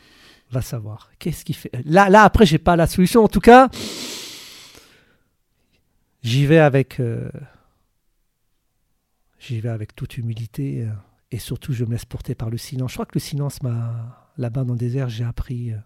Va 0.50 0.62
savoir. 0.62 1.10
Qu'est-ce 1.18 1.44
qui 1.44 1.52
fait. 1.52 1.70
Là, 1.84 2.08
là 2.08 2.22
après, 2.22 2.46
j'ai 2.46 2.58
pas 2.58 2.76
la 2.76 2.86
solution. 2.86 3.24
En 3.24 3.28
tout 3.28 3.40
cas, 3.40 3.68
j'y 6.22 6.46
vais 6.46 6.58
avec. 6.58 7.00
Euh, 7.00 7.30
j'y 9.38 9.60
vais 9.60 9.68
avec 9.68 9.94
toute 9.94 10.16
humilité. 10.16 10.86
Euh, 10.86 10.92
et 11.30 11.38
surtout, 11.38 11.74
je 11.74 11.84
me 11.84 11.90
laisse 11.90 12.06
porter 12.06 12.34
par 12.34 12.48
le 12.48 12.56
silence. 12.56 12.92
Je 12.92 12.96
crois 12.96 13.06
que 13.06 13.14
le 13.14 13.20
silence 13.20 13.62
m'a. 13.62 14.24
Là-bas 14.38 14.64
dans 14.64 14.74
le 14.74 14.78
désert, 14.78 15.08
j'ai 15.08 15.24
appris 15.24 15.72
euh, 15.72 15.78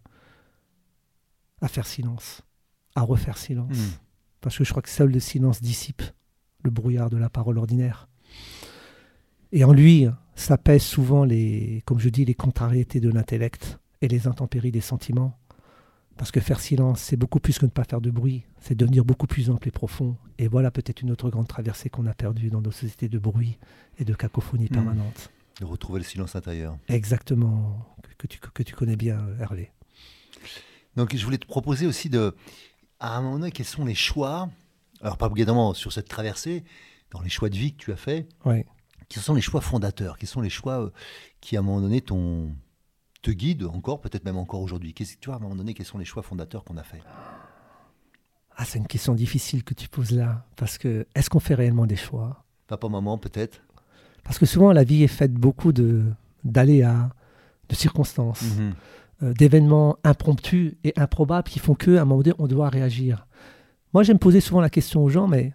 à 1.63 1.69
faire 1.69 1.87
silence, 1.87 2.43
à 2.95 3.01
refaire 3.01 3.39
silence. 3.39 3.77
Hmm. 3.77 3.97
Parce 4.43 4.59
que 4.59 4.65
je 4.65 4.71
crois 4.71 4.83
que 4.83 4.91
seul 4.91 5.11
le 5.11 5.21
silence 5.21 5.63
dissipe 5.63 6.03
le 6.63 6.71
brouillard 6.71 7.11
de 7.11 7.17
la 7.17 7.29
parole 7.29 7.59
ordinaire. 7.59 8.09
Et 9.53 9.65
en 9.65 9.73
lui 9.73 10.07
s'apaisent 10.35 10.83
souvent 10.83 11.25
les, 11.25 11.83
comme 11.85 11.99
je 11.99 12.09
dis, 12.09 12.25
les 12.25 12.35
contrariétés 12.35 13.01
de 13.01 13.11
l'intellect 13.11 13.79
et 14.01 14.09
les 14.09 14.27
intempéries 14.27 14.73
des 14.73 14.81
sentiments. 14.81 15.39
Parce 16.17 16.31
que 16.31 16.41
faire 16.41 16.61
silence, 16.61 17.01
c'est 17.01 17.17
beaucoup 17.17 17.41
plus 17.41 17.59
que 17.59 17.65
ne 17.65 17.71
pas 17.71 17.85
faire 17.85 18.01
de 18.01 18.11
bruit, 18.11 18.45
c'est 18.61 18.75
devenir 18.75 19.05
beaucoup 19.05 19.27
plus 19.27 19.51
ample 19.51 19.69
et 19.69 19.71
profond. 19.71 20.17
Et 20.39 20.47
voilà 20.47 20.71
peut-être 20.71 21.03
une 21.03 21.11
autre 21.11 21.31
grande 21.31 21.49
traversée 21.49 21.91
qu'on 21.91 22.07
a 22.07 22.15
perdue 22.15 22.51
dans 22.51 22.61
nos 22.61 22.71
sociétés 22.71 23.09
de 23.09 23.19
bruit 23.19 23.59
et 23.99 24.05
de 24.05 24.15
cacophonie 24.15 24.67
mmh. 24.67 24.75
permanente. 24.75 25.31
De 25.61 25.65
retrouver 25.65 26.01
le 26.01 26.05
silence 26.05 26.37
intérieur. 26.37 26.77
Exactement, 26.89 27.87
que, 28.19 28.27
tu, 28.27 28.39
que 28.39 28.63
tu 28.63 28.75
connais 28.75 28.97
bien, 28.97 29.19
Hervé. 29.41 29.71
Donc 30.97 31.15
je 31.17 31.25
voulais 31.25 31.39
te 31.39 31.47
proposer 31.47 31.87
aussi 31.87 32.11
de, 32.11 32.35
à 33.01 33.17
un 33.17 33.23
moment 33.23 33.39
donné, 33.39 33.51
quels 33.51 33.67
sont 33.67 33.85
les 33.85 33.95
choix 33.95 34.49
alors 35.03 35.17
pas 35.17 35.27
obligatoirement 35.27 35.75
sur 35.75 35.93
cette 35.93 36.09
traversée, 36.09 36.65
dans 37.11 37.21
les 37.21 37.29
choix 37.29 37.49
de 37.49 37.57
vie 37.57 37.75
que 37.75 37.79
tu 37.79 37.93
as 37.93 37.97
fait, 37.97 38.29
ouais. 38.45 38.65
qui 39.09 39.19
sont 39.19 39.35
les 39.35 39.41
choix 39.41 39.61
fondateurs, 39.61 40.17
qui 40.17 40.27
sont 40.27 40.41
les 40.41 40.51
choix 40.51 40.83
euh, 40.83 40.91
qui 41.41 41.57
à 41.57 41.61
un 41.61 41.63
moment 41.63 41.81
donné 41.81 42.01
ton, 42.01 42.55
te 43.21 43.31
guident 43.31 43.65
encore, 43.65 44.01
peut-être 44.01 44.25
même 44.25 44.37
encore 44.37 44.61
aujourd'hui. 44.61 44.95
Qu'est-ce 44.95 45.17
que 45.17 45.21
tu 45.21 45.27
vois 45.27 45.37
à 45.37 45.39
un 45.39 45.43
moment 45.43 45.57
donné, 45.57 45.75
quels 45.75 45.87
sont 45.87 45.99
les 45.99 46.05
choix 46.05 46.23
fondateurs 46.23 46.65
qu'on 46.65 46.77
a 46.77 46.83
fait 46.83 47.03
Ah, 48.57 48.65
c'est 48.65 48.79
une 48.79 48.87
question 48.87 49.15
difficile 49.15 49.65
que 49.65 49.75
tu 49.75 49.89
poses 49.89 50.13
là, 50.13 50.47
parce 50.57 50.79
que 50.79 51.07
est-ce 51.15 51.29
qu'on 51.29 51.41
fait 51.41 51.55
réellement 51.55 51.87
des 51.87 51.97
choix? 51.97 52.45
Papa, 52.67 52.89
maman, 52.89 53.19
peut-être 53.19 53.61
Parce 54.25 54.39
que 54.39 54.47
souvent 54.47 54.73
la 54.73 54.85
vie 54.85 55.03
est 55.03 55.09
faite 55.09 55.35
beaucoup 55.35 55.73
de 55.73 56.05
d'aléas, 56.45 57.11
de 57.69 57.75
circonstances. 57.75 58.43
Mhm. 58.57 58.75
Euh, 59.23 59.33
d'événements 59.35 59.99
impromptus 60.03 60.75
et 60.83 60.93
improbables 60.97 61.49
qui 61.49 61.61
font 61.61 61.75
qu'à 61.75 62.03
un 62.03 62.05
moment 62.05 62.23
donné, 62.23 62.35
on 62.39 62.49
doit 62.49 62.69
réagir. 62.69 63.27
Moi, 63.93 64.03
j'aime 64.03 64.19
poser 64.19 64.41
souvent 64.41 64.61
la 64.61 64.71
question 64.71 65.05
aux 65.05 65.09
gens, 65.09 65.29
mais 65.29 65.53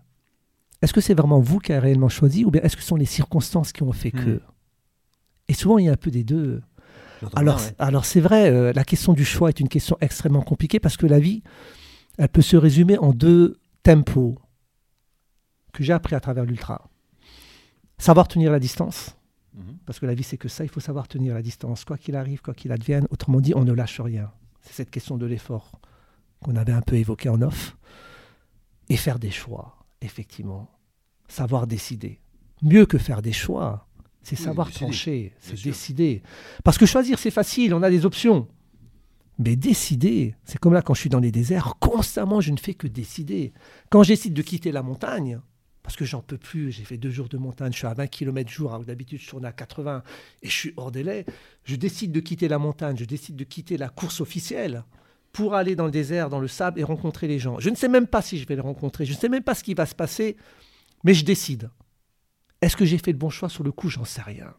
est-ce 0.81 0.93
que 0.93 1.01
c'est 1.01 1.15
vraiment 1.15 1.39
vous 1.39 1.59
qui 1.59 1.71
avez 1.71 1.87
réellement 1.87 2.09
choisi 2.09 2.45
ou 2.45 2.51
bien 2.51 2.61
est-ce 2.61 2.75
que 2.75 2.81
ce 2.81 2.87
sont 2.89 2.95
les 2.95 3.05
circonstances 3.05 3.71
qui 3.71 3.83
ont 3.83 3.91
fait 3.91 4.11
que 4.11 4.35
hmm. 4.35 4.39
Et 5.47 5.53
souvent, 5.53 5.77
il 5.77 5.85
y 5.85 5.89
a 5.89 5.93
un 5.93 5.97
peu 5.97 6.11
des 6.11 6.23
deux. 6.23 6.61
Alors, 7.35 7.61
alors 7.79 8.05
c'est 8.05 8.19
vrai, 8.19 8.51
euh, 8.51 8.73
la 8.73 8.83
question 8.83 9.13
du 9.13 9.25
choix 9.25 9.49
est 9.49 9.59
une 9.59 9.69
question 9.69 9.97
extrêmement 10.01 10.41
compliquée 10.41 10.79
parce 10.79 10.97
que 10.97 11.07
la 11.07 11.19
vie, 11.19 11.41
elle 12.17 12.29
peut 12.29 12.41
se 12.41 12.57
résumer 12.57 12.97
en 12.97 13.13
deux 13.13 13.57
tempos 13.81 14.37
que 15.73 15.83
j'ai 15.83 15.93
appris 15.93 16.15
à 16.15 16.19
travers 16.19 16.45
l'ultra. 16.45 16.89
Savoir 17.97 18.27
tenir 18.27 18.51
la 18.51 18.59
distance, 18.59 19.15
mhm. 19.55 19.77
parce 19.85 19.99
que 19.99 20.05
la 20.05 20.13
vie, 20.13 20.23
c'est 20.23 20.37
que 20.37 20.49
ça, 20.49 20.63
il 20.63 20.69
faut 20.69 20.79
savoir 20.79 21.07
tenir 21.07 21.33
la 21.33 21.41
distance, 21.41 21.85
quoi 21.85 21.97
qu'il 21.97 22.15
arrive, 22.15 22.41
quoi 22.41 22.53
qu'il 22.53 22.71
advienne. 22.71 23.07
Autrement 23.09 23.39
dit, 23.39 23.53
on 23.55 23.63
ne 23.63 23.73
lâche 23.73 24.01
rien. 24.01 24.29
C'est 24.61 24.73
cette 24.73 24.91
question 24.91 25.17
de 25.17 25.25
l'effort 25.25 25.79
qu'on 26.43 26.55
avait 26.55 26.73
un 26.73 26.81
peu 26.81 26.97
évoqué 26.97 27.29
en 27.29 27.41
off 27.41 27.77
et 28.89 28.97
faire 28.97 29.19
des 29.19 29.31
choix, 29.31 29.85
effectivement. 30.01 30.71
Savoir 31.27 31.67
décider. 31.67 32.21
Mieux 32.61 32.85
que 32.85 32.97
faire 32.97 33.21
des 33.21 33.33
choix, 33.33 33.87
c'est 34.23 34.35
savoir 34.35 34.71
trancher, 34.71 35.33
c'est 35.39 35.61
décider. 35.61 36.23
Parce 36.63 36.77
que 36.77 36.85
choisir, 36.85 37.19
c'est 37.19 37.31
facile, 37.31 37.73
on 37.73 37.83
a 37.83 37.89
des 37.89 38.05
options. 38.05 38.47
Mais 39.39 39.55
décider, 39.55 40.35
c'est 40.43 40.57
comme 40.57 40.73
là 40.73 40.81
quand 40.81 40.95
je 40.95 41.01
suis 41.01 41.09
dans 41.09 41.19
les 41.19 41.31
déserts, 41.31 41.75
constamment 41.79 42.41
je 42.41 42.51
ne 42.51 42.57
fais 42.57 42.73
que 42.73 42.87
décider. 42.87 43.53
Quand 43.89 44.03
j'essaie 44.03 44.29
de 44.29 44.41
quitter 44.41 44.71
la 44.71 44.81
montagne, 44.81 45.39
parce 45.87 45.95
que 45.95 46.03
j'en 46.03 46.21
peux 46.21 46.37
plus. 46.37 46.69
J'ai 46.73 46.83
fait 46.83 46.97
deux 46.97 47.11
jours 47.11 47.29
de 47.29 47.37
montagne, 47.37 47.71
je 47.71 47.77
suis 47.77 47.87
à 47.87 47.93
20 47.93 48.07
km 48.07 48.51
jour, 48.51 48.73
alors 48.73 48.83
d'habitude 48.83 49.21
je 49.21 49.29
tourne 49.29 49.45
à 49.45 49.53
80 49.53 50.03
et 50.41 50.49
je 50.49 50.53
suis 50.53 50.73
hors 50.75 50.91
délai. 50.91 51.25
Je 51.63 51.77
décide 51.77 52.11
de 52.11 52.19
quitter 52.19 52.49
la 52.49 52.59
montagne, 52.59 52.97
je 52.97 53.05
décide 53.05 53.37
de 53.37 53.45
quitter 53.45 53.77
la 53.77 53.87
course 53.87 54.19
officielle 54.19 54.83
pour 55.31 55.53
aller 55.53 55.75
dans 55.75 55.85
le 55.85 55.91
désert, 55.91 56.29
dans 56.29 56.39
le 56.39 56.47
sable 56.47 56.79
et 56.79 56.83
rencontrer 56.83 57.27
les 57.27 57.39
gens. 57.39 57.59
Je 57.59 57.69
ne 57.69 57.75
sais 57.75 57.87
même 57.87 58.07
pas 58.07 58.21
si 58.21 58.37
je 58.37 58.47
vais 58.47 58.55
les 58.55 58.61
rencontrer, 58.61 59.05
je 59.05 59.13
ne 59.13 59.17
sais 59.17 59.29
même 59.29 59.43
pas 59.43 59.55
ce 59.55 59.63
qui 59.63 59.73
va 59.73 59.85
se 59.85 59.95
passer, 59.95 60.37
mais 61.03 61.13
je 61.13 61.23
décide. 61.23 61.69
Est-ce 62.61 62.75
que 62.75 62.85
j'ai 62.85 62.97
fait 62.97 63.11
le 63.11 63.17
bon 63.17 63.29
choix 63.29 63.49
sur 63.49 63.63
le 63.63 63.71
coup? 63.71 63.89
J'en 63.89 64.05
sais 64.05 64.21
rien. 64.21 64.53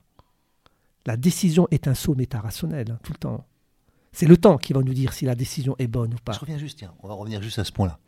La 1.07 1.17
décision 1.17 1.67
est 1.71 1.89
un 1.89 1.95
saut 1.95 2.15
métarationnel, 2.15 2.93
hein, 2.93 2.99
tout 3.03 3.13
le 3.13 3.19
temps. 3.19 3.47
C'est 4.13 4.27
le 4.27 4.37
temps 4.37 4.57
qui 4.59 4.73
va 4.73 4.83
nous 4.83 4.95
dire 4.95 5.13
si 5.13 5.25
la 5.25 5.35
décision 5.35 5.75
est 5.79 5.87
bonne 5.87 6.15
ou 6.15 6.19
pas. 6.19 6.33
Je 6.33 6.41
reviens 6.41 6.59
juste, 6.59 6.79
tiens, 6.79 6.95
on 7.03 7.09
va 7.09 7.15
revenir 7.15 7.43
juste 7.43 7.59
à 7.59 7.65
ce 7.65 7.73
point-là. 7.73 7.99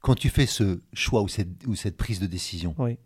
Quand 0.00 0.14
tu 0.14 0.28
fais 0.30 0.46
ce 0.46 0.80
choix 0.92 1.22
ou 1.22 1.28
cette, 1.28 1.66
ou 1.66 1.74
cette 1.74 1.96
prise 1.96 2.20
de 2.20 2.26
décision, 2.26 2.74
oui. 2.78 2.98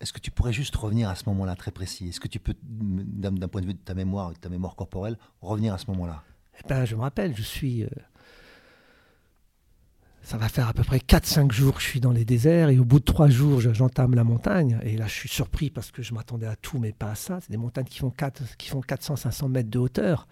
est-ce 0.00 0.12
que 0.12 0.20
tu 0.20 0.30
pourrais 0.30 0.52
juste 0.52 0.76
revenir 0.76 1.08
à 1.08 1.14
ce 1.14 1.24
moment-là 1.26 1.56
très 1.56 1.70
précis? 1.70 2.08
Est-ce 2.08 2.20
que 2.20 2.28
tu 2.28 2.38
peux, 2.38 2.54
d'un 2.62 3.48
point 3.48 3.62
de 3.62 3.66
vue 3.66 3.74
de 3.74 3.78
ta 3.78 3.94
mémoire, 3.94 4.32
de 4.32 4.36
ta 4.36 4.48
mémoire 4.48 4.76
corporelle, 4.76 5.18
revenir 5.40 5.72
à 5.72 5.78
ce 5.78 5.86
moment-là? 5.90 6.22
Eh 6.58 6.68
ben, 6.68 6.84
Je 6.84 6.96
me 6.96 7.00
rappelle, 7.00 7.36
je 7.36 7.42
suis... 7.42 7.84
Euh, 7.84 7.88
ça 10.22 10.36
va 10.36 10.50
faire 10.50 10.68
à 10.68 10.74
peu 10.74 10.84
près 10.84 10.98
4-5 10.98 11.52
jours 11.52 11.74
que 11.74 11.80
je 11.80 11.86
suis 11.86 12.00
dans 12.00 12.12
les 12.12 12.26
déserts 12.26 12.68
et 12.68 12.78
au 12.78 12.84
bout 12.84 12.98
de 12.98 13.04
3 13.04 13.28
jours, 13.28 13.60
j'entame 13.60 14.14
la 14.14 14.24
montagne. 14.24 14.78
Et 14.82 14.98
là, 14.98 15.06
je 15.06 15.14
suis 15.14 15.28
surpris 15.28 15.70
parce 15.70 15.90
que 15.90 16.02
je 16.02 16.12
m'attendais 16.12 16.46
à 16.46 16.54
tout, 16.54 16.78
mais 16.78 16.92
pas 16.92 17.12
à 17.12 17.14
ça. 17.14 17.38
C'est 17.40 17.50
des 17.50 17.56
montagnes 17.56 17.86
qui 17.86 18.00
font, 18.00 18.10
4, 18.10 18.58
qui 18.58 18.68
font 18.68 18.80
400-500 18.80 19.48
mètres 19.48 19.70
de 19.70 19.78
hauteur. 19.78 20.28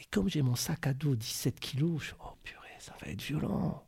Et 0.00 0.04
comme 0.10 0.28
j'ai 0.28 0.42
mon 0.42 0.56
sac 0.56 0.88
à 0.88 0.94
dos 0.94 1.14
17 1.14 1.60
kilos, 1.60 2.00
je 2.00 2.06
suis, 2.06 2.14
oh 2.24 2.32
purée, 2.42 2.66
ça 2.80 2.92
va 3.00 3.12
être 3.12 3.22
violent. 3.22 3.84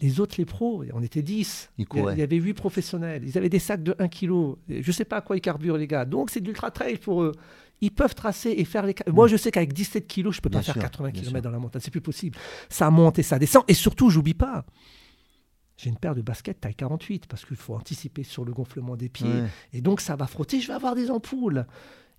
Les 0.00 0.20
autres, 0.20 0.34
les 0.36 0.44
pros, 0.44 0.84
on 0.92 1.02
était 1.02 1.22
10. 1.22 1.70
Il 1.78 1.86
y 2.18 2.22
avait 2.22 2.36
8 2.36 2.52
professionnels. 2.52 3.24
Ils 3.24 3.38
avaient 3.38 3.48
des 3.48 3.58
sacs 3.58 3.82
de 3.82 3.96
1 3.98 4.08
kg. 4.08 4.56
Je 4.68 4.86
ne 4.86 4.92
sais 4.92 5.06
pas 5.06 5.16
à 5.16 5.20
quoi 5.22 5.38
ils 5.38 5.40
carburent, 5.40 5.78
les 5.78 5.86
gars. 5.86 6.04
Donc, 6.04 6.28
c'est 6.28 6.40
de 6.40 6.46
l'ultra 6.46 6.70
trail 6.70 6.98
pour 6.98 7.22
eux. 7.22 7.32
Ils 7.80 7.92
peuvent 7.92 8.14
tracer 8.14 8.50
et 8.56 8.64
faire 8.64 8.84
les. 8.84 8.94
Moi, 9.06 9.28
je 9.28 9.36
sais 9.36 9.50
qu'avec 9.50 9.72
17 9.72 10.06
kg, 10.06 10.30
je 10.30 10.38
ne 10.38 10.42
peux 10.42 10.50
pas 10.50 10.62
faire 10.62 10.78
80 10.78 11.12
km 11.12 11.40
dans 11.42 11.50
la 11.50 11.58
montagne. 11.58 11.82
C'est 11.82 11.90
plus 11.90 12.00
possible. 12.00 12.36
Ça 12.68 12.90
monte 12.90 13.18
et 13.18 13.22
ça 13.22 13.38
descend. 13.38 13.64
Et 13.68 13.74
surtout, 13.74 14.10
j'oublie 14.10 14.34
pas. 14.34 14.64
J'ai 15.76 15.90
une 15.90 15.96
paire 15.96 16.16
de 16.16 16.22
baskets 16.22 16.60
taille 16.60 16.74
48 16.74 17.26
parce 17.28 17.44
qu'il 17.44 17.56
faut 17.56 17.74
anticiper 17.74 18.24
sur 18.24 18.44
le 18.44 18.52
gonflement 18.52 18.96
des 18.96 19.08
pieds. 19.08 19.44
Et 19.72 19.80
donc, 19.80 20.00
ça 20.00 20.16
va 20.16 20.26
frotter. 20.26 20.60
Je 20.60 20.66
vais 20.66 20.74
avoir 20.74 20.96
des 20.96 21.10
ampoules. 21.10 21.66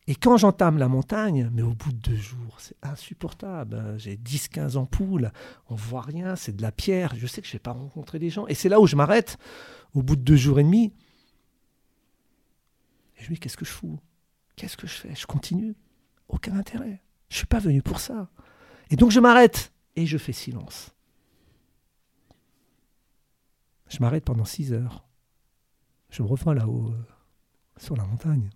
Et 0.07 0.16
quand 0.16 0.38
j'entame 0.38 0.80
la 0.80 0.88
montagne, 0.88 1.51
mais 1.53 1.62
au 1.62 1.76
bout 1.76 1.91
de 1.91 1.97
deux 1.97 2.16
jours, 2.16 2.55
c'est 2.57 2.78
insupportable. 2.82 3.93
J'ai 3.97 4.16
10-15 4.16 4.76
ampoules, 4.76 5.32
on 5.68 5.76
voit 5.76 6.01
rien, 6.01 6.36
c'est 6.36 6.55
de 6.55 6.64
la 6.64 6.72
pierre. 6.72 7.14
Je 7.16 7.28
sais 7.28 7.41
que 7.41 7.47
je 7.47 7.51
ne 7.51 7.55
vais 7.57 7.64
pas 7.64 7.74
rencontrer 7.74 8.18
des 8.18 8.32
gens. 8.32 8.47
Et 8.47 8.55
c'est 8.55 8.70
là 8.70 8.80
où 8.80 8.88
je 8.88 8.95
m'arrête, 8.95 9.38
au 9.93 10.01
bout 10.01 10.16
de 10.16 10.22
deux 10.22 10.36
jours 10.36 10.60
et 10.60 10.64
demi. 10.64 10.93
Et 13.18 13.24
je 13.24 13.30
me 13.30 13.36
dis, 13.36 13.39
qu'est-ce 13.39 13.57
que 13.57 13.66
je 13.66 13.72
fous? 13.72 13.99
Qu'est-ce 14.60 14.76
que 14.76 14.88
je 14.88 14.93
fais? 14.93 15.16
Je 15.16 15.26
continue 15.26 15.74
Aucun 16.28 16.57
intérêt. 16.57 17.01
Je 17.30 17.36
ne 17.36 17.38
suis 17.38 17.45
pas 17.45 17.60
venu 17.60 17.82
pour 17.82 18.01
ça. 18.01 18.30
Et 18.89 18.97
donc 18.97 19.10
je 19.10 19.22
m'arrête 19.22 19.72
et 19.95 20.05
je 20.05 20.18
fais 20.18 20.34
silence. 20.34 20.93
Je 23.88 23.99
m'arrête 24.01 24.26
pendant 24.26 24.43
six 24.43 24.74
heures. 24.74 25.07
Je 26.10 26.22
me 26.22 26.28
revois 26.28 26.55
là-haut, 26.55 26.89
euh, 26.89 27.05
sur 27.78 27.95
la 27.95 28.03
montagne. 28.03 28.49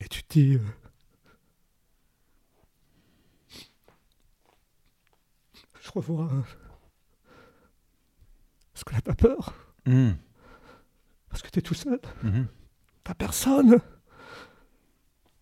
Et 0.00 0.08
tu 0.08 0.24
te 0.24 0.32
dis. 0.32 0.56
Euh, 0.56 0.66
je 5.80 5.92
revois. 5.92 6.28
Euh, 6.32 6.42
parce 8.72 8.82
que 8.82 8.94
là, 8.94 9.00
t'as 9.00 9.14
peur? 9.14 9.54
Hmm. 9.86 10.14
Parce 11.28 11.40
que 11.40 11.50
t'es 11.50 11.62
tout 11.62 11.74
seul. 11.74 12.00
Hmm. 12.24 12.46
T'as 13.04 13.14
personne. 13.14 13.80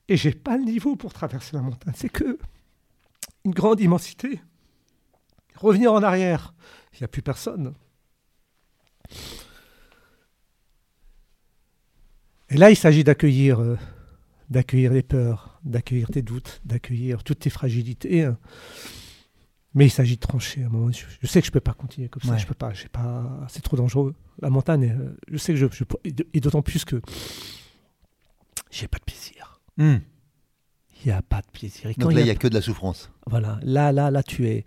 Et 0.09 0.17
j'ai 0.17 0.33
pas 0.33 0.57
le 0.57 0.65
niveau 0.65 0.97
pour 0.97 1.13
traverser 1.13 1.57
la 1.57 1.63
montagne. 1.63 1.95
C'est 1.97 2.09
que 2.09 2.39
une 3.45 3.53
grande 3.53 3.81
immensité. 3.81 4.41
Revenir 5.57 5.93
en 5.93 6.03
arrière, 6.03 6.55
il 6.93 6.99
n'y 7.01 7.05
a 7.05 7.09
plus 7.09 7.23
personne. 7.23 7.75
Et 12.51 12.57
là, 12.57 12.71
il 12.71 12.77
s'agit 12.77 13.05
d'accueillir 13.05 13.61
euh, 13.61 13.79
d'accueillir 14.51 14.93
les 14.93 15.03
peurs, 15.03 15.59
d'accueillir 15.65 16.09
tes 16.09 16.23
doutes, 16.23 16.61
d'accueillir 16.65 17.25
toutes 17.25 17.41
tes 17.41 17.51
fragilités. 17.51 18.25
Hein. 18.25 18.39
Mais 19.75 19.87
il 19.87 19.91
s'agit 19.91 20.17
de 20.17 20.21
trancher 20.21 20.63
à 20.63 20.67
un 20.67 20.69
moment. 20.69 20.91
Je, 20.93 21.27
sais 21.27 21.41
que 21.41 21.47
je 21.47 21.53
peux 21.53 21.61
pas 21.61 21.73
continuer 21.73 22.09
comme 22.09 22.23
ça. 22.23 22.37
Je 22.37 22.47
peux 22.47 22.55
pas. 22.55 22.73
pas. 22.93 23.47
C'est 23.49 23.63
trop 23.63 23.77
dangereux. 23.77 24.15
La 24.41 24.51
montagne. 24.51 24.97
Euh, 24.99 25.17
je 25.31 25.39
sais 25.39 25.55
que 25.55 25.59
je. 25.59 25.85
et 26.05 26.41
d'autant 26.41 26.63
plus 26.63 26.85
que 26.85 27.01
j'ai 28.71 28.89
pas 28.89 28.99
de 28.99 29.05
plaisir. 29.05 29.61
Hmm. 29.77 29.99
Il 31.05 31.09
n'y 31.09 31.13
a 31.13 31.23
pas 31.23 31.41
de 31.41 31.51
plaisir. 31.53 31.91
Donc 31.99 32.13
là, 32.13 32.21
il 32.21 32.25
n'y 32.25 32.31
a, 32.31 32.35
que 32.35 32.49
de 32.49 32.55
la 32.55 32.63
souffrance. 32.63 33.11
Voilà. 33.27 33.59
Là, 33.63 33.93
là, 33.93 34.11
là, 34.11 34.23
tu 34.23 34.47
es. 34.49 34.65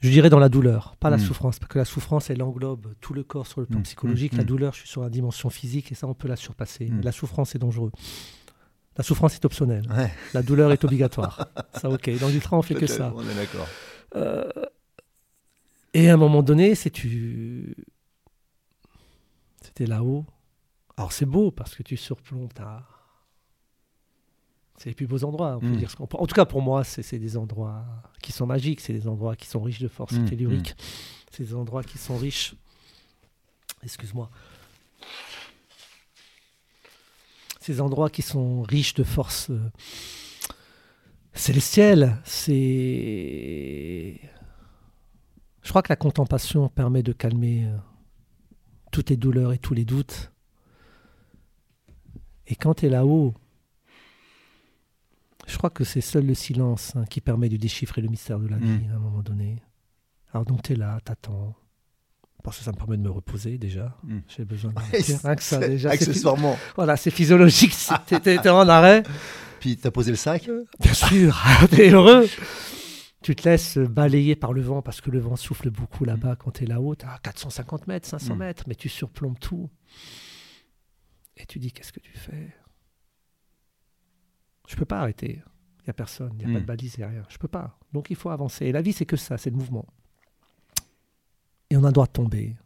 Je 0.00 0.10
dirais 0.10 0.30
dans 0.30 0.38
la 0.38 0.48
douleur, 0.48 0.94
pas 1.00 1.10
la 1.10 1.16
hmm. 1.16 1.20
souffrance, 1.20 1.58
parce 1.58 1.72
que 1.72 1.78
la 1.78 1.84
souffrance, 1.84 2.30
elle 2.30 2.42
englobe 2.42 2.94
tout 3.00 3.14
le 3.14 3.24
corps 3.24 3.48
sur 3.48 3.60
le 3.60 3.66
plan 3.66 3.80
hmm. 3.80 3.84
psychologique. 3.84 4.34
La 4.34 4.44
douleur, 4.44 4.72
je 4.74 4.80
suis 4.80 4.88
sur 4.88 5.02
la 5.02 5.10
dimension 5.10 5.50
physique 5.50 5.90
et 5.90 5.94
ça, 5.94 6.06
on 6.06 6.14
peut 6.14 6.28
la 6.28 6.36
surpasser. 6.36 6.90
La 7.02 7.12
souffrance, 7.12 7.50
c'est 7.50 7.58
dangereux. 7.58 7.90
La 8.96 9.04
souffrance 9.04 9.34
est 9.34 9.44
optionnelle. 9.44 9.88
La 10.34 10.42
douleur 10.42 10.72
est 10.72 10.84
obligatoire. 10.84 11.48
ça, 11.80 11.88
ok. 11.88 12.18
Dans 12.18 12.28
l'ultra, 12.28 12.56
on 12.56 12.62
fait 12.62 12.74
que 12.74 12.86
ça. 12.86 13.12
On 13.14 13.22
est 13.22 13.34
d'accord. 13.34 13.66
Euh, 14.14 14.50
et 15.94 16.10
à 16.10 16.14
un 16.14 16.16
moment 16.16 16.42
donné, 16.42 16.74
c'est 16.74 16.90
tu. 16.90 17.74
C'était 19.62 19.86
là-haut. 19.86 20.24
Alors 20.96 21.12
c'est 21.12 21.26
beau 21.26 21.50
parce 21.50 21.74
que 21.74 21.82
tu 21.82 21.96
surplombes 21.96 22.52
ta. 22.52 22.86
C'est 24.76 24.90
les 24.90 24.94
plus 24.94 25.08
beaux 25.08 25.24
endroits, 25.24 25.56
on 25.56 25.60
peut 25.60 25.66
hmm. 25.66 25.76
dire 25.76 25.90
ce 25.90 25.96
En 26.00 26.06
tout 26.06 26.34
cas, 26.34 26.44
pour 26.44 26.62
moi, 26.62 26.84
c'est 26.84 27.18
des 27.18 27.36
endroits 27.36 27.84
qui 28.22 28.30
sont 28.30 28.46
magiques, 28.46 28.80
c'est 28.80 28.92
des 28.92 29.08
endroits 29.08 29.34
qui 29.34 29.48
sont 29.48 29.60
riches 29.60 29.80
de 29.80 29.88
force 29.88 30.12
mmh, 30.12 30.24
tellurique, 30.26 30.76
c'est 31.32 31.42
des 31.42 31.54
endroits 31.54 31.82
qui 31.82 31.98
sont 31.98 32.16
riches. 32.16 32.54
Excuse-moi 33.82 34.30
ces 37.68 37.82
endroits 37.82 38.08
qui 38.08 38.22
sont 38.22 38.62
riches 38.62 38.94
de 38.94 39.04
force 39.04 39.50
euh, 39.50 39.60
célestielle. 41.38 42.16
C'est. 42.24 44.20
Je 45.62 45.68
crois 45.68 45.82
que 45.82 45.92
la 45.92 45.96
contemplation 45.96 46.68
permet 46.68 47.02
de 47.02 47.12
calmer 47.12 47.64
euh, 47.64 47.76
toutes 48.90 49.10
les 49.10 49.16
douleurs 49.16 49.52
et 49.52 49.58
tous 49.58 49.74
les 49.74 49.84
doutes. 49.84 50.32
Et 52.46 52.54
quand 52.54 52.74
tu 52.74 52.86
es 52.86 52.88
là-haut, 52.88 53.34
je 55.46 55.56
crois 55.58 55.70
que 55.70 55.84
c'est 55.84 56.00
seul 56.00 56.26
le 56.26 56.34
silence 56.34 56.96
hein, 56.96 57.04
qui 57.04 57.20
permet 57.20 57.48
de 57.48 57.56
déchiffrer 57.56 58.00
le 58.00 58.08
mystère 58.08 58.38
de 58.38 58.48
la 58.48 58.56
vie 58.56 58.86
mm. 58.86 58.92
à 58.92 58.96
un 58.96 58.98
moment 58.98 59.22
donné. 59.22 59.62
Alors 60.32 60.46
donc 60.46 60.62
tu 60.62 60.72
es 60.72 60.76
là, 60.76 60.98
t'attends, 61.04 61.54
parce 62.42 62.58
que 62.58 62.64
ça 62.64 62.72
me 62.72 62.76
permet 62.76 62.96
de 62.96 63.02
me 63.02 63.10
reposer 63.10 63.58
déjà. 63.58 63.96
Hmm. 64.04 64.20
J'ai 64.28 64.44
besoin 64.44 64.72
de 64.72 64.78
rien 65.22 65.34
que 65.34 65.42
ça 65.42 65.58
déjà. 65.58 65.90
Accessoirement. 65.90 66.56
Voilà, 66.76 66.96
c'est 66.96 67.10
physiologique. 67.10 67.74
Tu 68.06 68.14
étais 68.14 68.48
en 68.48 68.68
arrêt. 68.68 69.02
Puis 69.60 69.76
tu 69.76 69.86
as 69.86 69.90
posé 69.90 70.10
le 70.10 70.16
sac 70.16 70.48
Bien 70.80 70.94
sûr, 70.94 71.36
t'es 71.70 71.90
heureux. 71.90 72.26
Tu 73.22 73.34
te 73.34 73.48
laisses 73.48 73.78
balayer 73.78 74.36
par 74.36 74.52
le 74.52 74.62
vent 74.62 74.80
parce 74.80 75.00
que 75.00 75.10
le 75.10 75.18
vent 75.18 75.36
souffle 75.36 75.70
beaucoup 75.70 76.04
là-bas 76.04 76.36
quand 76.36 76.52
tu 76.52 76.64
es 76.64 76.66
là-haut. 76.66 76.94
Tu 76.94 77.04
as 77.04 77.18
450 77.18 77.88
mètres, 77.88 78.06
500 78.06 78.34
hmm. 78.34 78.38
mètres, 78.38 78.64
mais 78.68 78.74
tu 78.74 78.88
surplombes 78.88 79.38
tout. 79.38 79.68
Et 81.36 81.46
tu 81.46 81.58
dis 81.58 81.72
qu'est-ce 81.72 81.92
que 81.92 82.00
tu 82.00 82.16
fais? 82.16 82.54
Je 84.68 84.76
peux 84.76 84.84
pas 84.84 85.00
arrêter. 85.00 85.42
Il 85.80 85.84
n'y 85.84 85.90
a 85.90 85.94
personne, 85.94 86.32
il 86.38 86.46
n'y 86.46 86.52
a 86.52 86.54
pas 86.54 86.60
de 86.60 86.64
hmm. 86.64 86.66
balise, 86.66 86.94
il 86.94 87.00
n'y 87.00 87.04
a 87.04 87.08
rien. 87.08 87.24
Je 87.28 87.38
peux 87.38 87.48
pas. 87.48 87.78
Donc 87.92 88.10
il 88.10 88.16
faut 88.16 88.30
avancer. 88.30 88.66
Et 88.66 88.72
la 88.72 88.82
vie, 88.82 88.92
c'est 88.92 89.06
que 89.06 89.16
ça, 89.16 89.38
c'est 89.38 89.50
le 89.50 89.56
mouvement. 89.56 89.86
Et 91.70 91.76
on 91.76 91.84
a 91.84 91.88
le 91.88 91.92
droit 91.92 92.06
de 92.06 92.12
tomber. 92.12 92.56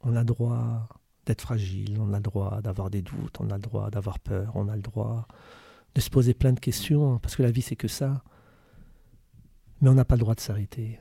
On 0.00 0.14
a 0.16 0.20
le 0.20 0.26
droit 0.26 0.88
d'être 1.26 1.40
fragile, 1.40 1.98
on 2.00 2.12
a 2.12 2.16
le 2.16 2.22
droit 2.22 2.60
d'avoir 2.60 2.90
des 2.90 3.02
doutes, 3.02 3.40
on 3.40 3.50
a 3.50 3.54
le 3.54 3.62
droit 3.62 3.90
d'avoir 3.90 4.18
peur, 4.18 4.52
on 4.56 4.68
a 4.68 4.74
le 4.74 4.82
droit 4.82 5.26
de 5.94 6.00
se 6.00 6.10
poser 6.10 6.34
plein 6.34 6.52
de 6.52 6.60
questions, 6.60 7.18
parce 7.18 7.36
que 7.36 7.42
la 7.42 7.50
vie 7.50 7.62
c'est 7.62 7.76
que 7.76 7.88
ça. 7.88 8.22
Mais 9.80 9.88
on 9.88 9.94
n'a 9.94 10.04
pas 10.04 10.14
le 10.14 10.20
droit 10.20 10.34
de 10.34 10.40
s'arrêter. 10.40 10.98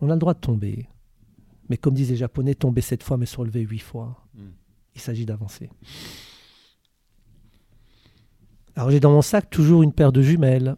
On 0.00 0.10
a 0.10 0.14
le 0.14 0.18
droit 0.18 0.34
de 0.34 0.40
tomber. 0.40 0.86
Mais 1.68 1.76
comme 1.76 1.94
disent 1.94 2.10
les 2.10 2.16
Japonais, 2.16 2.54
tomber 2.54 2.82
sept 2.82 3.02
fois 3.02 3.16
mais 3.16 3.26
se 3.26 3.36
relever 3.36 3.62
huit 3.62 3.78
fois. 3.78 4.24
Hmm. 4.34 4.50
Il 4.94 5.00
s'agit 5.00 5.26
d'avancer. 5.26 5.70
Alors 8.76 8.90
j'ai 8.90 9.00
dans 9.00 9.12
mon 9.12 9.22
sac 9.22 9.50
toujours 9.50 9.82
une 9.82 9.92
paire 9.92 10.12
de 10.12 10.22
jumelles. 10.22 10.76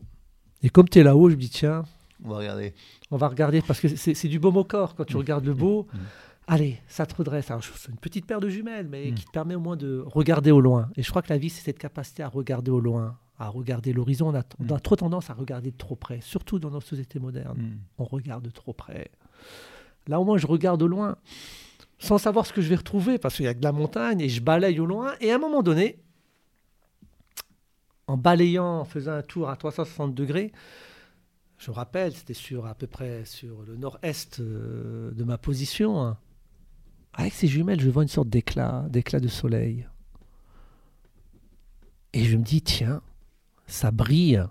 Et 0.63 0.71
comme 0.71 0.89
tu 0.89 0.99
es 0.99 1.03
là-haut, 1.03 1.29
je 1.29 1.35
me 1.35 1.41
dis, 1.41 1.51
tiens, 1.51 1.85
on 2.25 2.31
va 2.31 2.39
regarder. 2.39 2.75
On 3.11 3.17
va 3.17 3.29
regarder 3.29 3.63
parce 3.63 3.81
que 3.81 3.89
c'est 3.89 4.29
du 4.29 4.39
baume 4.39 4.57
au 4.57 4.65
corps 4.65 4.95
quand 4.95 5.05
tu 5.05 5.15
mmh. 5.15 5.19
regardes 5.19 5.45
le 5.45 5.55
beau. 5.55 5.87
Allez, 6.49 6.81
ça 6.87 7.07
te 7.07 7.15
redresse. 7.15 7.51
C'est 7.77 7.91
une 7.91 7.99
petite 7.99 8.27
paire 8.27 8.41
de 8.41 8.49
jumelles, 8.49 8.87
mais 8.89 9.11
mmh. 9.11 9.15
qui 9.15 9.25
te 9.25 9.31
permet 9.31 9.57
au 9.57 9.61
moins 9.61 9.77
de 9.77 10.05
regarder 10.07 10.53
au 10.53 10.61
loin. 10.61 10.89
Et 10.97 11.03
je 11.03 11.11
crois 11.11 11.23
que 11.23 11.33
la 11.33 11.39
vie, 11.39 11.51
c'est 11.51 11.63
cette 11.63 11.79
capacité 11.79 12.23
à 12.23 12.29
regarder 12.29 12.71
au 12.71 12.79
loin, 12.79 13.19
à 13.39 13.49
regarder 13.49 13.93
l'horizon. 13.93 14.29
On, 14.29 14.35
a, 14.75 14.81
trop 14.81 14.97
tendance 14.97 15.29
à 15.29 15.35
regarder 15.35 15.73
de 15.73 15.77
trop 15.77 15.97
près, 15.97 16.21
surtout 16.21 16.59
dans 16.59 16.71
nos 16.71 16.81
sociétés 16.81 17.19
modernes. 17.19 17.79
On 17.99 18.05
regarde 18.05 18.45
de 18.45 18.51
trop 18.51 18.73
près. 18.73 19.11
Là, 20.07 20.21
au 20.21 20.25
moins, 20.25 20.39
je 20.39 20.47
regarde 20.47 20.83
au 20.83 20.87
loin, 20.87 21.17
sans 21.99 22.19
savoir 22.19 22.47
ce 22.47 22.53
que 22.53 22.61
je 22.61 22.69
vais 22.69 22.77
retrouver, 22.77 23.19
parce 23.19 23.37
qu'il 23.37 23.45
y 23.45 23.49
a 23.49 23.55
de 23.55 23.65
la 23.65 23.73
montagne, 23.73 24.21
et 24.21 24.29
je 24.29 24.41
balaye 24.41 24.79
au 24.79 24.87
loin. 24.87 25.15
Et 25.21 25.33
à 25.33 25.35
un 25.35 25.39
moment 25.39 25.65
donné, 25.65 25.99
en 28.07 28.17
balayant, 28.17 28.81
en 28.81 28.85
faisant 28.85 29.13
un 29.13 29.23
tour 29.23 29.49
à 29.49 29.57
360 29.57 30.15
degrés, 30.15 30.53
je 31.59 31.71
rappelle, 31.71 32.13
c'était 32.13 32.35
sur 32.35 32.67
à 32.67 32.75
peu 32.75 32.87
près 32.87 33.25
sur 33.25 33.63
le 33.63 33.77
nord-est 33.77 34.41
euh, 34.41 35.11
de 35.13 35.25
ma 35.25 35.39
position. 35.39 36.03
Hein. 36.03 36.19
Avec 37.17 37.33
ces 37.33 37.49
jumelles, 37.49 37.81
je 37.81 37.89
vois 37.89 38.03
une 38.03 38.09
sorte 38.09 38.29
d'éclat, 38.29 38.85
d'éclat 38.91 39.21
de 39.21 39.29
soleil. 39.29 39.89
Et 42.13 42.25
je 42.25 42.37
me 42.37 42.43
dis, 42.43 42.61
tiens, 42.61 43.03
ça 43.67 43.91
brille. 43.91 44.45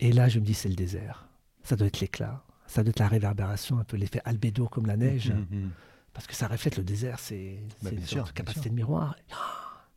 Et 0.00 0.12
là, 0.12 0.28
je 0.28 0.38
me 0.38 0.44
dis, 0.44 0.54
c'est 0.54 0.68
le 0.68 0.74
désert. 0.74 1.28
Ça 1.62 1.76
doit 1.76 1.86
être 1.86 2.00
l'éclat. 2.00 2.44
Ça 2.66 2.82
doit 2.82 2.90
être 2.90 2.98
la 2.98 3.08
réverbération, 3.08 3.78
un 3.78 3.84
peu 3.84 3.96
l'effet 3.96 4.20
albédo 4.26 4.68
comme 4.68 4.86
la 4.86 4.98
neige. 4.98 5.30
Mmh, 5.30 5.46
mmh, 5.50 5.64
mmh. 5.64 5.70
Parce 6.12 6.26
que 6.26 6.34
ça 6.34 6.46
reflète 6.46 6.76
le 6.76 6.84
désert, 6.84 7.18
c'est 7.18 7.62
bah, 7.82 7.90
une 7.90 8.24
capacité 8.34 8.68
de 8.68 8.74
miroir. 8.74 9.16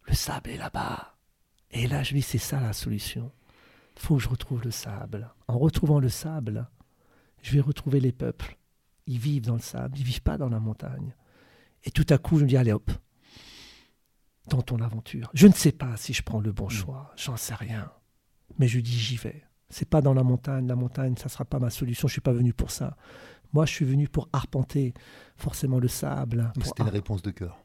le 0.08 0.14
sable 0.14 0.50
est 0.50 0.58
là-bas. 0.58 1.16
Et 1.72 1.88
là, 1.88 2.04
je 2.04 2.14
me 2.14 2.20
dis, 2.20 2.26
c'est 2.26 2.38
ça 2.38 2.62
la 2.62 2.74
solution. 2.74 3.32
Il 3.98 4.02
faut 4.02 4.16
que 4.16 4.24
je 4.24 4.30
retrouve 4.30 4.64
le 4.64 4.72
sable. 4.72 5.30
En 5.50 5.58
retrouvant 5.60 6.00
le 6.00 6.10
sable, 6.10 6.70
je 7.42 7.52
vais 7.54 7.60
retrouver 7.60 8.00
les 8.00 8.14
peuples. 8.14 8.58
Ils 9.12 9.20
vivent 9.20 9.46
dans 9.46 9.56
le 9.56 9.60
sable, 9.60 9.98
ils 9.98 10.06
vivent 10.06 10.22
pas 10.22 10.38
dans 10.38 10.48
la 10.48 10.62
montagne. 10.62 11.14
Et 11.84 11.92
tout 11.92 12.06
à 12.10 12.18
coup, 12.18 12.38
je 12.38 12.44
me 12.44 12.50
dis, 12.50 12.56
allez 12.56 12.72
hop, 12.72 12.90
dans 14.48 14.62
ton 14.62 14.80
aventure. 14.80 15.30
Je 15.34 15.48
ne 15.48 15.54
sais 15.54 15.74
pas 15.74 15.98
si 15.98 16.14
je 16.14 16.24
prends 16.24 16.40
le 16.40 16.54
bon 16.54 16.70
choix, 16.70 17.12
j'en 17.18 17.36
sais 17.36 17.54
rien. 17.54 17.92
Mais 18.58 18.70
je 18.70 18.80
dis, 18.80 18.98
j'y 18.98 19.18
vais. 19.18 19.44
C'est 19.70 19.90
pas 19.90 20.02
dans 20.02 20.14
la 20.14 20.24
montagne. 20.24 20.66
La 20.66 20.78
montagne, 20.78 21.16
ça 21.18 21.28
sera 21.28 21.44
pas 21.44 21.60
ma 21.60 21.70
solution. 21.70 22.08
Je 22.08 22.14
suis 22.14 22.22
pas 22.22 22.32
venu 22.32 22.54
pour 22.54 22.72
ça. 22.72 22.96
Moi, 23.52 23.66
je 23.66 23.74
suis 23.74 23.86
venu 23.86 24.08
pour 24.08 24.30
arpenter 24.32 24.94
forcément 25.36 25.80
le 25.80 25.90
sable. 25.90 26.54
C'était 26.64 26.84
une 26.84 26.90
réponse 26.90 27.22
de 27.22 27.32
cœur. 27.32 27.62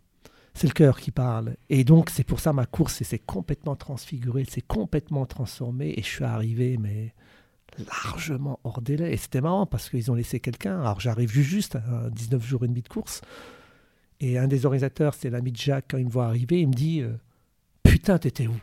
C'est 0.53 0.67
le 0.67 0.73
cœur 0.73 0.99
qui 0.99 1.13
parle. 1.13 1.57
Et 1.69 1.85
donc, 1.85 2.11
c'est 2.11 2.25
pour 2.25 2.41
ça 2.41 2.53
ma 2.53 2.67
course 2.67 3.05
s'est 3.05 3.21
complètement 3.21 3.77
transfigurée, 3.77 4.45
s'est 4.47 4.63
complètement 4.63 5.27
transformée. 5.27 5.95
Et 5.97 6.03
je 6.03 6.09
suis 6.09 6.25
arrivé, 6.25 6.77
mais 6.77 7.15
largement 7.79 8.61
hors 8.65 8.81
délai. 8.81 9.13
Et 9.13 9.17
c'était 9.17 9.41
marrant 9.41 9.67
parce 9.67 9.89
qu'ils 9.89 10.11
ont 10.11 10.15
laissé 10.15 10.41
quelqu'un. 10.41 10.81
Alors, 10.81 11.01
j'arrive 11.01 11.31
juste 11.31 11.77
à 11.77 12.11
19 12.11 12.45
jours 12.45 12.65
et 12.65 12.69
demi 12.69 12.83
de 12.83 12.89
course. 12.89 13.23
Et 14.21 14.39
un 14.39 14.49
des 14.49 14.65
organisateurs, 14.65 15.15
c'est 15.15 15.31
l'ami 15.31 15.53
de 15.53 15.57
Jacques, 15.57 15.87
quand 15.91 15.99
il 15.99 16.07
me 16.07 16.11
voit 16.11 16.27
arriver, 16.27 16.61
il 16.61 16.69
me 16.69 16.75
dit 16.75 17.01
euh, 17.01 17.13
Putain, 17.83 18.19
t'étais 18.19 18.47
où? 18.47 18.57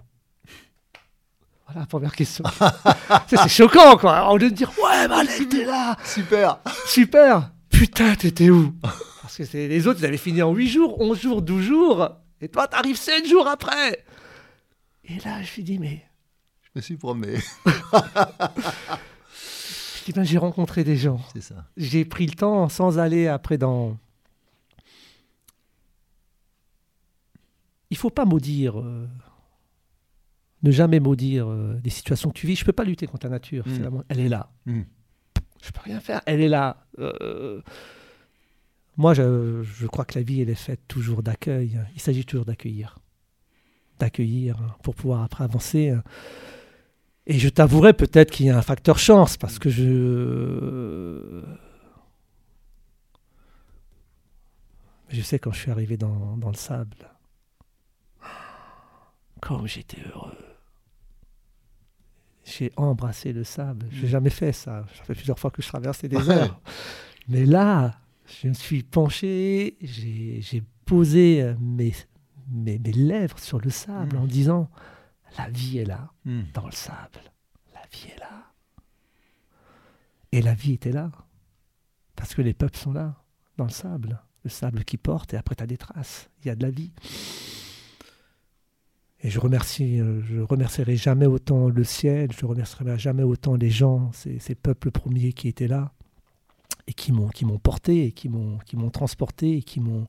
Voilà, 1.67 1.85
première 1.85 2.15
question. 2.15 2.43
c'est 3.27 3.47
choquant, 3.49 3.97
quoi. 3.97 4.31
Au 4.31 4.37
lieu 4.37 4.49
de 4.49 4.55
dire, 4.55 4.71
ouais, 4.83 5.07
bah, 5.07 5.21
t'es 5.25 5.65
là. 5.65 5.95
Super. 6.03 6.59
Super. 6.87 7.51
Putain, 7.69 8.15
t'étais 8.15 8.49
où? 8.49 8.73
Parce 9.21 9.37
que 9.37 9.57
les 9.57 9.87
autres, 9.87 9.99
ils 10.01 10.05
avaient 10.05 10.17
fini 10.17 10.41
en 10.41 10.53
8 10.53 10.67
jours, 10.67 10.99
11 10.99 11.21
jours, 11.21 11.41
12 11.41 11.63
jours. 11.63 12.09
Et 12.41 12.49
toi, 12.49 12.67
t'arrives 12.67 12.97
7 12.97 13.27
jours 13.27 13.47
après. 13.47 14.03
Et 15.05 15.19
là, 15.25 15.41
je 15.41 15.61
me 15.61 15.65
dis, 15.65 15.79
mais. 15.79 16.03
Je 16.75 16.79
me 16.79 16.81
suis 16.81 16.95
dis, 16.95 17.01
ben, 20.15 20.23
j'ai 20.23 20.39
rencontré 20.39 20.83
des 20.83 20.97
gens. 20.97 21.21
C'est 21.33 21.41
ça. 21.41 21.67
J'ai 21.77 22.03
pris 22.03 22.25
le 22.25 22.33
temps 22.33 22.67
sans 22.67 22.97
aller 22.97 23.27
après 23.27 23.59
dans. 23.59 23.95
Il 27.91 27.97
faut 27.97 28.09
pas 28.09 28.25
maudire. 28.25 28.79
Euh, 28.79 29.07
ne 30.63 30.71
jamais 30.71 30.99
maudire 30.99 31.47
euh, 31.47 31.79
des 31.83 31.91
situations 31.91 32.31
que 32.31 32.39
tu 32.39 32.47
vis. 32.47 32.55
Je 32.55 32.63
ne 32.63 32.65
peux 32.65 32.73
pas 32.73 32.85
lutter 32.85 33.05
contre 33.05 33.27
la 33.27 33.31
nature. 33.31 33.67
Mm. 33.67 34.01
elle 34.09 34.19
est 34.19 34.29
là. 34.29 34.49
Je 34.65 34.71
mm. 34.71 34.85
Je 35.61 35.71
peux 35.71 35.81
rien 35.81 35.99
faire. 35.99 36.21
Elle 36.25 36.41
est 36.41 36.49
là. 36.49 36.87
Euh, 36.97 37.61
moi, 38.97 39.13
je, 39.13 39.85
crois 39.85 40.05
que 40.05 40.17
la 40.17 40.23
vie, 40.23 40.41
elle 40.41 40.49
est 40.49 40.55
faite 40.55 40.81
toujours 40.87 41.21
d'accueil. 41.21 41.79
Il 41.93 42.01
s'agit 42.01 42.25
toujours 42.25 42.45
d'accueillir. 42.45 42.97
D'accueillir 43.99 44.57
pour 44.81 44.95
pouvoir 44.95 45.21
après 45.21 45.43
avancer. 45.43 45.93
Et 47.25 47.39
je 47.39 47.49
t'avouerai 47.49 47.93
peut-être 47.93 48.31
qu'il 48.31 48.47
y 48.47 48.49
a 48.49 48.57
un 48.57 48.61
facteur 48.61 48.99
chance 48.99 49.37
parce 49.37 49.59
que 49.59 49.69
je. 49.69 51.43
Je 55.09 55.21
sais 55.21 55.37
quand 55.37 55.51
je 55.51 55.59
suis 55.59 55.71
arrivé 55.71 55.95
dans, 55.95 56.37
dans 56.37 56.49
le 56.49 56.55
sable, 56.55 56.97
comme 59.39 59.67
j'étais 59.67 60.01
heureux 60.11 60.53
j'ai 62.45 62.71
embrassé 62.75 63.33
le 63.33 63.43
sable. 63.43 63.87
Je 63.91 64.01
n'ai 64.01 64.07
mm. 64.07 64.11
jamais 64.11 64.29
fait 64.29 64.51
ça. 64.51 64.85
Ça 64.95 65.03
fait 65.03 65.15
plusieurs 65.15 65.39
fois 65.39 65.51
que 65.51 65.61
je 65.61 65.67
traversais 65.67 66.07
des 66.07 66.29
heures. 66.29 66.59
Mais 67.27 67.45
là, 67.45 67.99
je 68.25 68.49
me 68.49 68.53
suis 68.53 68.83
penché, 68.83 69.77
j'ai 69.81 70.63
posé 70.85 71.41
euh, 71.41 71.55
mes, 71.59 71.93
mes, 72.51 72.77
lèvres 72.79 73.39
sur 73.39 73.59
le 73.59 73.69
sable 73.69 74.17
en 74.17 74.23
mm. 74.23 74.27
disant 74.27 74.69
La 75.37 75.49
vie 75.49 75.79
est 75.79 75.85
là, 75.85 76.11
mm. 76.25 76.41
dans 76.53 76.65
le 76.65 76.71
sable. 76.71 77.19
La 77.73 77.81
vie 77.91 78.07
est 78.15 78.19
là. 78.19 78.51
Et 80.31 80.41
la 80.41 80.53
vie 80.53 80.73
était 80.73 80.91
là. 80.91 81.11
Parce 82.15 82.35
que 82.35 82.41
les 82.41 82.53
peuples 82.53 82.77
sont 82.77 82.93
là, 82.93 83.15
dans 83.57 83.65
le 83.65 83.71
sable. 83.71 84.21
Le 84.43 84.49
sable 84.49 84.83
qui 84.83 84.97
porte, 84.97 85.33
et 85.33 85.37
après, 85.37 85.55
tu 85.55 85.63
as 85.63 85.67
des 85.67 85.77
traces. 85.77 86.29
Il 86.41 86.47
y 86.47 86.51
a 86.51 86.55
de 86.55 86.63
la 86.63 86.69
vie. 86.69 86.91
Et 89.21 89.29
je 89.29 89.39
remercie, 89.39 90.01
euh, 90.01 90.21
je 90.23 90.41
remercierai 90.41 90.97
jamais 90.97 91.27
autant 91.27 91.69
le 91.69 91.83
ciel, 91.85 92.31
je 92.37 92.45
remercierai 92.45 92.99
jamais 92.99 93.23
autant 93.23 93.55
les 93.55 93.69
gens, 93.69 94.11
ces, 94.11 94.37
ces 94.39 94.53
peuples 94.53 94.91
premiers 94.91 95.31
qui 95.31 95.47
étaient 95.47 95.69
là 95.69 95.93
et 96.87 96.93
qui 96.93 97.13
m'ont 97.13 97.29
qui 97.29 97.45
m'ont 97.45 97.59
porté 97.59 98.05
et 98.05 98.11
qui 98.11 98.27
m'ont 98.27 98.57
qui 98.65 98.75
m'ont 98.75 98.89
transporté 98.89 99.57
et 99.57 99.63
qui 99.63 99.79
m'ont 99.79 100.07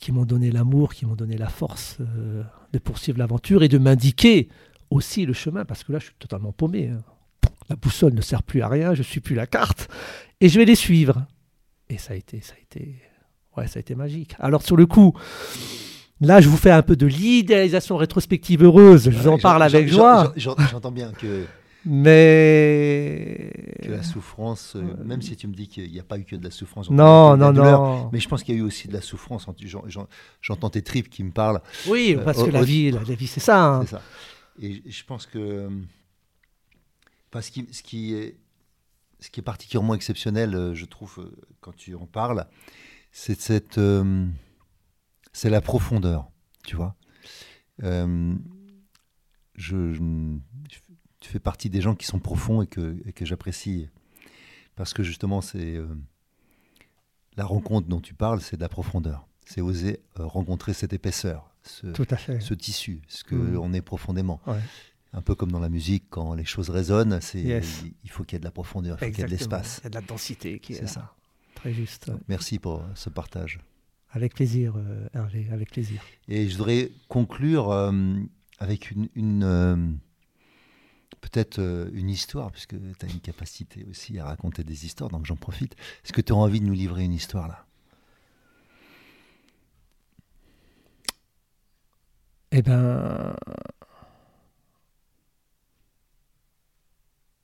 qui 0.00 0.12
m'ont 0.12 0.24
donné 0.24 0.50
l'amour, 0.50 0.94
qui 0.94 1.06
m'ont 1.06 1.14
donné 1.14 1.36
la 1.36 1.48
force 1.48 1.98
euh, 2.00 2.42
de 2.72 2.78
poursuivre 2.78 3.18
l'aventure 3.18 3.62
et 3.62 3.68
de 3.68 3.78
m'indiquer 3.78 4.48
aussi 4.90 5.26
le 5.26 5.32
chemin 5.32 5.64
parce 5.64 5.84
que 5.84 5.92
là 5.92 5.98
je 5.98 6.06
suis 6.06 6.14
totalement 6.18 6.52
paumé. 6.52 6.88
Hein. 6.88 7.02
La 7.68 7.76
boussole 7.76 8.14
ne 8.14 8.20
sert 8.20 8.42
plus 8.42 8.62
à 8.62 8.68
rien, 8.68 8.94
je 8.94 9.02
suis 9.02 9.20
plus 9.20 9.34
la 9.34 9.46
carte 9.46 9.88
et 10.40 10.48
je 10.48 10.58
vais 10.58 10.64
les 10.64 10.74
suivre. 10.74 11.26
Et 11.88 11.98
ça 11.98 12.12
a 12.14 12.16
été 12.16 12.40
ça 12.40 12.54
a 12.54 12.60
été 12.60 12.96
ouais, 13.56 13.66
ça 13.66 13.78
a 13.78 13.80
été 13.80 13.94
magique. 13.94 14.34
Alors 14.38 14.62
sur 14.62 14.76
le 14.76 14.86
coup, 14.86 15.14
Là, 16.20 16.40
je 16.40 16.48
vous 16.48 16.56
fais 16.56 16.70
un 16.70 16.82
peu 16.82 16.96
de 16.96 17.06
l'idéalisation 17.06 17.96
rétrospective 17.96 18.62
heureuse. 18.62 19.10
Je 19.10 19.18
vous 19.18 19.28
en 19.28 19.38
parle 19.38 19.62
avec 19.62 19.88
joie. 19.88 20.32
J'entends 20.36 20.92
bien 20.92 21.12
que. 21.12 21.44
Mais. 21.86 23.50
Que 23.82 23.90
la 23.90 24.02
souffrance, 24.02 24.76
euh, 24.76 24.82
même 25.04 25.22
si 25.22 25.36
tu 25.36 25.46
me 25.46 25.54
dis 25.54 25.68
qu'il 25.68 25.90
n'y 25.90 26.00
a 26.00 26.04
pas 26.04 26.18
eu 26.18 26.24
que 26.24 26.36
de 26.36 26.44
la 26.44 26.50
souffrance. 26.50 26.90
Non, 26.90 27.36
non, 27.36 27.52
non. 27.52 28.10
Mais 28.12 28.20
je 28.20 28.28
pense 28.28 28.42
qu'il 28.42 28.54
y 28.54 28.58
a 28.58 28.60
eu 28.60 28.64
aussi 28.64 28.88
de 28.88 28.92
la 28.92 29.00
souffrance. 29.00 29.46
J'entends 30.40 30.70
tes 30.70 30.82
tripes 30.82 31.10
qui 31.10 31.24
me 31.24 31.30
parlent. 31.30 31.60
Oui, 31.88 32.16
parce 32.24 32.42
que 32.42 32.50
la 32.50 32.62
vie, 32.62 32.90
la, 32.90 33.00
vie 33.00 33.26
c'est 33.26 33.40
ça, 33.40 33.62
hein. 33.62 33.82
C'est 33.82 33.96
ça. 33.96 34.02
Et 34.60 34.82
je 34.90 35.04
pense 35.04 35.26
que. 35.26 35.68
Parce 37.30 37.50
que 37.50 37.60
ce 37.72 37.82
qui 37.82 38.14
est, 38.14 38.38
ce 39.18 39.28
qui 39.28 39.40
est 39.40 39.42
particulièrement 39.42 39.94
exceptionnel, 39.94 40.54
euh, 40.54 40.74
je 40.74 40.84
trouve, 40.84 41.16
euh, 41.18 41.36
quand 41.60 41.74
tu 41.74 41.96
en 41.96 42.06
parles, 42.06 42.46
c'est 43.10 43.40
cette 43.40 43.80
c'est 45.34 45.50
la 45.50 45.60
profondeur, 45.60 46.30
tu 46.64 46.76
vois. 46.76 46.94
Euh, 47.82 48.34
je, 49.56 49.98
tu 51.24 51.30
fais 51.30 51.40
partie 51.40 51.70
des 51.70 51.80
gens 51.80 51.94
qui 51.94 52.04
sont 52.04 52.18
profonds 52.18 52.60
et 52.60 52.66
que, 52.66 52.94
que 53.12 53.24
j'apprécie. 53.24 53.88
Parce 54.76 54.92
que 54.92 55.02
justement, 55.02 55.40
c'est 55.40 55.74
euh, 55.76 55.86
la 57.38 57.46
rencontre 57.46 57.88
dont 57.88 58.00
tu 58.00 58.12
parles, 58.12 58.42
c'est 58.42 58.56
de 58.56 58.60
la 58.60 58.68
profondeur. 58.68 59.26
C'est 59.46 59.62
oser 59.62 60.00
euh, 60.20 60.26
rencontrer 60.26 60.74
cette 60.74 60.92
épaisseur, 60.92 61.50
ce, 61.62 61.86
Tout 61.86 62.06
à 62.10 62.18
fait. 62.18 62.40
ce 62.40 62.52
tissu, 62.52 63.00
ce 63.08 63.24
que 63.24 63.34
mmh. 63.34 63.58
on 63.58 63.72
est 63.72 63.80
profondément. 63.80 64.38
Un 65.14 65.22
peu 65.22 65.34
comme 65.34 65.50
dans 65.50 65.60
la 65.60 65.70
musique, 65.70 66.04
quand 66.10 66.34
les 66.34 66.44
choses 66.44 66.68
résonnent, 66.68 67.18
c'est 67.22 67.62
il 68.04 68.10
faut 68.10 68.24
qu'il 68.24 68.34
y 68.34 68.36
ait 68.36 68.40
de 68.40 68.44
la 68.44 68.50
profondeur, 68.50 68.98
il 69.00 69.06
faut 69.06 69.10
qu'il 69.10 69.20
y 69.20 69.22
ait 69.22 69.26
de 69.26 69.30
l'espace. 69.30 69.80
Il 69.80 69.84
y 69.84 69.86
a 69.86 69.90
de 69.90 69.94
la 69.94 70.02
densité 70.02 70.58
qui 70.58 70.74
est, 70.74 70.82
est 70.82 70.86
ça. 70.86 71.14
Très 71.54 71.72
juste. 71.72 72.10
merci 72.28 72.58
pour 72.58 72.84
ce 72.94 73.08
partage. 73.08 73.60
Avec 74.10 74.34
plaisir, 74.34 74.74
euh, 74.76 75.08
Hervé, 75.14 75.48
avec 75.50 75.70
plaisir. 75.70 76.02
Et 76.28 76.48
je 76.48 76.56
voudrais 76.56 76.90
conclure 77.08 77.70
euh, 77.70 77.92
avec 78.58 78.90
une, 78.90 79.42
euh, 79.42 79.76
peut-être 81.20 81.60
une 81.92 82.10
histoire, 82.10 82.50
puisque 82.50 82.76
tu 82.98 83.06
as 83.06 83.08
une 83.08 83.20
capacité 83.20 83.84
aussi 83.88 84.18
à 84.18 84.26
raconter 84.26 84.64
des 84.64 84.84
histoires, 84.86 85.10
donc 85.10 85.26
j'en 85.26 85.36
profite. 85.36 85.74
Est-ce 86.04 86.12
que 86.12 86.20
tu 86.20 86.32
as 86.32 86.36
envie 86.36 86.60
de 86.60 86.66
nous 86.66 86.74
livrer 86.74 87.04
une 87.04 87.14
histoire 87.14 87.48
là? 87.48 87.64
Eh 92.56 92.62
bien, 92.62 93.34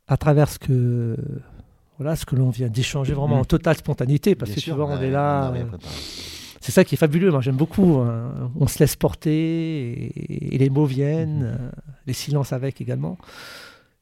à 0.06 0.16
travers 0.16 0.48
ce 0.48 0.58
que 0.58 1.16
voilà 1.98 2.14
ce 2.16 2.24
que 2.24 2.36
l'on 2.36 2.50
vient 2.50 2.68
d'échanger 2.68 3.12
vraiment 3.12 3.36
mmh. 3.36 3.40
en 3.40 3.44
totale 3.44 3.76
spontanéité, 3.76 4.34
parce 4.34 4.52
que 4.52 4.60
souvent 4.60 4.88
on 4.88 5.00
est 5.00 5.10
là 5.10 5.52
c'est 6.60 6.72
ça 6.72 6.84
qui 6.84 6.94
est 6.94 6.98
fabuleux. 6.98 7.30
Moi, 7.30 7.40
j'aime 7.40 7.56
beaucoup. 7.56 7.96
Hein. 7.96 8.52
On 8.54 8.66
se 8.66 8.78
laisse 8.78 8.94
porter 8.94 10.52
et, 10.54 10.58
les 10.58 10.70
mots 10.70 10.84
viennent, 10.84 11.40
mhm. 11.40 11.58
euh, 11.58 11.70
les 12.06 12.12
silences 12.12 12.52
avec 12.52 12.80
également. 12.80 13.16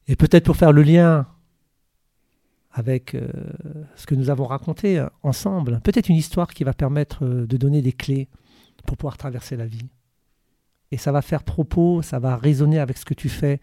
Et 0.08 0.16
peut-être 0.16 0.44
pour 0.44 0.56
faire 0.56 0.72
le 0.72 0.82
lien 0.82 1.26
avec 2.72 3.14
euh, 3.14 3.28
ce 3.94 4.06
que 4.06 4.14
nous 4.14 4.28
avons 4.28 4.46
raconté 4.46 4.98
euh, 4.98 5.06
ensemble. 5.22 5.80
Peut-être 5.82 6.08
une 6.08 6.16
histoire 6.16 6.52
qui 6.52 6.64
va 6.64 6.72
permettre 6.72 7.24
de 7.24 7.56
donner 7.56 7.80
des 7.80 7.92
clés 7.92 8.28
pour 8.84 8.96
pouvoir 8.96 9.16
traverser 9.16 9.56
la 9.56 9.66
vie. 9.66 9.88
Et 10.90 10.96
ça 10.96 11.12
va 11.12 11.22
faire 11.22 11.44
propos, 11.44 12.02
ça 12.02 12.18
va 12.18 12.36
résonner 12.36 12.78
avec 12.80 12.98
ce 12.98 13.04
que 13.04 13.14
tu 13.14 13.28
fais. 13.28 13.60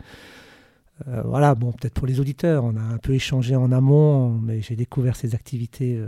Voilà, 1.06 1.56
bon, 1.56 1.74
peut-être 1.74 1.94
pour 1.94 2.08
les 2.08 2.20
auditeurs, 2.22 2.64
on 2.64 2.76
a 2.78 2.82
un 2.82 2.98
peu 2.98 3.14
échangé 3.14 3.56
en 3.56 3.72
amont, 3.72 4.30
mais 4.30 4.62
j'ai 4.62 4.78
découvert 4.78 5.18
ces 5.18 5.36
activités 5.36 6.02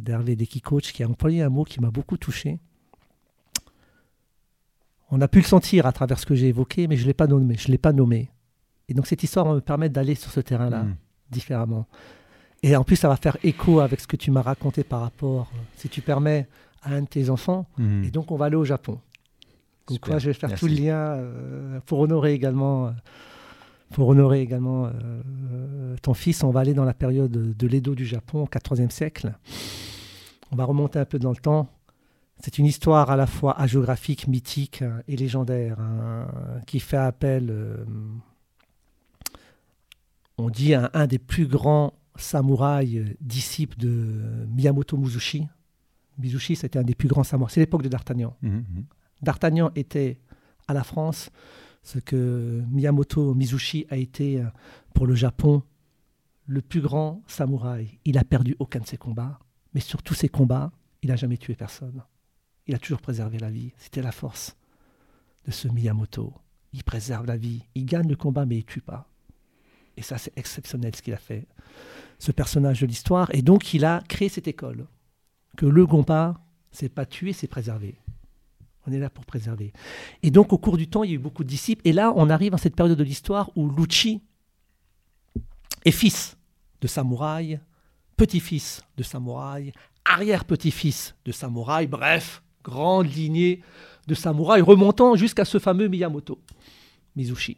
d'Hervé 0.00 0.36
Deki 0.36 0.62
Coach 0.62 0.92
qui 0.92 1.02
a 1.02 1.08
employé 1.08 1.42
un 1.42 1.50
mot 1.50 1.64
qui 1.64 1.80
m'a 1.80 1.90
beaucoup 1.90 2.16
touché. 2.16 2.58
On 5.10 5.20
a 5.20 5.28
pu 5.28 5.40
le 5.40 5.44
sentir 5.44 5.84
à 5.84 5.92
travers 5.92 6.18
ce 6.18 6.24
que 6.24 6.34
j'ai 6.34 6.48
évoqué, 6.48 6.88
mais 6.88 6.96
je 6.96 7.02
ne 7.02 7.08
l'ai 7.08 7.14
pas 7.14 7.26
nommé. 7.26 7.56
Je 7.58 7.68
l'ai 7.68 7.78
pas 7.78 7.92
nommé. 7.92 8.30
Et 8.88 8.94
donc 8.94 9.06
cette 9.06 9.22
histoire 9.22 9.44
va 9.44 9.54
me 9.54 9.60
permettre 9.60 9.92
d'aller 9.92 10.14
sur 10.14 10.30
ce 10.30 10.40
terrain-là 10.40 10.84
mmh. 10.84 10.96
différemment. 11.30 11.86
Et 12.62 12.74
en 12.74 12.84
plus, 12.84 12.96
ça 12.96 13.08
va 13.08 13.16
faire 13.16 13.36
écho 13.42 13.80
avec 13.80 14.00
ce 14.00 14.06
que 14.06 14.16
tu 14.16 14.30
m'as 14.30 14.42
raconté 14.42 14.82
par 14.82 15.00
rapport, 15.00 15.50
si 15.76 15.88
tu 15.88 16.00
permets, 16.00 16.48
à 16.82 16.94
un 16.94 17.02
de 17.02 17.06
tes 17.06 17.30
enfants. 17.30 17.66
Mhm. 17.78 18.04
Et 18.04 18.10
donc, 18.10 18.30
on 18.30 18.36
va 18.36 18.46
aller 18.46 18.56
au 18.56 18.64
Japon. 18.64 18.98
Donc, 19.88 20.08
moi, 20.08 20.18
je 20.18 20.30
vais 20.30 20.34
faire 20.34 20.52
tout 20.54 20.66
le 20.66 20.74
lien 20.74 20.96
euh, 20.96 21.80
pour 21.86 22.00
honorer 22.00 22.32
également, 22.32 22.88
euh, 22.88 22.90
pour 23.90 24.08
honorer 24.08 24.40
également 24.40 24.86
euh, 24.86 25.96
ton 26.02 26.14
fils. 26.14 26.42
On 26.42 26.50
va 26.50 26.60
aller 26.60 26.74
dans 26.74 26.84
la 26.84 26.94
période 26.94 27.30
de 27.30 27.66
l'Edo 27.66 27.94
du 27.94 28.06
Japon, 28.06 28.42
au 28.42 28.46
14e 28.46 28.90
siècle. 28.90 29.32
On 30.52 30.56
va 30.56 30.64
remonter 30.64 30.98
un 30.98 31.04
peu 31.04 31.18
dans 31.18 31.30
le 31.30 31.36
temps. 31.36 31.68
C'est 32.40 32.58
une 32.58 32.66
histoire 32.66 33.10
à 33.10 33.16
la 33.16 33.26
fois 33.26 33.58
hagiographique, 33.58 34.28
mythique 34.28 34.84
et 35.08 35.16
légendaire, 35.16 35.80
hein, 35.80 36.26
qui 36.66 36.80
fait 36.80 36.98
appel, 36.98 37.50
on 40.36 40.50
dit, 40.50 40.74
à 40.74 40.90
un 40.92 41.06
des 41.06 41.18
plus 41.18 41.46
grands 41.46 41.94
samouraï 42.18 42.98
euh, 42.98 43.04
disciple 43.20 43.76
de 43.78 44.46
Miyamoto 44.48 44.96
Mizushi. 44.96 45.46
Mizushi, 46.18 46.56
c'était 46.56 46.78
un 46.78 46.82
des 46.82 46.94
plus 46.94 47.08
grands 47.08 47.24
samouraïs. 47.24 47.54
C'est 47.54 47.60
l'époque 47.60 47.82
de 47.82 47.88
D'Artagnan. 47.88 48.36
Mhm, 48.42 48.50
mhm. 48.50 48.84
D'Artagnan 49.22 49.70
était 49.74 50.18
à 50.68 50.74
la 50.74 50.84
France 50.84 51.30
ce 51.86 52.00
que 52.00 52.64
Miyamoto 52.72 53.32
Mizushi 53.32 53.86
a 53.90 53.96
été 53.96 54.40
euh, 54.40 54.46
pour 54.92 55.06
le 55.06 55.14
Japon 55.14 55.62
le 56.46 56.60
plus 56.60 56.80
grand 56.80 57.22
samouraï. 57.28 58.00
Il 58.04 58.18
a 58.18 58.24
perdu 58.24 58.56
aucun 58.58 58.80
de 58.80 58.86
ses 58.86 58.96
combats, 58.96 59.38
mais 59.72 59.78
sur 59.78 60.02
tous 60.02 60.14
ses 60.14 60.28
combats, 60.28 60.72
il 61.02 61.10
n'a 61.10 61.16
jamais 61.16 61.36
tué 61.36 61.54
personne. 61.54 62.02
Il 62.66 62.74
a 62.74 62.78
toujours 62.80 63.00
préservé 63.00 63.38
la 63.38 63.52
vie. 63.52 63.70
C'était 63.78 64.02
la 64.02 64.10
force 64.10 64.56
de 65.44 65.52
ce 65.52 65.68
Miyamoto. 65.68 66.34
Il 66.72 66.82
préserve 66.82 67.24
la 67.24 67.36
vie. 67.36 67.62
Il 67.76 67.86
gagne 67.86 68.08
le 68.08 68.16
combat, 68.16 68.46
mais 68.46 68.56
il 68.56 68.64
ne 68.64 68.64
tue 68.64 68.80
pas. 68.80 69.08
Et 69.96 70.02
ça, 70.02 70.18
c'est 70.18 70.36
exceptionnel 70.36 70.96
ce 70.96 71.02
qu'il 71.02 71.14
a 71.14 71.18
fait 71.18 71.46
ce 72.18 72.32
personnage 72.32 72.80
de 72.80 72.86
l'histoire. 72.86 73.32
Et 73.32 73.42
donc, 73.42 73.74
il 73.74 73.84
a 73.84 74.02
créé 74.08 74.28
cette 74.28 74.48
école. 74.48 74.88
Que 75.56 75.66
le 75.66 75.86
combat, 75.86 76.40
c'est 76.72 76.88
pas 76.88 77.06
tuer, 77.06 77.32
c'est 77.32 77.46
préserver. 77.46 77.96
On 78.86 78.92
est 78.92 78.98
là 78.98 79.10
pour 79.10 79.24
préserver. 79.24 79.72
Et 80.22 80.30
donc, 80.30 80.52
au 80.52 80.58
cours 80.58 80.76
du 80.76 80.88
temps, 80.88 81.02
il 81.02 81.10
y 81.10 81.12
a 81.12 81.16
eu 81.16 81.18
beaucoup 81.18 81.44
de 81.44 81.48
disciples. 81.48 81.82
Et 81.84 81.92
là, 81.92 82.12
on 82.16 82.30
arrive 82.30 82.54
à 82.54 82.58
cette 82.58 82.76
période 82.76 82.96
de 82.96 83.04
l'histoire 83.04 83.50
où 83.56 83.68
Lucci 83.68 84.22
est 85.84 85.90
fils 85.90 86.36
de 86.80 86.86
samouraï, 86.86 87.60
petit-fils 88.16 88.82
de 88.96 89.02
samouraï, 89.02 89.72
arrière-petit-fils 90.04 91.14
de 91.24 91.32
samouraï, 91.32 91.86
bref, 91.86 92.42
grande 92.62 93.12
lignée 93.12 93.62
de 94.06 94.14
samouraï 94.14 94.60
remontant 94.60 95.16
jusqu'à 95.16 95.44
ce 95.44 95.58
fameux 95.58 95.88
Miyamoto, 95.88 96.38
Mizushi. 97.16 97.56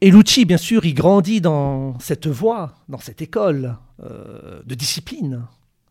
Et 0.00 0.10
Lucci, 0.10 0.44
bien 0.44 0.58
sûr, 0.58 0.84
il 0.84 0.92
grandit 0.92 1.40
dans 1.40 1.98
cette 1.98 2.26
voie, 2.26 2.74
dans 2.90 2.98
cette 2.98 3.22
école 3.22 3.78
euh, 4.02 4.62
de 4.66 4.74
discipline, 4.74 5.46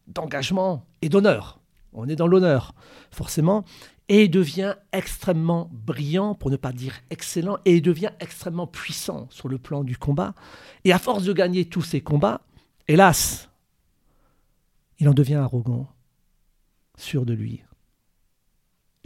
d'engagement 0.08 0.86
et 1.02 1.10
d'honneur. 1.10 1.60
On 1.94 2.08
est 2.08 2.16
dans 2.16 2.28
l'honneur, 2.28 2.74
forcément. 3.12 3.64
Et 4.10 4.24
il 4.24 4.30
devient 4.30 4.76
extrêmement 4.92 5.70
brillant, 5.72 6.36
pour 6.36 6.52
ne 6.52 6.58
pas 6.58 6.74
dire 6.74 6.96
excellent, 7.10 7.58
et 7.66 7.78
il 7.78 7.82
devient 7.82 8.12
extrêmement 8.20 8.68
puissant 8.68 9.28
sur 9.30 9.48
le 9.48 9.58
plan 9.58 9.84
du 9.84 9.98
combat. 9.98 10.36
Et 10.84 10.92
à 10.92 11.00
force 11.00 11.24
de 11.24 11.34
gagner 11.34 11.66
tous 11.66 11.82
ces 11.82 12.02
combats, 12.02 12.42
hélas, 12.88 13.50
il 15.00 15.08
en 15.08 15.14
devient 15.14 15.36
arrogant, 15.36 15.88
sûr 16.98 17.26
de 17.26 17.34
lui. 17.34 17.62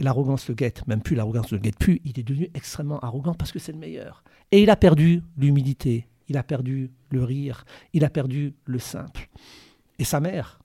L'arrogance 0.00 0.48
le 0.48 0.54
guette, 0.54 0.86
même 0.86 1.02
plus 1.02 1.16
l'arrogance 1.16 1.50
le 1.50 1.58
guette 1.58 1.78
plus, 1.78 2.00
il 2.04 2.18
est 2.18 2.22
devenu 2.22 2.50
extrêmement 2.54 3.00
arrogant 3.00 3.34
parce 3.34 3.50
que 3.50 3.58
c'est 3.58 3.72
le 3.72 3.78
meilleur. 3.78 4.22
Et 4.52 4.62
il 4.62 4.70
a 4.70 4.76
perdu 4.76 5.22
l'humilité, 5.36 6.06
il 6.28 6.36
a 6.36 6.42
perdu 6.42 6.92
le 7.10 7.24
rire, 7.24 7.64
il 7.92 8.04
a 8.04 8.10
perdu 8.10 8.54
le 8.64 8.78
simple. 8.78 9.28
Et 9.98 10.04
sa 10.04 10.20
mère 10.20 10.60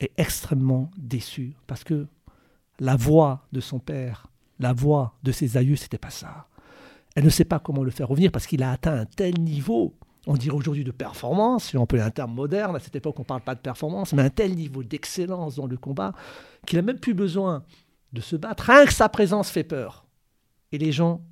est 0.00 0.12
extrêmement 0.16 0.90
déçue 0.96 1.54
parce 1.66 1.84
que 1.84 2.06
la 2.80 2.96
voix 2.96 3.46
de 3.52 3.60
son 3.60 3.78
père, 3.78 4.28
la 4.60 4.72
voix 4.72 5.14
de 5.22 5.32
ses 5.32 5.56
aïeux, 5.56 5.76
c'était 5.76 5.98
pas 5.98 6.10
ça. 6.10 6.46
Elle 7.14 7.24
ne 7.24 7.30
sait 7.30 7.44
pas 7.44 7.58
comment 7.58 7.82
le 7.82 7.90
faire 7.90 8.08
revenir 8.08 8.30
parce 8.30 8.46
qu'il 8.46 8.62
a 8.62 8.70
atteint 8.70 8.94
un 8.94 9.06
tel 9.06 9.40
niveau, 9.40 9.94
on 10.26 10.34
dirait 10.34 10.56
aujourd'hui 10.56 10.84
de 10.84 10.92
performance, 10.92 11.64
si 11.64 11.76
on 11.76 11.86
peut 11.86 12.00
un 12.00 12.10
terme 12.10 12.34
moderne, 12.34 12.76
à 12.76 12.78
cette 12.78 12.94
époque 12.94 13.18
on 13.18 13.22
ne 13.22 13.26
parle 13.26 13.40
pas 13.40 13.54
de 13.54 13.60
performance, 13.60 14.12
mais 14.12 14.22
un 14.22 14.30
tel 14.30 14.54
niveau 14.54 14.82
d'excellence 14.82 15.56
dans 15.56 15.66
le 15.66 15.76
combat 15.76 16.12
qu'il 16.66 16.78
n'a 16.78 16.82
même 16.82 17.00
plus 17.00 17.14
besoin 17.14 17.64
de 18.12 18.20
se 18.20 18.36
battre. 18.36 18.64
Rien 18.64 18.86
que 18.86 18.92
sa 18.92 19.08
présence 19.08 19.50
fait 19.50 19.64
peur. 19.64 20.06
Et 20.70 20.78
les 20.78 20.92
gens 20.92 21.22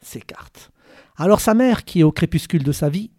s'écartent. 0.00 0.70
Alors 1.16 1.40
sa 1.40 1.54
mère, 1.54 1.84
qui 1.84 2.00
est 2.00 2.04
au 2.04 2.12
crépuscule 2.12 2.62
de 2.62 2.72
sa 2.72 2.88
vie, 2.88 3.10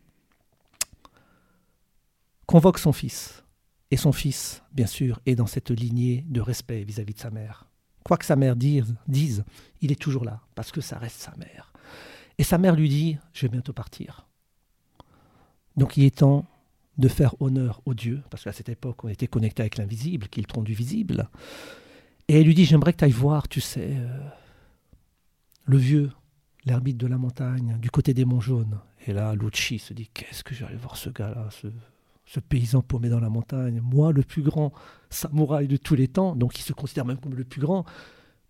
convoque 2.45 2.79
son 2.79 2.93
fils. 2.93 3.43
Et 3.91 3.97
son 3.97 4.11
fils, 4.11 4.63
bien 4.73 4.85
sûr, 4.85 5.19
est 5.25 5.35
dans 5.35 5.45
cette 5.47 5.71
lignée 5.71 6.25
de 6.27 6.41
respect 6.41 6.83
vis-à-vis 6.83 7.13
de 7.13 7.19
sa 7.19 7.29
mère. 7.31 7.67
Quoi 8.03 8.17
que 8.17 8.25
sa 8.25 8.35
mère 8.35 8.55
dise, 8.55 9.43
il 9.81 9.91
est 9.91 9.99
toujours 9.99 10.25
là, 10.25 10.41
parce 10.55 10.71
que 10.71 10.81
ça 10.81 10.97
reste 10.97 11.19
sa 11.19 11.35
mère. 11.37 11.73
Et 12.37 12.43
sa 12.43 12.57
mère 12.57 12.75
lui 12.75 12.89
dit, 12.89 13.17
je 13.33 13.41
vais 13.41 13.51
bientôt 13.51 13.73
partir. 13.73 14.27
Donc 15.75 15.97
il 15.97 16.05
est 16.05 16.17
temps 16.17 16.45
de 16.97 17.07
faire 17.07 17.39
honneur 17.41 17.81
au 17.85 17.93
Dieu, 17.93 18.23
parce 18.29 18.43
qu'à 18.43 18.51
cette 18.51 18.69
époque, 18.69 19.03
on 19.03 19.09
était 19.09 19.27
connecté 19.27 19.61
avec 19.61 19.77
l'invisible, 19.77 20.27
qui 20.27 20.39
est 20.39 20.43
le 20.43 20.47
tronc 20.47 20.63
du 20.63 20.73
visible. 20.73 21.29
Et 22.27 22.39
elle 22.39 22.45
lui 22.45 22.55
dit, 22.55 22.65
j'aimerais 22.65 22.93
que 22.93 22.97
tu 22.97 23.05
ailles 23.05 23.11
voir, 23.11 23.47
tu 23.47 23.61
sais, 23.61 23.89
euh, 23.91 24.29
le 25.65 25.77
vieux, 25.77 26.11
l'ermite 26.65 26.97
de 26.97 27.07
la 27.07 27.17
montagne, 27.17 27.77
du 27.79 27.91
côté 27.91 28.13
des 28.13 28.25
monts 28.25 28.41
jaunes. 28.41 28.79
Et 29.05 29.13
là, 29.13 29.35
Lucci 29.35 29.79
se 29.79 29.93
dit, 29.93 30.09
qu'est-ce 30.13 30.43
que 30.43 30.55
j'allais 30.55 30.75
voir 30.75 30.97
ce 30.97 31.09
gars-là, 31.09 31.49
paysan 32.39 32.81
paumé 32.81 33.09
dans 33.09 33.19
la 33.19 33.29
montagne, 33.29 33.81
moi, 33.81 34.11
le 34.11 34.23
plus 34.23 34.41
grand 34.41 34.73
samouraï 35.09 35.67
de 35.67 35.77
tous 35.77 35.95
les 35.95 36.07
temps, 36.07 36.35
donc 36.35 36.59
il 36.59 36.61
se 36.61 36.73
considère 36.73 37.05
même 37.05 37.17
comme 37.17 37.35
le 37.35 37.43
plus 37.43 37.61
grand. 37.61 37.85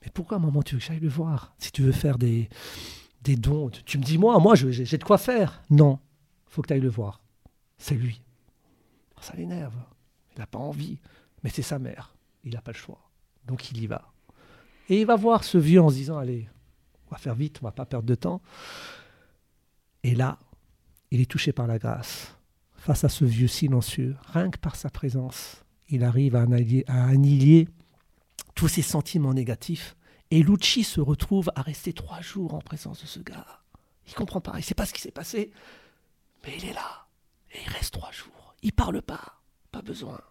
Mais 0.01 0.09
pourquoi, 0.13 0.39
maman, 0.39 0.63
tu 0.63 0.75
veux 0.75 0.79
que 0.79 0.85
j'aille 0.85 0.99
le 0.99 1.09
voir 1.09 1.53
Si 1.59 1.71
tu 1.71 1.83
veux 1.83 1.91
faire 1.91 2.17
des, 2.17 2.49
des 3.21 3.35
dons, 3.35 3.69
tu 3.69 3.97
me 3.97 4.03
dis, 4.03 4.17
moi, 4.17 4.39
moi, 4.39 4.55
j'ai 4.55 4.97
de 4.97 5.03
quoi 5.03 5.17
faire. 5.17 5.61
Non, 5.69 5.99
faut 6.47 6.61
que 6.61 6.67
tu 6.67 6.73
ailles 6.73 6.81
le 6.81 6.89
voir. 6.89 7.21
C'est 7.77 7.95
lui. 7.95 8.21
Ça 9.21 9.35
l'énerve. 9.35 9.75
Il 10.35 10.39
n'a 10.39 10.47
pas 10.47 10.59
envie. 10.59 10.99
Mais 11.43 11.49
c'est 11.49 11.61
sa 11.61 11.79
mère. 11.79 12.15
Il 12.43 12.53
n'a 12.53 12.61
pas 12.61 12.71
le 12.71 12.77
choix. 12.77 13.09
Donc 13.45 13.71
il 13.71 13.81
y 13.81 13.87
va. 13.87 14.11
Et 14.89 15.01
il 15.01 15.05
va 15.05 15.15
voir 15.15 15.43
ce 15.43 15.57
vieux 15.57 15.81
en 15.81 15.89
se 15.89 15.95
disant, 15.95 16.17
allez, 16.17 16.47
on 17.07 17.11
va 17.11 17.17
faire 17.17 17.35
vite, 17.35 17.59
on 17.61 17.65
va 17.65 17.71
pas 17.71 17.85
perdre 17.85 18.07
de 18.07 18.15
temps. 18.15 18.41
Et 20.03 20.15
là, 20.15 20.37
il 21.11 21.21
est 21.21 21.29
touché 21.29 21.51
par 21.51 21.67
la 21.67 21.77
grâce. 21.77 22.36
Face 22.87 23.03
à 23.03 23.09
ce 23.09 23.25
vieux 23.25 23.49
silencieux, 23.49 24.15
rien 24.31 24.49
que 24.49 24.57
par 24.57 24.77
sa 24.77 24.89
présence, 24.89 25.65
il 25.89 26.05
arrive 26.05 26.37
à 26.37 26.43
annihiler, 26.43 27.67
tous 28.55 28.69
ses 28.69 28.81
sentiments 28.81 29.33
négatifs. 29.33 29.97
Et 30.31 30.41
Lucci 30.41 30.85
se 30.85 31.01
retrouve 31.01 31.51
à 31.55 31.63
rester 31.63 31.91
trois 31.91 32.21
jours 32.21 32.53
en 32.53 32.59
présence 32.59 33.01
de 33.01 33.05
ce 33.05 33.19
gars. 33.19 33.45
Il 34.07 34.13
comprend 34.13 34.39
pas, 34.39 34.53
il 34.55 34.63
sait 34.63 34.73
pas 34.73 34.85
ce 34.85 34.93
qui 34.93 35.01
s'est 35.01 35.11
passé, 35.11 35.51
mais 36.45 36.53
il 36.57 36.63
est 36.63 36.73
là. 36.73 37.07
Et 37.51 37.57
il 37.61 37.69
reste 37.73 37.93
trois 37.93 38.13
jours. 38.13 38.55
Il 38.63 38.71
parle 38.71 39.01
pas, 39.01 39.41
pas 39.73 39.81
besoin. 39.81 40.21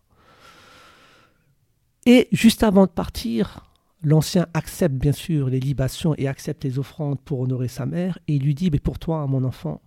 Et 2.07 2.27
juste 2.33 2.63
avant 2.63 2.87
de 2.87 2.91
partir, 2.91 3.71
l'ancien 4.03 4.47
accepte 4.55 4.95
bien 4.95 5.13
sûr 5.13 5.51
les 5.51 5.61
libations 5.61 6.15
et 6.17 6.27
accepte 6.27 6.65
les 6.65 6.79
offrandes 6.79 7.21
pour 7.21 7.41
honorer 7.41 7.69
sa 7.69 7.85
mère, 7.85 8.19
et 8.29 8.37
il 8.37 8.43
lui 8.45 8.55
dit, 8.55 8.71
mais 8.71 8.81
pour 8.81 8.99
toi, 8.99 9.27
mon 9.27 9.45
enfant, 9.45 9.83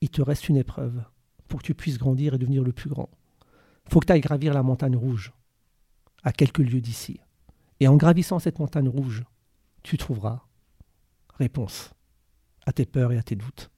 il 0.00 0.08
te 0.08 0.22
reste 0.22 0.48
une 0.48 0.56
épreuve 0.56 1.04
pour 1.54 1.62
que 1.62 1.66
tu 1.66 1.74
puisses 1.76 1.98
grandir 1.98 2.34
et 2.34 2.38
devenir 2.38 2.64
le 2.64 2.72
plus 2.72 2.90
grand. 2.90 3.08
Faut 3.88 4.00
que 4.00 4.06
tu 4.06 4.12
ailles 4.12 4.20
gravir 4.20 4.52
la 4.54 4.64
montagne 4.64 4.96
rouge, 4.96 5.32
à 6.24 6.32
quelques 6.32 6.58
lieues 6.58 6.80
d'ici. 6.80 7.20
Et 7.78 7.86
en 7.86 7.94
gravissant 7.94 8.40
cette 8.40 8.58
montagne 8.58 8.88
rouge, 8.88 9.22
tu 9.84 9.96
trouveras 9.96 10.48
réponse 11.38 11.92
à 12.66 12.72
tes 12.72 12.86
peurs 12.86 13.12
et 13.12 13.18
à 13.18 13.22
tes 13.22 13.36
doutes. 13.36 13.70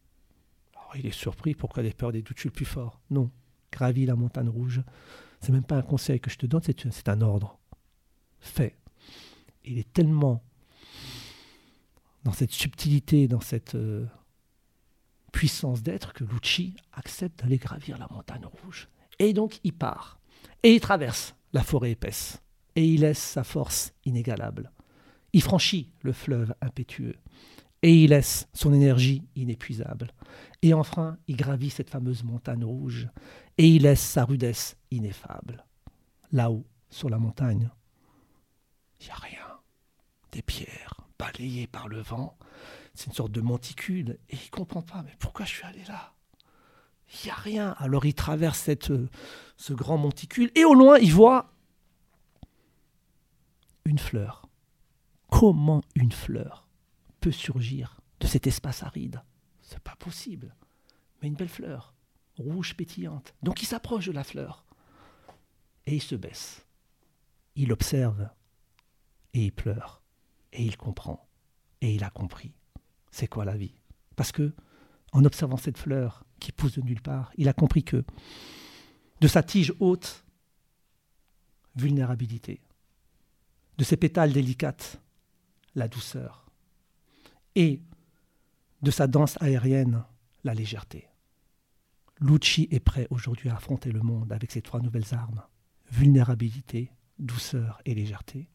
Il 0.94 1.04
est 1.04 1.10
surpris, 1.10 1.54
pourquoi 1.54 1.82
les 1.82 1.92
peurs 1.92 2.12
les 2.12 2.22
doutes, 2.22 2.38
je 2.38 2.40
suis 2.44 2.48
le 2.48 2.54
plus 2.54 2.64
fort? 2.64 2.98
Non, 3.10 3.30
gravis 3.70 4.06
la 4.06 4.16
montagne 4.16 4.48
rouge, 4.48 4.80
c'est 5.42 5.52
même 5.52 5.62
pas 5.62 5.76
un 5.76 5.82
conseil 5.82 6.18
que 6.18 6.30
je 6.30 6.38
te 6.38 6.46
donne, 6.46 6.62
c'est 6.62 7.08
un 7.10 7.20
ordre. 7.20 7.58
Fais. 8.40 8.74
Il 9.66 9.76
est 9.76 9.92
tellement 9.92 10.42
dans 12.24 12.32
cette 12.32 12.52
subtilité, 12.52 13.28
dans 13.28 13.42
cette 13.42 13.74
euh, 13.74 14.06
puissance 15.36 15.82
d'être 15.82 16.14
que 16.14 16.24
Lucci 16.24 16.74
accepte 16.94 17.40
d'aller 17.40 17.58
gravir 17.58 17.98
la 17.98 18.08
montagne 18.10 18.46
rouge. 18.46 18.88
Et 19.18 19.34
donc 19.34 19.60
il 19.64 19.74
part. 19.74 20.18
Et 20.62 20.72
il 20.72 20.80
traverse 20.80 21.34
la 21.52 21.62
forêt 21.62 21.90
épaisse. 21.90 22.40
Et 22.74 22.86
il 22.86 23.02
laisse 23.02 23.18
sa 23.18 23.44
force 23.44 23.92
inégalable. 24.06 24.72
Il 25.34 25.42
franchit 25.42 25.90
le 26.00 26.14
fleuve 26.14 26.54
impétueux. 26.62 27.16
Et 27.82 28.04
il 28.04 28.10
laisse 28.10 28.48
son 28.54 28.72
énergie 28.72 29.24
inépuisable. 29.36 30.14
Et 30.62 30.72
enfin, 30.72 31.18
il 31.28 31.36
gravit 31.36 31.68
cette 31.68 31.90
fameuse 31.90 32.24
montagne 32.24 32.64
rouge. 32.64 33.06
Et 33.58 33.68
il 33.68 33.82
laisse 33.82 34.00
sa 34.00 34.24
rudesse 34.24 34.78
ineffable. 34.90 35.66
Là-haut, 36.32 36.64
sur 36.88 37.10
la 37.10 37.18
montagne, 37.18 37.68
il 39.02 39.04
n'y 39.04 39.10
a 39.10 39.16
rien. 39.16 39.60
Des 40.32 40.40
pierres 40.40 40.94
balayées 41.18 41.66
par 41.66 41.88
le 41.88 42.00
vent. 42.00 42.38
C'est 42.96 43.06
une 43.06 43.12
sorte 43.12 43.32
de 43.32 43.42
monticule. 43.42 44.18
Et 44.30 44.36
il 44.36 44.46
ne 44.46 44.50
comprend 44.50 44.82
pas, 44.82 45.02
mais 45.02 45.14
pourquoi 45.18 45.44
je 45.44 45.50
suis 45.50 45.64
allé 45.64 45.84
là? 45.84 46.14
Il 47.12 47.26
n'y 47.26 47.30
a 47.30 47.34
rien. 47.34 47.74
Alors 47.78 48.06
il 48.06 48.14
traverse 48.14 48.58
cette, 48.58 48.90
euh, 48.90 49.08
ce 49.56 49.74
grand 49.74 49.98
monticule. 49.98 50.50
Et 50.54 50.64
au 50.64 50.74
loin, 50.74 50.98
il 50.98 51.12
voit 51.12 51.52
une 53.84 53.98
fleur. 53.98 54.48
Comment 55.28 55.82
une 55.94 56.10
fleur 56.10 56.68
peut 57.20 57.32
surgir 57.32 58.00
de 58.20 58.26
cet 58.26 58.46
espace 58.46 58.82
aride? 58.82 59.22
C'est 59.60 59.78
pas 59.80 59.96
possible. 59.96 60.56
Mais 61.20 61.28
une 61.28 61.34
belle 61.34 61.48
fleur, 61.48 61.94
rouge 62.38 62.74
pétillante. 62.76 63.34
Donc 63.42 63.62
il 63.62 63.66
s'approche 63.66 64.06
de 64.06 64.12
la 64.12 64.24
fleur. 64.24 64.64
Et 65.84 65.96
il 65.96 66.02
se 66.02 66.14
baisse. 66.14 66.64
Il 67.56 67.72
observe 67.72 68.28
et 69.34 69.44
il 69.44 69.52
pleure 69.52 70.02
et 70.52 70.64
il 70.64 70.76
comprend 70.76 71.28
et 71.82 71.94
il 71.94 72.02
a 72.02 72.10
compris 72.10 72.55
c'est 73.16 73.28
quoi 73.28 73.46
la 73.46 73.56
vie? 73.56 73.74
Parce 74.14 74.30
que 74.30 74.52
en 75.12 75.24
observant 75.24 75.56
cette 75.56 75.78
fleur 75.78 76.24
qui 76.38 76.52
pousse 76.52 76.74
de 76.74 76.82
nulle 76.82 77.00
part, 77.00 77.32
il 77.38 77.48
a 77.48 77.54
compris 77.54 77.82
que 77.82 78.04
de 79.20 79.28
sa 79.28 79.42
tige 79.42 79.72
haute, 79.80 80.24
vulnérabilité, 81.74 82.60
de 83.78 83.84
ses 83.84 83.96
pétales 83.96 84.32
délicates, 84.32 85.00
la 85.74 85.88
douceur, 85.88 86.46
et 87.54 87.80
de 88.82 88.90
sa 88.90 89.06
danse 89.06 89.40
aérienne, 89.40 90.04
la 90.44 90.52
légèreté. 90.52 91.08
Lucci 92.20 92.68
est 92.70 92.80
prêt 92.80 93.06
aujourd'hui 93.08 93.48
à 93.48 93.56
affronter 93.56 93.92
le 93.92 94.00
monde 94.00 94.30
avec 94.32 94.52
ses 94.52 94.60
trois 94.60 94.80
nouvelles 94.80 95.14
armes 95.14 95.42
vulnérabilité, 95.90 96.90
douceur 97.18 97.80
et 97.86 97.94
légèreté. 97.94 98.50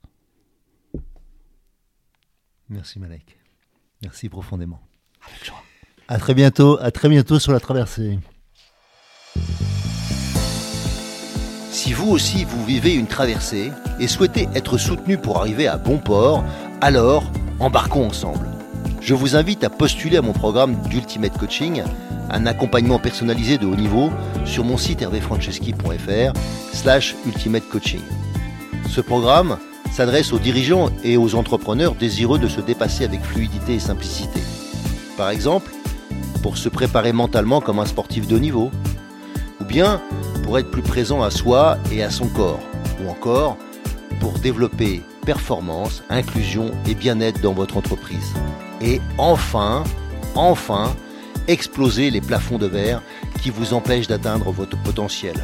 Merci 2.69 2.99
Malek. 2.99 3.40
Merci 4.03 4.29
profondément. 4.29 4.79
Avec 5.27 5.45
joie. 5.45 5.61
À 6.07 6.17
très 6.17 6.33
bientôt, 6.33 6.77
à 6.81 6.91
très 6.91 7.09
bientôt 7.09 7.39
sur 7.39 7.51
la 7.51 7.59
traversée. 7.59 8.19
Si 11.71 11.93
vous 11.93 12.09
aussi 12.09 12.43
vous 12.43 12.65
vivez 12.65 12.93
une 12.93 13.07
traversée 13.07 13.71
et 13.99 14.07
souhaitez 14.07 14.47
être 14.55 14.77
soutenu 14.77 15.17
pour 15.17 15.39
arriver 15.39 15.67
à 15.67 15.77
bon 15.77 15.99
port, 15.99 16.43
alors 16.81 17.31
embarquons 17.59 18.07
ensemble. 18.07 18.47
Je 18.99 19.13
vous 19.13 19.35
invite 19.35 19.63
à 19.63 19.69
postuler 19.69 20.17
à 20.17 20.21
mon 20.21 20.33
programme 20.33 20.75
d'Ultimate 20.89 21.37
Coaching, 21.37 21.83
un 22.29 22.45
accompagnement 22.45 22.99
personnalisé 22.99 23.57
de 23.57 23.65
haut 23.65 23.75
niveau 23.75 24.11
sur 24.45 24.63
mon 24.63 24.77
site 24.77 25.01
hervéfranceschi.fr 25.01 26.33
slash 26.73 27.15
ultimate 27.25 27.67
coaching. 27.69 28.01
Ce 28.89 29.01
programme 29.01 29.57
s'adresse 29.91 30.33
aux 30.33 30.39
dirigeants 30.39 30.89
et 31.03 31.17
aux 31.17 31.35
entrepreneurs 31.35 31.95
désireux 31.95 32.39
de 32.39 32.47
se 32.47 32.61
dépasser 32.61 33.03
avec 33.03 33.21
fluidité 33.21 33.75
et 33.75 33.79
simplicité. 33.79 34.39
Par 35.17 35.29
exemple, 35.29 35.71
pour 36.41 36.57
se 36.57 36.69
préparer 36.69 37.13
mentalement 37.13 37.61
comme 37.61 37.79
un 37.79 37.85
sportif 37.85 38.27
de 38.27 38.37
niveau, 38.39 38.71
ou 39.59 39.65
bien 39.65 40.01
pour 40.43 40.57
être 40.57 40.71
plus 40.71 40.81
présent 40.81 41.21
à 41.21 41.29
soi 41.29 41.77
et 41.91 42.03
à 42.03 42.09
son 42.09 42.27
corps, 42.27 42.59
ou 43.03 43.09
encore 43.09 43.57
pour 44.19 44.33
développer 44.39 45.01
performance, 45.25 46.03
inclusion 46.09 46.71
et 46.87 46.95
bien-être 46.95 47.41
dans 47.41 47.53
votre 47.53 47.77
entreprise 47.77 48.33
et 48.81 48.99
enfin, 49.17 49.83
enfin, 50.35 50.95
exploser 51.47 52.09
les 52.09 52.21
plafonds 52.21 52.57
de 52.57 52.65
verre 52.65 53.01
qui 53.41 53.49
vous 53.49 53.73
empêchent 53.73 54.07
d'atteindre 54.07 54.51
votre 54.51 54.81
potentiel. 54.81 55.35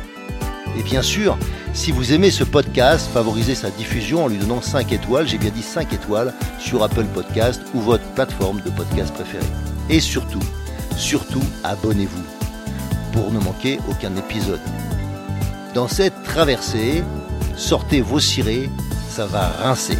Et 0.78 0.84
bien 0.84 1.01
sûr, 1.01 1.38
si 1.73 1.91
vous 1.91 2.13
aimez 2.13 2.30
ce 2.30 2.43
podcast, 2.43 3.09
favorisez 3.11 3.55
sa 3.55 3.71
diffusion 3.71 4.25
en 4.25 4.28
lui 4.28 4.38
donnant 4.38 4.61
5 4.61 4.91
étoiles, 4.91 5.28
j'ai 5.28 5.38
bien 5.38 5.49
dit 5.49 5.63
5 5.63 5.91
étoiles, 5.91 6.34
sur 6.59 6.84
Apple 6.84 7.05
Podcast 7.05 7.61
ou 7.73 7.80
votre 7.80 8.03
plateforme 8.13 8.61
de 8.61 8.69
podcast 8.69 9.13
préférée. 9.13 9.45
Et 9.89 9.99
surtout, 9.99 10.43
surtout, 10.95 11.43
abonnez-vous 11.63 12.23
pour 13.11 13.32
ne 13.32 13.39
manquer 13.39 13.80
aucun 13.89 14.15
épisode. 14.17 14.61
Dans 15.73 15.88
cette 15.88 16.21
traversée, 16.23 17.03
sortez 17.55 18.01
vos 18.01 18.19
cirés, 18.19 18.69
ça 19.09 19.25
va 19.25 19.47
rincer. 19.47 19.97